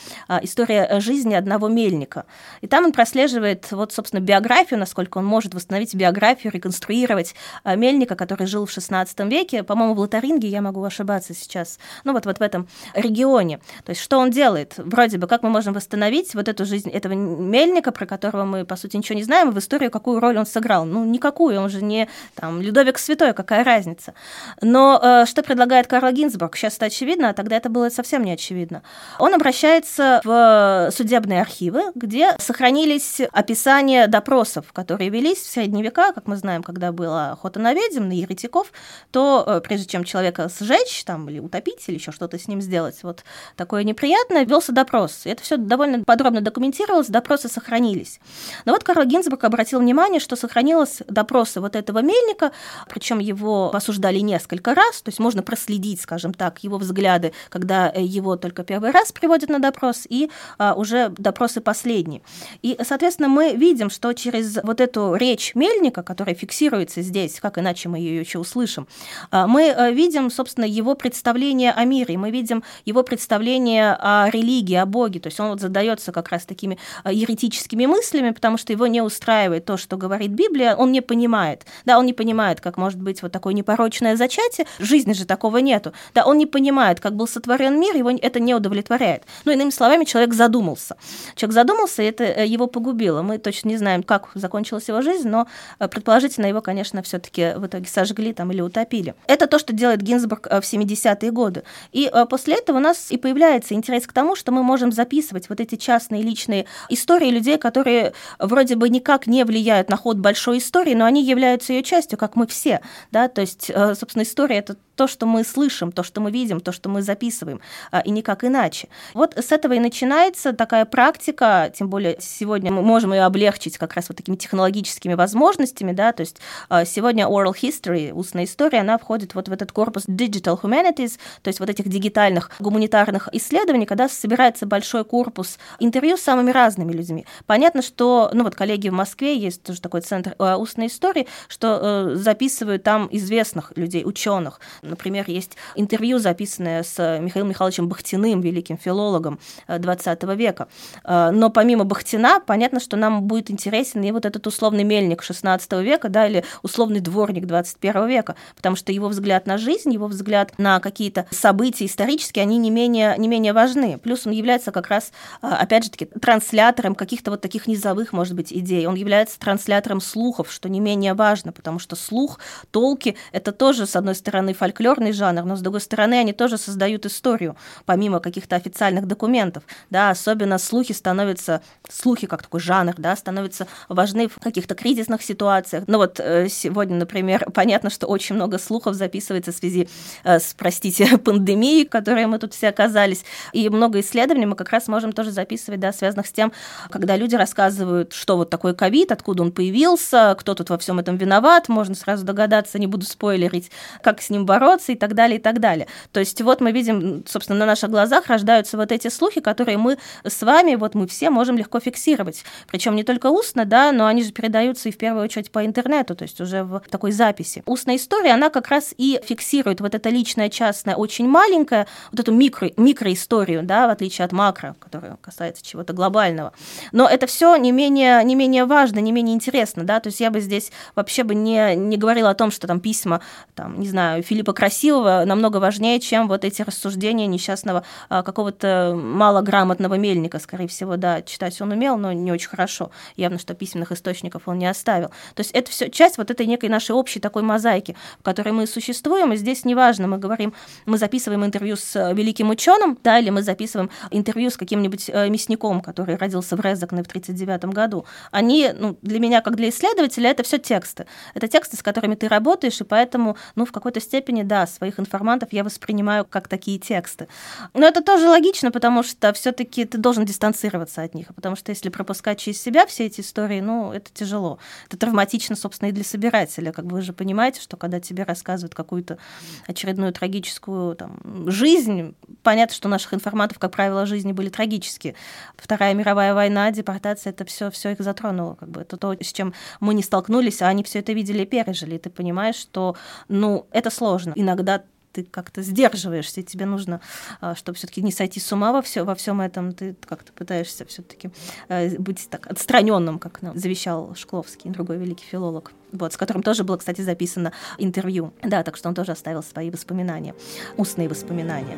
История 0.42 1.00
жизни 1.00 1.34
одного 1.34 1.68
мельника». 1.68 2.24
И 2.60 2.66
там 2.66 2.86
он 2.86 2.92
прослеживает 2.92 3.66
вот, 3.82 3.92
собственно, 3.92 4.20
биографию, 4.20 4.78
насколько 4.78 5.18
он 5.18 5.24
может 5.24 5.54
восстановить 5.54 5.94
биографию, 5.94 6.52
реконструировать 6.52 7.34
а, 7.64 7.74
мельника, 7.74 8.14
который 8.14 8.46
жил 8.46 8.64
в 8.64 8.70
XVI 8.70 9.28
веке, 9.28 9.64
по-моему, 9.64 9.94
в 9.94 9.98
Лотаринге, 9.98 10.46
я 10.46 10.62
могу 10.62 10.84
ошибаться 10.84 11.34
сейчас, 11.34 11.80
ну 12.04 12.12
вот, 12.12 12.26
вот 12.26 12.38
в 12.38 12.42
этом 12.42 12.68
регионе. 12.94 13.58
То 13.84 13.90
есть 13.90 14.00
что 14.00 14.18
он 14.18 14.30
делает? 14.30 14.74
Вроде 14.76 15.18
бы, 15.18 15.26
как 15.26 15.42
мы 15.42 15.50
можем 15.50 15.74
восстановить 15.74 16.34
вот 16.34 16.46
эту 16.46 16.64
жизнь 16.64 16.90
этого 16.90 17.12
мельника, 17.14 17.90
про 17.90 18.06
которого 18.06 18.44
мы, 18.44 18.64
по 18.64 18.76
сути, 18.76 18.96
ничего 18.96 19.16
не 19.16 19.24
знаем, 19.24 19.48
и 19.48 19.52
в 19.52 19.58
историю 19.58 19.90
какую 19.90 20.20
роль 20.20 20.38
он 20.38 20.46
сыграл? 20.46 20.84
Ну, 20.84 21.04
никакую, 21.04 21.60
он 21.60 21.68
же 21.68 21.82
не 21.82 22.08
там 22.36 22.60
Людовик 22.60 22.98
Святой, 22.98 23.34
какая 23.34 23.64
разница? 23.64 24.14
Но 24.60 25.00
э, 25.02 25.26
что 25.26 25.42
предлагает 25.42 25.88
Карл 25.88 26.12
Гинзбург? 26.12 26.56
Сейчас 26.56 26.76
это 26.76 26.86
очевидно, 26.86 27.30
а 27.30 27.32
тогда 27.32 27.56
это 27.56 27.68
было 27.68 27.88
совсем 27.88 28.22
не 28.22 28.32
очевидно. 28.32 28.82
Он 29.18 29.34
обращается 29.34 30.20
в 30.22 30.90
судебные 30.92 31.40
архивы, 31.40 31.82
где 31.96 32.36
сохранились 32.38 33.20
описания 33.32 33.71
допросов, 34.08 34.72
которые 34.72 35.10
велись 35.10 35.38
в 35.38 35.50
средние 35.50 35.84
века, 35.84 36.12
как 36.12 36.26
мы 36.26 36.36
знаем, 36.36 36.62
когда 36.62 36.92
была 36.92 37.32
охота 37.32 37.58
на 37.58 37.72
ведьм, 37.72 38.08
на 38.08 38.12
еретиков, 38.12 38.72
то 39.10 39.44
э, 39.46 39.60
прежде 39.60 39.86
чем 39.86 40.04
человека 40.04 40.50
сжечь 40.60 41.04
там, 41.04 41.28
или 41.28 41.38
утопить, 41.38 41.82
или 41.88 41.96
еще 41.96 42.12
что-то 42.12 42.38
с 42.38 42.48
ним 42.48 42.60
сделать, 42.60 43.02
вот 43.02 43.24
такое 43.56 43.84
неприятное, 43.84 44.44
велся 44.44 44.72
допрос. 44.72 45.22
И 45.24 45.30
это 45.30 45.42
все 45.42 45.56
довольно 45.56 46.04
подробно 46.04 46.40
документировалось, 46.40 47.08
допросы 47.08 47.48
сохранились. 47.48 48.20
Но 48.64 48.72
вот 48.72 48.84
Карл 48.84 49.04
Гинзбург 49.04 49.44
обратил 49.44 49.80
внимание, 49.80 50.20
что 50.20 50.36
сохранилось 50.36 51.02
допросы 51.08 51.60
вот 51.60 51.76
этого 51.76 52.00
мельника, 52.00 52.52
причем 52.88 53.18
его 53.18 53.74
осуждали 53.74 54.18
несколько 54.18 54.74
раз, 54.74 55.02
то 55.02 55.08
есть 55.08 55.18
можно 55.18 55.42
проследить, 55.42 56.00
скажем 56.00 56.34
так, 56.34 56.62
его 56.64 56.78
взгляды, 56.78 57.32
когда 57.48 57.88
его 57.88 58.36
только 58.36 58.64
первый 58.64 58.90
раз 58.90 59.12
приводят 59.12 59.48
на 59.48 59.58
допрос, 59.58 60.06
и 60.08 60.30
а, 60.58 60.74
уже 60.74 61.08
допросы 61.10 61.60
последние. 61.60 62.22
И, 62.62 62.78
соответственно, 62.82 63.28
мы 63.28 63.51
видим, 63.54 63.90
что 63.90 64.12
через 64.12 64.58
вот 64.62 64.80
эту 64.80 65.14
речь 65.14 65.54
Мельника, 65.54 66.02
которая 66.02 66.34
фиксируется 66.34 67.02
здесь, 67.02 67.40
как 67.40 67.58
иначе 67.58 67.88
мы 67.88 67.98
ее 67.98 68.20
еще 68.20 68.38
услышим, 68.38 68.86
а, 69.30 69.46
мы 69.46 69.62
э, 69.64 69.92
видим, 69.92 70.30
собственно, 70.30 70.64
его 70.64 70.94
представление 70.94 71.72
о 71.72 71.84
мире, 71.84 72.16
мы 72.18 72.30
видим 72.30 72.62
его 72.84 73.02
представление 73.02 73.92
о 73.92 74.28
религии, 74.30 74.74
о 74.74 74.86
Боге. 74.86 75.20
То 75.20 75.28
есть 75.28 75.40
он 75.40 75.48
вот 75.48 75.60
задается 75.60 76.12
как 76.12 76.28
раз 76.28 76.44
такими 76.44 76.78
э, 77.04 77.12
еретическими 77.12 77.86
мыслями, 77.86 78.30
потому 78.30 78.56
что 78.56 78.72
его 78.72 78.86
не 78.86 79.00
устраивает 79.02 79.64
то, 79.64 79.76
что 79.76 79.96
говорит 79.96 80.30
Библия, 80.30 80.74
он 80.74 80.92
не 80.92 81.00
понимает. 81.00 81.66
Да, 81.84 81.98
он 81.98 82.06
не 82.06 82.12
понимает, 82.12 82.60
как 82.60 82.76
может 82.76 83.00
быть 83.00 83.22
вот 83.22 83.32
такое 83.32 83.54
непорочное 83.54 84.16
зачатие, 84.16 84.66
жизни 84.78 85.12
же 85.12 85.24
такого 85.24 85.58
нету. 85.58 85.92
Да, 86.14 86.24
он 86.24 86.38
не 86.38 86.46
понимает, 86.46 87.00
как 87.00 87.14
был 87.16 87.26
сотворен 87.26 87.78
мир, 87.78 87.96
его 87.96 88.10
это 88.10 88.40
не 88.40 88.54
удовлетворяет. 88.54 89.24
Ну, 89.44 89.52
иными 89.52 89.70
словами, 89.70 90.04
человек 90.04 90.34
задумался. 90.34 90.96
Человек 91.34 91.54
задумался, 91.54 92.02
и 92.02 92.06
это 92.06 92.24
э, 92.24 92.46
его 92.46 92.66
погубило. 92.66 93.22
Мы 93.22 93.38
точно 93.42 93.68
не 93.68 93.76
знаем, 93.76 94.02
как 94.02 94.30
закончилась 94.34 94.88
его 94.88 95.02
жизнь, 95.02 95.28
но 95.28 95.46
э, 95.78 95.88
предположительно 95.88 96.46
его, 96.46 96.60
конечно, 96.60 97.02
все-таки 97.02 97.54
в 97.56 97.66
итоге 97.66 97.86
сожгли 97.86 98.32
там 98.32 98.52
или 98.52 98.60
утопили. 98.60 99.14
Это 99.26 99.46
то, 99.46 99.58
что 99.58 99.72
делает 99.72 100.02
Гинзбург 100.02 100.46
э, 100.50 100.60
в 100.60 100.64
70-е 100.64 101.30
годы. 101.30 101.62
И 101.92 102.10
после 102.30 102.54
этого 102.54 102.78
у 102.78 102.80
нас 102.80 103.10
и 103.10 103.16
появляется 103.16 103.74
интерес 103.74 104.06
к 104.06 104.12
тому, 104.12 104.36
что 104.36 104.52
мы 104.52 104.62
можем 104.62 104.92
записывать 104.92 105.48
вот 105.48 105.60
эти 105.60 105.76
частные 105.76 106.22
личные 106.22 106.66
истории 106.88 107.30
людей, 107.30 107.58
которые 107.58 108.12
вроде 108.38 108.76
бы 108.76 108.88
никак 108.88 109.26
не 109.26 109.44
влияют 109.44 109.88
на 109.88 109.96
ход 109.96 110.16
большой 110.18 110.58
истории, 110.58 110.94
но 110.94 111.04
они 111.04 111.24
являются 111.24 111.72
ее 111.72 111.82
частью, 111.82 112.18
как 112.18 112.36
мы 112.36 112.46
все. 112.46 112.80
Да? 113.10 113.28
То 113.28 113.40
есть, 113.40 113.66
собственно, 113.66 114.22
история— 114.22 114.56
это 114.58 114.76
то, 115.02 115.08
что 115.08 115.26
мы 115.26 115.42
слышим, 115.42 115.90
то, 115.90 116.04
что 116.04 116.20
мы 116.20 116.30
видим, 116.30 116.60
то, 116.60 116.70
что 116.70 116.88
мы 116.88 117.02
записываем, 117.02 117.60
и 118.04 118.10
никак 118.12 118.44
иначе. 118.44 118.86
Вот 119.14 119.36
с 119.36 119.50
этого 119.50 119.72
и 119.72 119.80
начинается 119.80 120.52
такая 120.52 120.84
практика, 120.84 121.72
тем 121.76 121.88
более 121.88 122.18
сегодня 122.20 122.70
мы 122.70 122.82
можем 122.82 123.12
ее 123.12 123.24
облегчить 123.24 123.78
как 123.78 123.94
раз 123.94 124.08
вот 124.08 124.18
такими 124.18 124.36
технологическими 124.36 125.14
возможностями, 125.14 125.90
да, 125.90 126.12
то 126.12 126.20
есть 126.20 126.36
а, 126.68 126.84
сегодня 126.84 127.26
oral 127.26 127.52
history, 127.52 128.12
устная 128.12 128.44
история, 128.44 128.78
она 128.78 128.96
входит 128.96 129.34
вот 129.34 129.48
в 129.48 129.52
этот 129.52 129.72
корпус 129.72 130.04
digital 130.06 130.60
humanities, 130.62 131.18
то 131.42 131.48
есть 131.48 131.58
вот 131.58 131.68
этих 131.68 131.88
дигитальных 131.88 132.52
гуманитарных 132.60 133.28
исследований, 133.32 133.86
когда 133.86 134.08
собирается 134.08 134.66
большой 134.66 135.04
корпус 135.04 135.58
интервью 135.80 136.16
с 136.16 136.20
самыми 136.20 136.52
разными 136.52 136.92
людьми. 136.92 137.26
Понятно, 137.46 137.82
что, 137.82 138.30
ну 138.32 138.44
вот 138.44 138.54
коллеги 138.54 138.88
в 138.88 138.92
Москве, 138.92 139.36
есть 139.36 139.64
тоже 139.64 139.80
такой 139.80 140.02
центр 140.02 140.36
а, 140.38 140.58
устной 140.58 140.86
истории, 140.86 141.26
что 141.48 141.80
э, 141.82 142.14
записывают 142.14 142.84
там 142.84 143.08
известных 143.10 143.72
людей, 143.74 144.04
ученых, 144.04 144.60
Например, 144.92 145.24
есть 145.26 145.56
интервью, 145.74 146.18
записанное 146.18 146.82
с 146.82 147.18
Михаилом 147.18 147.48
Михайловичем 147.48 147.88
Бахтиным, 147.88 148.42
великим 148.42 148.76
филологом 148.76 149.38
XX 149.66 150.18
э, 150.20 150.36
века. 150.36 150.68
Э, 151.02 151.30
но 151.30 151.48
помимо 151.48 151.84
Бахтина, 151.84 152.40
понятно, 152.44 152.78
что 152.78 152.98
нам 152.98 153.22
будет 153.22 153.50
интересен 153.50 154.02
и 154.02 154.12
вот 154.12 154.26
этот 154.26 154.46
условный 154.46 154.84
мельник 154.84 155.22
XVI 155.22 155.82
века, 155.82 156.10
да, 156.10 156.26
или 156.26 156.44
условный 156.62 157.00
дворник 157.00 157.44
XXI 157.44 158.06
века, 158.06 158.36
потому 158.54 158.76
что 158.76 158.92
его 158.92 159.08
взгляд 159.08 159.46
на 159.46 159.56
жизнь, 159.56 159.94
его 159.94 160.08
взгляд 160.08 160.52
на 160.58 160.78
какие-то 160.78 161.26
события 161.30 161.86
исторические, 161.86 162.42
они 162.42 162.58
не 162.58 162.70
менее, 162.70 163.14
не 163.16 163.28
менее 163.28 163.54
важны. 163.54 163.96
Плюс 163.96 164.26
он 164.26 164.34
является 164.34 164.72
как 164.72 164.88
раз, 164.88 165.10
э, 165.40 165.46
опять 165.46 165.84
же 165.84 165.90
таки, 165.90 166.04
транслятором 166.04 166.94
каких-то 166.94 167.30
вот 167.30 167.40
таких 167.40 167.66
низовых, 167.66 168.12
может 168.12 168.34
быть, 168.34 168.52
идей. 168.52 168.86
Он 168.86 168.94
является 168.94 169.38
транслятором 169.38 170.02
слухов, 170.02 170.52
что 170.52 170.68
не 170.68 170.80
менее 170.80 171.14
важно, 171.14 171.52
потому 171.52 171.78
что 171.78 171.96
слух, 171.96 172.38
толки— 172.70 173.16
это 173.32 173.52
тоже, 173.52 173.86
с 173.86 173.96
одной 173.96 174.14
стороны, 174.14 174.52
фольклор, 174.52 174.71
фольклорный 174.72 175.12
жанр, 175.12 175.44
но 175.44 175.56
с 175.56 175.60
другой 175.60 175.80
стороны 175.80 176.14
они 176.14 176.32
тоже 176.32 176.56
создают 176.56 177.04
историю, 177.06 177.56
помимо 177.84 178.20
каких-то 178.20 178.56
официальных 178.56 179.06
документов, 179.06 179.64
да, 179.90 180.10
особенно 180.10 180.58
слухи 180.58 180.92
становятся, 180.92 181.62
слухи 181.88 182.26
как 182.26 182.42
такой 182.42 182.60
жанр, 182.60 182.94
да, 182.96 183.14
становятся 183.16 183.66
важны 183.88 184.28
в 184.28 184.40
каких-то 184.40 184.74
кризисных 184.74 185.22
ситуациях. 185.22 185.84
Ну 185.86 185.98
вот 185.98 186.18
э, 186.20 186.48
сегодня, 186.48 186.96
например, 186.96 187.50
понятно, 187.54 187.90
что 187.90 188.06
очень 188.06 188.34
много 188.34 188.58
слухов 188.58 188.94
записывается 188.94 189.52
в 189.52 189.56
связи 189.56 189.88
э, 190.24 190.38
с, 190.38 190.54
простите, 190.54 191.18
пандемией, 191.24 191.86
в 191.86 191.90
которой 191.90 192.26
мы 192.26 192.38
тут 192.38 192.54
все 192.54 192.68
оказались, 192.68 193.24
и 193.52 193.68
много 193.68 194.00
исследований 194.00 194.46
мы 194.46 194.56
как 194.56 194.70
раз 194.70 194.88
можем 194.88 195.12
тоже 195.12 195.30
записывать, 195.30 195.80
да, 195.80 195.92
связанных 195.92 196.26
с 196.26 196.32
тем, 196.32 196.52
когда 196.90 197.16
люди 197.16 197.34
рассказывают, 197.34 198.12
что 198.14 198.36
вот 198.36 198.50
такое 198.50 198.72
ковид, 198.74 199.12
откуда 199.12 199.42
он 199.42 199.52
появился, 199.52 200.34
кто 200.38 200.54
тут 200.54 200.70
во 200.70 200.78
всем 200.78 200.98
этом 200.98 201.16
виноват, 201.16 201.68
можно 201.68 201.94
сразу 201.94 202.24
догадаться, 202.24 202.78
не 202.78 202.86
буду 202.86 203.04
спойлерить, 203.04 203.70
как 204.02 204.22
с 204.22 204.30
ним 204.30 204.46
бороться, 204.46 204.61
бороться 204.62 204.92
и 204.92 204.94
так 204.94 205.14
далее, 205.14 205.38
и 205.38 205.42
так 205.42 205.58
далее. 205.58 205.86
То 206.12 206.20
есть 206.20 206.40
вот 206.40 206.60
мы 206.60 206.72
видим, 206.72 207.24
собственно, 207.26 207.58
на 207.58 207.66
наших 207.66 207.90
глазах 207.90 208.28
рождаются 208.28 208.76
вот 208.76 208.92
эти 208.92 209.08
слухи, 209.08 209.40
которые 209.40 209.76
мы 209.76 209.98
с 210.24 210.42
вами, 210.42 210.76
вот 210.76 210.94
мы 210.94 211.06
все 211.06 211.30
можем 211.30 211.58
легко 211.58 211.80
фиксировать. 211.80 212.44
Причем 212.68 212.94
не 212.94 213.02
только 213.02 213.26
устно, 213.26 213.64
да, 213.64 213.92
но 213.92 214.06
они 214.06 214.22
же 214.22 214.32
передаются 214.32 214.88
и 214.88 214.92
в 214.92 214.96
первую 214.96 215.24
очередь 215.24 215.50
по 215.50 215.66
интернету, 215.66 216.14
то 216.14 216.22
есть 216.22 216.40
уже 216.40 216.62
в 216.62 216.80
такой 216.90 217.12
записи. 217.12 217.62
Устная 217.66 217.96
история, 217.96 218.32
она 218.32 218.50
как 218.50 218.68
раз 218.68 218.94
и 218.96 219.20
фиксирует 219.24 219.80
вот 219.80 219.94
это 219.94 220.10
личное, 220.10 220.48
частное, 220.48 220.94
очень 220.94 221.28
маленькое, 221.28 221.86
вот 222.12 222.20
эту 222.20 222.32
микро, 222.32 222.70
микроисторию, 222.76 223.62
да, 223.62 223.88
в 223.88 223.90
отличие 223.90 224.24
от 224.24 224.32
макро, 224.32 224.76
которая 224.78 225.16
касается 225.20 225.64
чего-то 225.64 225.92
глобального. 225.92 226.52
Но 226.92 227.08
это 227.08 227.26
все 227.26 227.56
не 227.56 227.72
менее, 227.72 228.22
не 228.24 228.36
менее 228.36 228.64
важно, 228.64 229.00
не 229.00 229.10
менее 229.10 229.34
интересно, 229.34 229.82
да, 229.82 229.98
то 229.98 230.08
есть 230.08 230.20
я 230.20 230.30
бы 230.30 230.40
здесь 230.40 230.70
вообще 230.94 231.24
бы 231.24 231.34
не, 231.34 231.74
не 231.74 231.96
говорила 231.96 232.30
о 232.30 232.34
том, 232.34 232.52
что 232.52 232.66
там 232.66 232.80
письма, 232.80 233.20
там, 233.54 233.80
не 233.80 233.88
знаю, 233.88 234.22
Филиппа 234.22 234.51
чего-либо 234.52 234.62
красивого 234.62 235.24
намного 235.24 235.58
важнее, 235.58 236.00
чем 236.00 236.28
вот 236.28 236.44
эти 236.44 236.62
рассуждения 236.62 237.26
несчастного 237.26 237.84
а, 238.08 238.22
какого-то 238.22 238.94
малограмотного 238.96 239.94
мельника, 239.98 240.38
скорее 240.38 240.66
всего, 240.68 240.96
да, 240.96 241.22
читать 241.22 241.60
он 241.60 241.72
умел, 241.72 241.96
но 241.96 242.12
не 242.12 242.32
очень 242.32 242.48
хорошо. 242.48 242.90
Явно, 243.16 243.38
что 243.38 243.54
письменных 243.54 243.92
источников 243.92 244.42
он 244.46 244.58
не 244.58 244.70
оставил. 244.70 245.08
То 245.34 245.40
есть 245.40 245.50
это 245.52 245.70
все 245.70 245.90
часть 245.90 246.18
вот 246.18 246.30
этой 246.30 246.46
некой 246.46 246.68
нашей 246.68 246.92
общей 246.92 247.20
такой 247.20 247.42
мозаики, 247.42 247.96
в 248.20 248.22
которой 248.22 248.52
мы 248.52 248.66
существуем, 248.66 249.32
и 249.32 249.36
здесь 249.36 249.64
неважно, 249.64 250.06
мы 250.06 250.18
говорим, 250.18 250.52
мы 250.86 250.98
записываем 250.98 251.44
интервью 251.44 251.76
с 251.76 251.96
э, 251.96 252.14
великим 252.14 252.50
ученым, 252.50 252.98
да, 253.02 253.18
или 253.18 253.30
мы 253.30 253.42
записываем 253.42 253.90
интервью 254.10 254.50
с 254.50 254.56
каким-нибудь 254.56 255.10
э, 255.12 255.28
мясником, 255.28 255.80
который 255.80 256.16
родился 256.16 256.56
в 256.56 256.60
Резакне 256.60 257.02
в 257.02 257.06
1939 257.06 257.74
году. 257.74 258.04
Они, 258.30 258.70
ну, 258.78 258.96
для 259.02 259.18
меня, 259.18 259.40
как 259.40 259.56
для 259.56 259.68
исследователя, 259.68 260.30
это 260.30 260.42
все 260.42 260.58
тексты. 260.58 261.06
Это 261.34 261.48
тексты, 261.48 261.76
с 261.76 261.82
которыми 261.82 262.14
ты 262.14 262.28
работаешь, 262.28 262.80
и 262.80 262.84
поэтому, 262.84 263.36
ну, 263.54 263.64
в 263.64 263.72
какой-то 263.72 264.00
степени, 264.00 264.41
да, 264.44 264.66
своих 264.66 264.98
информантов 264.98 265.52
я 265.52 265.64
воспринимаю 265.64 266.24
как 266.24 266.48
такие 266.48 266.78
тексты. 266.78 267.28
Но 267.74 267.86
это 267.86 268.02
тоже 268.02 268.28
логично, 268.28 268.70
потому 268.70 269.02
что 269.02 269.32
все-таки 269.32 269.84
ты 269.84 269.98
должен 269.98 270.24
дистанцироваться 270.24 271.02
от 271.02 271.14
них, 271.14 271.28
потому 271.34 271.56
что 271.56 271.70
если 271.70 271.88
пропускать 271.88 272.38
через 272.38 272.60
себя 272.60 272.86
все 272.86 273.06
эти 273.06 273.20
истории, 273.20 273.60
ну, 273.60 273.92
это 273.92 274.10
тяжело. 274.12 274.58
Это 274.86 274.96
травматично, 274.96 275.56
собственно, 275.56 275.88
и 275.88 275.92
для 275.92 276.04
собирателя. 276.04 276.72
Как 276.72 276.84
вы 276.84 277.02
же 277.02 277.12
понимаете, 277.12 277.60
что 277.60 277.76
когда 277.76 278.00
тебе 278.00 278.24
рассказывают 278.24 278.74
какую-то 278.74 279.18
очередную 279.66 280.12
трагическую 280.12 280.96
там, 280.96 281.50
жизнь, 281.50 282.14
понятно, 282.42 282.74
что 282.74 282.88
у 282.88 282.90
наших 282.90 283.14
информатов, 283.14 283.58
как 283.58 283.72
правило, 283.72 284.06
жизни 284.06 284.32
были 284.32 284.48
трагические. 284.48 285.14
Вторая 285.56 285.94
мировая 285.94 286.34
война, 286.34 286.70
депортация, 286.70 287.32
это 287.32 287.44
все, 287.44 287.70
все 287.70 287.90
их 287.90 288.00
затронуло. 288.00 288.54
Как 288.54 288.68
бы. 288.68 288.80
Это 288.82 288.96
то, 288.96 289.14
с 289.14 289.32
чем 289.32 289.54
мы 289.80 289.94
не 289.94 290.02
столкнулись, 290.02 290.62
а 290.62 290.68
они 290.68 290.82
все 290.82 291.00
это 291.00 291.12
видели 291.12 291.42
и 291.42 291.46
пережили. 291.46 291.96
И 291.96 291.98
ты 291.98 292.10
понимаешь, 292.10 292.56
что 292.56 292.96
ну, 293.28 293.66
это 293.70 293.90
сложно. 293.90 294.31
Иногда 294.34 294.82
ты 295.12 295.24
как-то 295.24 295.62
сдерживаешься, 295.62 296.42
тебе 296.42 296.66
нужно, 296.66 297.00
а, 297.40 297.54
чтобы 297.54 297.76
все-таки 297.76 298.02
не 298.02 298.12
сойти 298.12 298.40
с 298.40 298.50
ума 298.52 298.72
во, 298.72 298.82
все, 298.82 299.04
во 299.04 299.14
всем 299.14 299.40
этом, 299.40 299.72
ты 299.72 299.94
как-то 300.06 300.32
пытаешься 300.32 300.84
все-таки 300.86 301.30
э, 301.68 301.98
быть 301.98 302.28
так 302.30 302.46
отстраненным, 302.46 303.18
как 303.18 303.42
нам 303.42 303.56
завещал 303.56 304.14
Шкловский, 304.14 304.70
другой 304.70 304.96
великий 304.96 305.24
филолог, 305.24 305.72
вот, 305.92 306.14
с 306.14 306.16
которым 306.16 306.42
тоже 306.42 306.64
было, 306.64 306.78
кстати, 306.78 307.02
записано 307.02 307.52
интервью. 307.78 308.32
Да, 308.42 308.62
так 308.62 308.76
что 308.76 308.88
он 308.88 308.94
тоже 308.94 309.12
оставил 309.12 309.42
свои 309.42 309.70
воспоминания, 309.70 310.34
устные 310.76 311.08
воспоминания. 311.08 311.76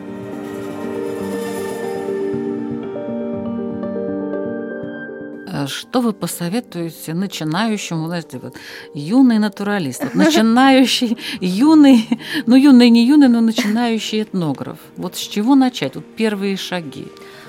Что 5.67 6.01
вы 6.01 6.13
посоветуете 6.13 7.15
начинающему, 7.15 8.07
знаете, 8.07 8.39
вот, 8.39 8.55
юный 8.95 9.39
натуралист, 9.39 10.03
вот, 10.03 10.15
начинающий, 10.15 11.19
юный, 11.41 12.09
ну 12.47 12.57
юный 12.57 12.91
не 12.91 13.07
юный, 13.07 13.29
но 13.29 13.41
начинающий 13.41 14.23
этнограф. 14.23 14.79
Вот 14.97 15.17
с 15.17 15.21
чего 15.21 15.55
начать? 15.55 15.95
Вот 15.97 16.05
первые 16.17 16.57
шаги. 16.57 17.07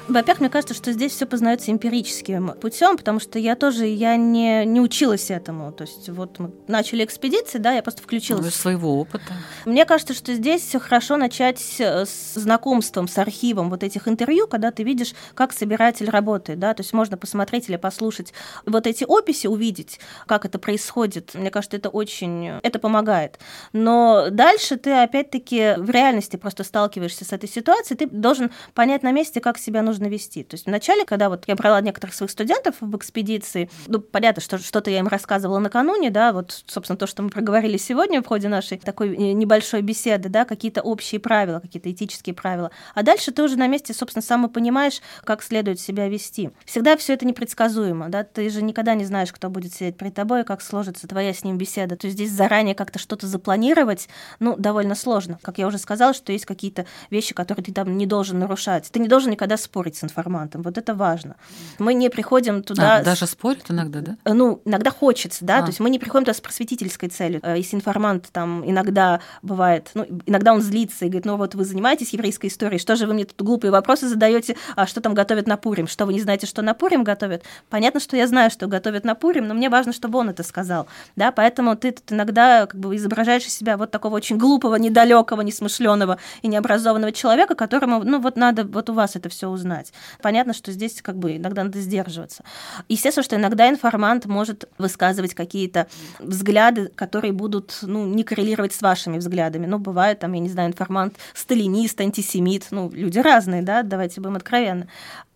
Во-первых, 0.08 0.41
мне 0.41 0.49
кажется, 0.49 0.76
что 0.76 0.91
здесь 0.91 1.14
все 1.14 1.26
познается 1.26 1.72
эмпирическим 1.72 2.53
путем, 2.62 2.95
потому 2.95 3.20
что 3.20 3.39
я 3.39 3.56
тоже 3.56 3.88
я 3.88 4.16
не, 4.18 4.64
не 4.66 4.80
училась 4.80 5.32
этому. 5.32 5.72
То 5.72 5.84
есть 5.84 6.10
вот 6.10 6.38
мы 6.38 6.51
начали 6.68 7.03
экспедиции, 7.03 7.58
да, 7.58 7.74
я 7.74 7.82
просто 7.82 8.03
включилась. 8.03 8.43
Ну, 8.43 8.49
из 8.49 8.56
своего 8.56 8.99
опыта. 8.99 9.34
Мне 9.66 9.84
кажется, 9.86 10.14
что 10.14 10.34
здесь 10.36 10.62
все 10.62 10.80
хорошо 10.80 11.18
начать 11.18 11.60
с 11.60 12.36
знакомством 12.36 13.08
с 13.08 13.18
архивом 13.18 13.72
вот 13.72 13.84
этих 13.84 14.08
интервью, 14.08 14.47
когда 14.47 14.70
ты 14.72 14.84
видишь, 14.84 15.14
как 15.34 15.51
собиратель 15.53 16.10
работает, 16.10 16.60
да, 16.60 16.76
то 16.76 16.82
есть 16.82 16.93
можно 16.93 17.18
посмотреть 17.18 17.68
или 17.70 17.78
послушать 17.78 18.32
вот 18.66 18.86
эти 18.86 19.06
описи, 19.06 19.47
увидеть, 19.47 19.99
как 20.28 20.45
это 20.45 20.60
происходит. 20.60 21.34
Мне 21.34 21.49
кажется, 21.49 21.78
это 21.78 21.89
очень, 21.89 22.60
это 22.62 22.78
помогает. 22.78 23.39
Но 23.74 24.28
дальше 24.30 24.78
ты 24.78 24.91
опять-таки 24.91 25.74
в 25.78 25.89
реальности 25.89 26.36
просто 26.36 26.64
сталкиваешься 26.64 27.26
с 27.26 27.34
этой 27.34 27.49
ситуацией, 27.49 27.97
ты 27.97 28.08
должен 28.08 28.51
понять 28.76 29.01
на 29.01 29.12
месте, 29.12 29.41
как 29.41 29.58
себя 29.58 29.82
нужно 29.82 29.95
нужно 29.96 30.08
вести. 30.08 30.43
То 30.43 30.56
есть 30.56 30.66
вначале, 30.66 31.06
когда 31.06 31.30
вот 31.30 31.46
я 31.48 31.56
брала 31.56 31.82
некоторых 31.82 32.14
своих 32.14 32.32
студентов 32.32 32.76
в 32.82 32.96
экспедиции, 32.96 33.70
ну, 33.88 34.00
понятно, 34.00 34.41
что 34.41 34.58
что-то 34.58 34.91
я 34.91 35.00
им 35.00 35.08
рассказывала 35.08 35.60
накануне, 35.60 36.10
да, 36.10 36.34
вот, 36.34 36.64
собственно, 36.68 36.98
то, 36.98 37.08
что 37.08 37.24
мы 37.24 37.30
проговорили 37.30 37.78
сегодня 37.78 38.22
в 38.22 38.28
ходе 38.28 38.48
нашей 38.50 38.78
такой 38.78 39.16
э, 39.16 39.32
небольшой 39.32 39.82
беседы, 39.82 40.30
да, 40.30 40.46
какие-то 40.46 40.82
общие 40.82 41.20
правила, 41.20 41.60
какие-то 41.60 41.91
этические 41.91 42.36
правила. 42.36 42.72
А 42.93 43.04
дальше 43.04 43.32
ты 43.32 43.43
уже 43.43 43.58
на 43.58 43.68
месте, 43.68 43.93
собственно, 43.93 44.22
сам 44.22 44.50
понимаешь, 44.50 45.02
как 45.24 45.41
следует 45.41 45.80
себя 45.80 46.08
вести. 46.08 46.52
Всегда 46.66 46.98
все 46.98 47.14
это 47.14 47.26
непредсказуемо, 47.26 48.10
да, 48.10 48.24
ты 48.24 48.50
же 48.50 48.62
никогда 48.62 48.93
не 48.96 49.06
знаешь, 49.06 49.32
кто 49.32 49.50
будет 49.50 49.74
сидеть 49.74 49.98
перед 49.98 50.14
тобой, 50.14 50.43
как 50.43 50.62
сложится 50.62 51.08
твоя 51.08 51.34
с 51.34 51.43
ним 51.43 51.58
беседа. 51.58 51.96
То 51.96 52.08
есть 52.08 52.18
здесь 52.18 52.32
заранее 52.32 52.76
как-то 52.76 53.00
что-то 53.00 53.28
запланировать, 53.28 54.08
ну, 54.39 54.56
довольно 54.58 54.96
сложно. 54.96 55.39
Как 55.41 55.58
я 55.58 55.68
уже 55.68 55.78
сказала, 55.78 56.14
что 56.14 56.32
есть 56.32 56.46
какие-то 56.46 56.86
вещи, 57.10 57.34
которые 57.34 57.64
ты 57.64 57.74
там 57.74 57.98
не 57.98 58.06
должен 58.06 58.39
нарушать. 58.39 58.89
Ты 58.91 59.00
не 59.00 59.08
должен 59.08 59.32
никогда 59.32 59.58
спорить 59.58 59.85
спорить 59.86 59.98
с 59.98 60.04
информантом. 60.04 60.62
Вот 60.62 60.78
это 60.78 60.96
важно. 60.96 61.36
Мы 61.80 61.94
не 61.94 62.10
приходим 62.10 62.64
туда... 62.64 62.98
А, 62.98 63.02
с... 63.02 63.06
Даже 63.06 63.28
спорят 63.28 63.66
иногда, 63.70 64.02
да? 64.02 64.18
Э, 64.26 64.34
ну, 64.34 64.62
иногда 64.66 64.90
хочется, 64.90 65.46
да, 65.46 65.60
а. 65.60 65.62
то 65.62 65.68
есть 65.68 65.80
мы 65.80 65.90
не 65.90 66.00
приходим 66.00 66.26
туда 66.26 66.34
с 66.34 66.42
просветительской 66.42 67.10
целью. 67.10 67.40
Э, 67.44 67.56
если 67.58 67.76
информант 67.76 68.30
там 68.32 68.64
иногда 68.66 69.20
бывает, 69.42 69.92
ну, 69.94 70.06
иногда 70.26 70.54
он 70.54 70.62
злится 70.62 71.06
и 71.06 71.10
говорит, 71.10 71.26
ну 71.26 71.38
вот 71.38 71.56
вы 71.56 71.66
занимаетесь 71.66 72.14
еврейской 72.14 72.48
историей, 72.48 72.80
что 72.80 72.96
же 72.96 73.06
вы 73.06 73.14
мне 73.14 73.26
тут 73.26 73.46
глупые 73.46 73.72
вопросы 73.72 74.08
задаете, 74.08 74.56
а 74.76 74.88
что 74.88 75.02
там 75.02 75.14
готовят 75.14 75.48
на 75.48 75.58
Пурим, 75.58 75.88
что 75.88 76.06
вы 76.06 76.14
не 76.14 76.22
знаете, 76.22 76.48
что 76.48 76.62
на 76.62 76.74
Пурим 76.74 77.04
готовят? 77.04 77.44
Понятно, 77.70 78.00
что 78.00 78.18
я 78.18 78.28
знаю, 78.28 78.50
что 78.50 78.68
готовят 78.68 79.06
на 79.06 79.14
Пурим, 79.16 79.48
но 79.48 79.54
мне 79.54 79.70
важно, 79.70 79.94
чтобы 79.94 80.20
он 80.20 80.30
это 80.30 80.44
сказал, 80.44 80.88
да, 81.16 81.32
поэтому 81.32 81.76
ты 81.76 81.92
тут 81.92 82.12
иногда 82.12 82.66
как 82.66 82.80
бы 82.80 82.96
изображаешь 82.96 83.46
из 83.46 83.54
себя 83.54 83.78
вот 83.78 83.92
такого 83.92 84.16
очень 84.16 84.38
глупого, 84.38 84.76
недалекого, 84.76 85.42
несмышленого 85.42 86.18
и 86.42 86.48
необразованного 86.48 87.12
человека, 87.12 87.56
которому, 87.56 88.04
ну 88.04 88.20
вот 88.20 88.36
надо 88.36 88.64
вот 88.64 88.90
у 88.90 88.94
вас 88.94 89.16
это 89.16 89.30
все 89.30 89.48
узнать 89.48 89.75
узнать. 89.76 89.94
Понятно, 90.22 90.54
что 90.54 90.72
здесь 90.72 91.02
как 91.02 91.18
бы 91.18 91.38
иногда 91.38 91.64
надо 91.64 91.80
сдерживаться. 91.80 92.44
Естественно, 92.90 93.24
что 93.24 93.36
иногда 93.36 93.70
информант 93.70 94.26
может 94.26 94.66
высказывать 94.78 95.34
какие-то 95.34 95.88
взгляды, 96.20 96.92
которые 96.96 97.34
будут 97.34 97.80
ну, 97.82 98.06
не 98.06 98.24
коррелировать 98.24 98.74
с 98.74 98.82
вашими 98.82 99.18
взглядами. 99.18 99.66
Ну, 99.66 99.80
бывает 99.80 100.20
там, 100.20 100.34
я 100.34 100.40
не 100.40 100.50
знаю, 100.50 100.70
информант 100.70 101.18
сталинист, 101.34 102.00
антисемит, 102.02 102.68
ну, 102.72 102.90
люди 102.90 103.20
разные, 103.20 103.62
да, 103.62 103.84
давайте 103.84 104.22
будем 104.22 104.36
откровенны 104.36 104.88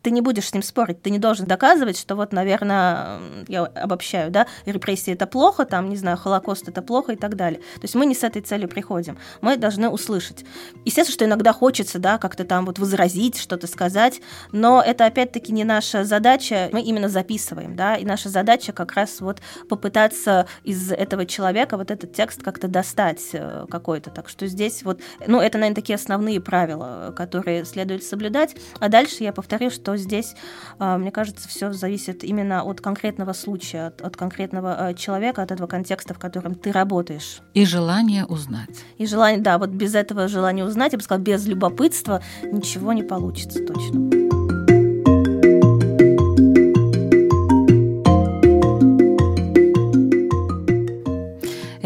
ты 0.02 0.12
не 0.12 0.22
будешь 0.22 0.48
с 0.48 0.54
ним 0.54 0.64
спорить, 0.64 1.02
ты 1.02 1.10
не 1.10 1.20
должен 1.20 1.46
доказывать, 1.46 1.98
что 1.98 2.16
вот, 2.16 2.32
наверное, 2.32 3.20
я 3.48 3.66
обобщаю, 3.66 4.32
да, 4.32 4.48
репрессии 4.66 5.14
это 5.14 5.28
плохо, 5.28 5.66
там, 5.66 5.90
не 5.90 5.98
знаю, 5.98 6.18
Холокост 6.18 6.68
это 6.68 6.82
плохо 6.82 7.14
и 7.14 7.16
так 7.16 7.36
далее. 7.36 7.60
То 7.76 7.84
есть 7.84 7.96
мы 7.96 8.06
не 8.06 8.16
с 8.16 8.24
этой 8.24 8.42
целью 8.42 8.70
приходим, 8.70 9.18
мы 9.42 9.58
должны 9.58 9.90
услышать. 9.90 10.46
Естественно, 10.86 11.14
что 11.14 11.26
иногда 11.26 11.54
хочется, 11.54 12.00
да, 12.00 12.18
как-то 12.18 12.46
там 12.46 12.66
вот 12.66 12.80
возразить, 12.80 13.38
что-то 13.38 13.68
сказать, 13.68 14.22
но 14.52 14.82
это 14.86 15.06
опять-таки 15.06 15.52
не 15.52 15.64
наша 15.64 16.04
задача, 16.04 16.70
мы 16.72 16.82
именно 16.82 17.10
записываем, 17.10 17.76
да, 17.76 17.96
и 17.96 18.06
наша 18.06 18.30
задача 18.30 18.72
как 18.72 18.94
раз 18.94 19.20
вот 19.20 19.42
попытаться 19.68 20.48
из 20.64 20.92
этого 20.92 21.26
человека 21.26 21.78
вот 21.78 21.92
этот 21.92 22.14
текст 22.14 22.42
как-то 22.42 22.68
достать 22.68 23.22
э, 23.34 23.66
какой-то. 23.70 24.10
Так 24.10 24.30
что 24.30 24.48
здесь 24.48 24.84
вот, 24.84 25.02
ну, 25.28 25.40
это, 25.40 25.58
наверное, 25.58 25.76
такие 25.76 25.96
основные 25.96 26.40
правила, 26.40 27.14
которые 27.16 27.66
следует 27.66 28.04
соблюдать. 28.04 28.56
А 28.80 28.90
дальше 28.90 29.24
я 29.24 29.34
повторю, 29.34 29.70
что 29.70 29.89
что 29.90 29.98
здесь, 29.98 30.36
а, 30.78 30.98
мне 30.98 31.12
кажется, 31.12 31.48
все 31.48 31.74
зависит 31.74 32.24
именно 32.24 32.64
от 32.64 32.80
конкретного 32.80 33.34
случая, 33.34 33.88
от, 33.88 34.02
от 34.02 34.16
конкретного 34.16 34.76
а, 34.76 34.94
человека, 34.94 35.42
от 35.42 35.52
этого 35.52 35.68
контекста, 35.68 36.14
в 36.14 36.20
котором 36.20 36.54
ты 36.54 36.72
работаешь. 36.72 37.42
И 37.56 37.66
желание 37.66 38.26
узнать. 38.26 38.84
И 38.98 39.08
желание, 39.08 39.42
да, 39.42 39.58
вот 39.58 39.70
без 39.70 39.96
этого 39.96 40.28
желания 40.28 40.64
узнать, 40.64 40.92
я 40.92 40.98
бы 40.98 41.04
сказала, 41.04 41.24
без 41.24 41.46
любопытства 41.48 42.22
ничего 42.44 42.94
не 42.94 43.04
получится 43.04 43.66
точно. 43.66 44.39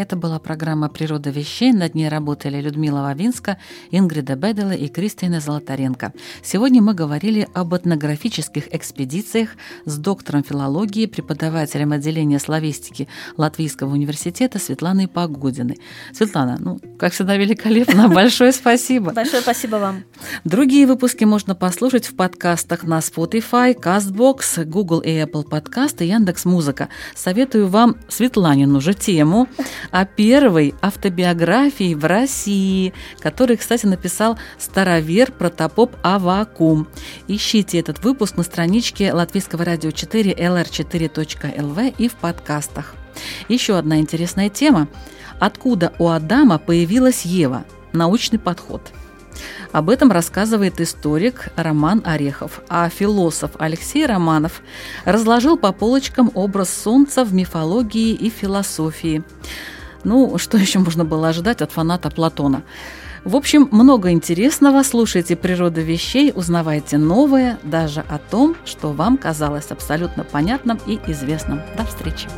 Это 0.04 0.16
была 0.16 0.38
программа 0.38 0.90
«Природа 0.90 1.30
вещей». 1.30 1.72
Над 1.72 1.94
ней 1.94 2.10
работали 2.10 2.60
Людмила 2.60 3.00
Вавинска, 3.00 3.56
Ингрида 3.90 4.36
Бедела 4.36 4.72
и 4.72 4.88
Кристина 4.88 5.40
Золотаренко. 5.40 6.12
Сегодня 6.42 6.82
мы 6.82 6.92
говорили 6.92 7.48
об 7.54 7.74
этнографических 7.74 8.64
экспедициях 8.74 9.56
с 9.86 9.96
доктором 9.96 10.44
филологии, 10.44 11.06
преподавателем 11.06 11.92
отделения 11.92 12.38
славистики 12.38 13.08
Латвийского 13.38 13.92
университета 13.92 14.58
Светланой 14.58 15.08
Погодиной. 15.08 15.80
Светлана, 16.12 16.58
ну, 16.60 16.78
как 16.98 17.14
всегда, 17.14 17.38
великолепно. 17.38 18.08
Большое 18.14 18.52
спасибо. 18.52 19.10
Большое 19.12 19.40
спасибо 19.40 19.76
вам. 19.76 20.04
Другие 20.44 20.86
выпуски 20.86 21.24
можно 21.24 21.54
послушать 21.54 22.04
в 22.08 22.14
подкастах 22.14 22.82
на 22.82 22.98
Spotify, 22.98 23.74
CastBox, 23.74 24.66
Google 24.66 25.00
и 25.00 25.12
Apple 25.12 25.48
Podcast 25.48 26.04
и 26.04 26.08
Яндекс 26.08 26.44
Музыка. 26.44 26.90
Советую 27.14 27.68
вам 27.68 27.96
Светланину 28.10 28.82
же 28.82 28.92
тему 28.92 29.48
о 29.94 30.06
первой 30.06 30.74
автобиографии 30.82 31.94
в 31.94 32.04
России, 32.04 32.92
которую, 33.20 33.58
кстати, 33.58 33.86
написал 33.86 34.36
старовер 34.58 35.30
протопоп 35.30 35.94
Авакум. 36.02 36.88
Ищите 37.28 37.78
этот 37.78 38.02
выпуск 38.02 38.36
на 38.36 38.42
страничке 38.42 39.12
Латвийского 39.12 39.64
радио 39.64 39.92
4 39.92 40.32
lr4.lv 40.32 41.94
и 41.96 42.08
в 42.08 42.14
подкастах. 42.14 42.96
Еще 43.48 43.78
одна 43.78 44.00
интересная 44.00 44.48
тема. 44.48 44.88
Откуда 45.38 45.92
у 46.00 46.08
Адама 46.08 46.58
появилась 46.58 47.24
Ева? 47.24 47.64
научный 47.92 48.40
подход. 48.40 48.82
Об 49.70 49.90
этом 49.90 50.10
рассказывает 50.10 50.80
историк 50.80 51.50
Роман 51.54 52.02
Орехов, 52.04 52.62
а 52.68 52.88
философ 52.88 53.52
Алексей 53.58 54.06
Романов 54.06 54.60
разложил 55.04 55.56
по 55.56 55.72
полочкам 55.72 56.32
образ 56.34 56.70
Солнца 56.70 57.24
в 57.24 57.32
мифологии 57.32 58.12
и 58.12 58.28
философии. 58.28 59.22
Ну, 60.04 60.38
что 60.38 60.58
еще 60.64 60.78
можно 60.78 61.04
было 61.04 61.28
ожидать 61.28 61.62
от 61.62 61.72
фаната 61.72 62.10
Платона? 62.10 62.62
В 63.24 63.36
общем, 63.36 63.68
много 63.70 64.10
интересного. 64.10 64.82
Слушайте 64.82 65.34
«Природа 65.34 65.80
вещей», 65.80 66.30
узнавайте 66.34 66.98
новое, 66.98 67.58
даже 67.62 68.04
о 68.08 68.18
том, 68.18 68.54
что 68.66 68.92
вам 68.92 69.16
казалось 69.16 69.70
абсолютно 69.70 70.24
понятным 70.24 70.78
и 70.86 71.00
известным. 71.06 71.62
До 71.78 71.86
встречи! 71.86 72.28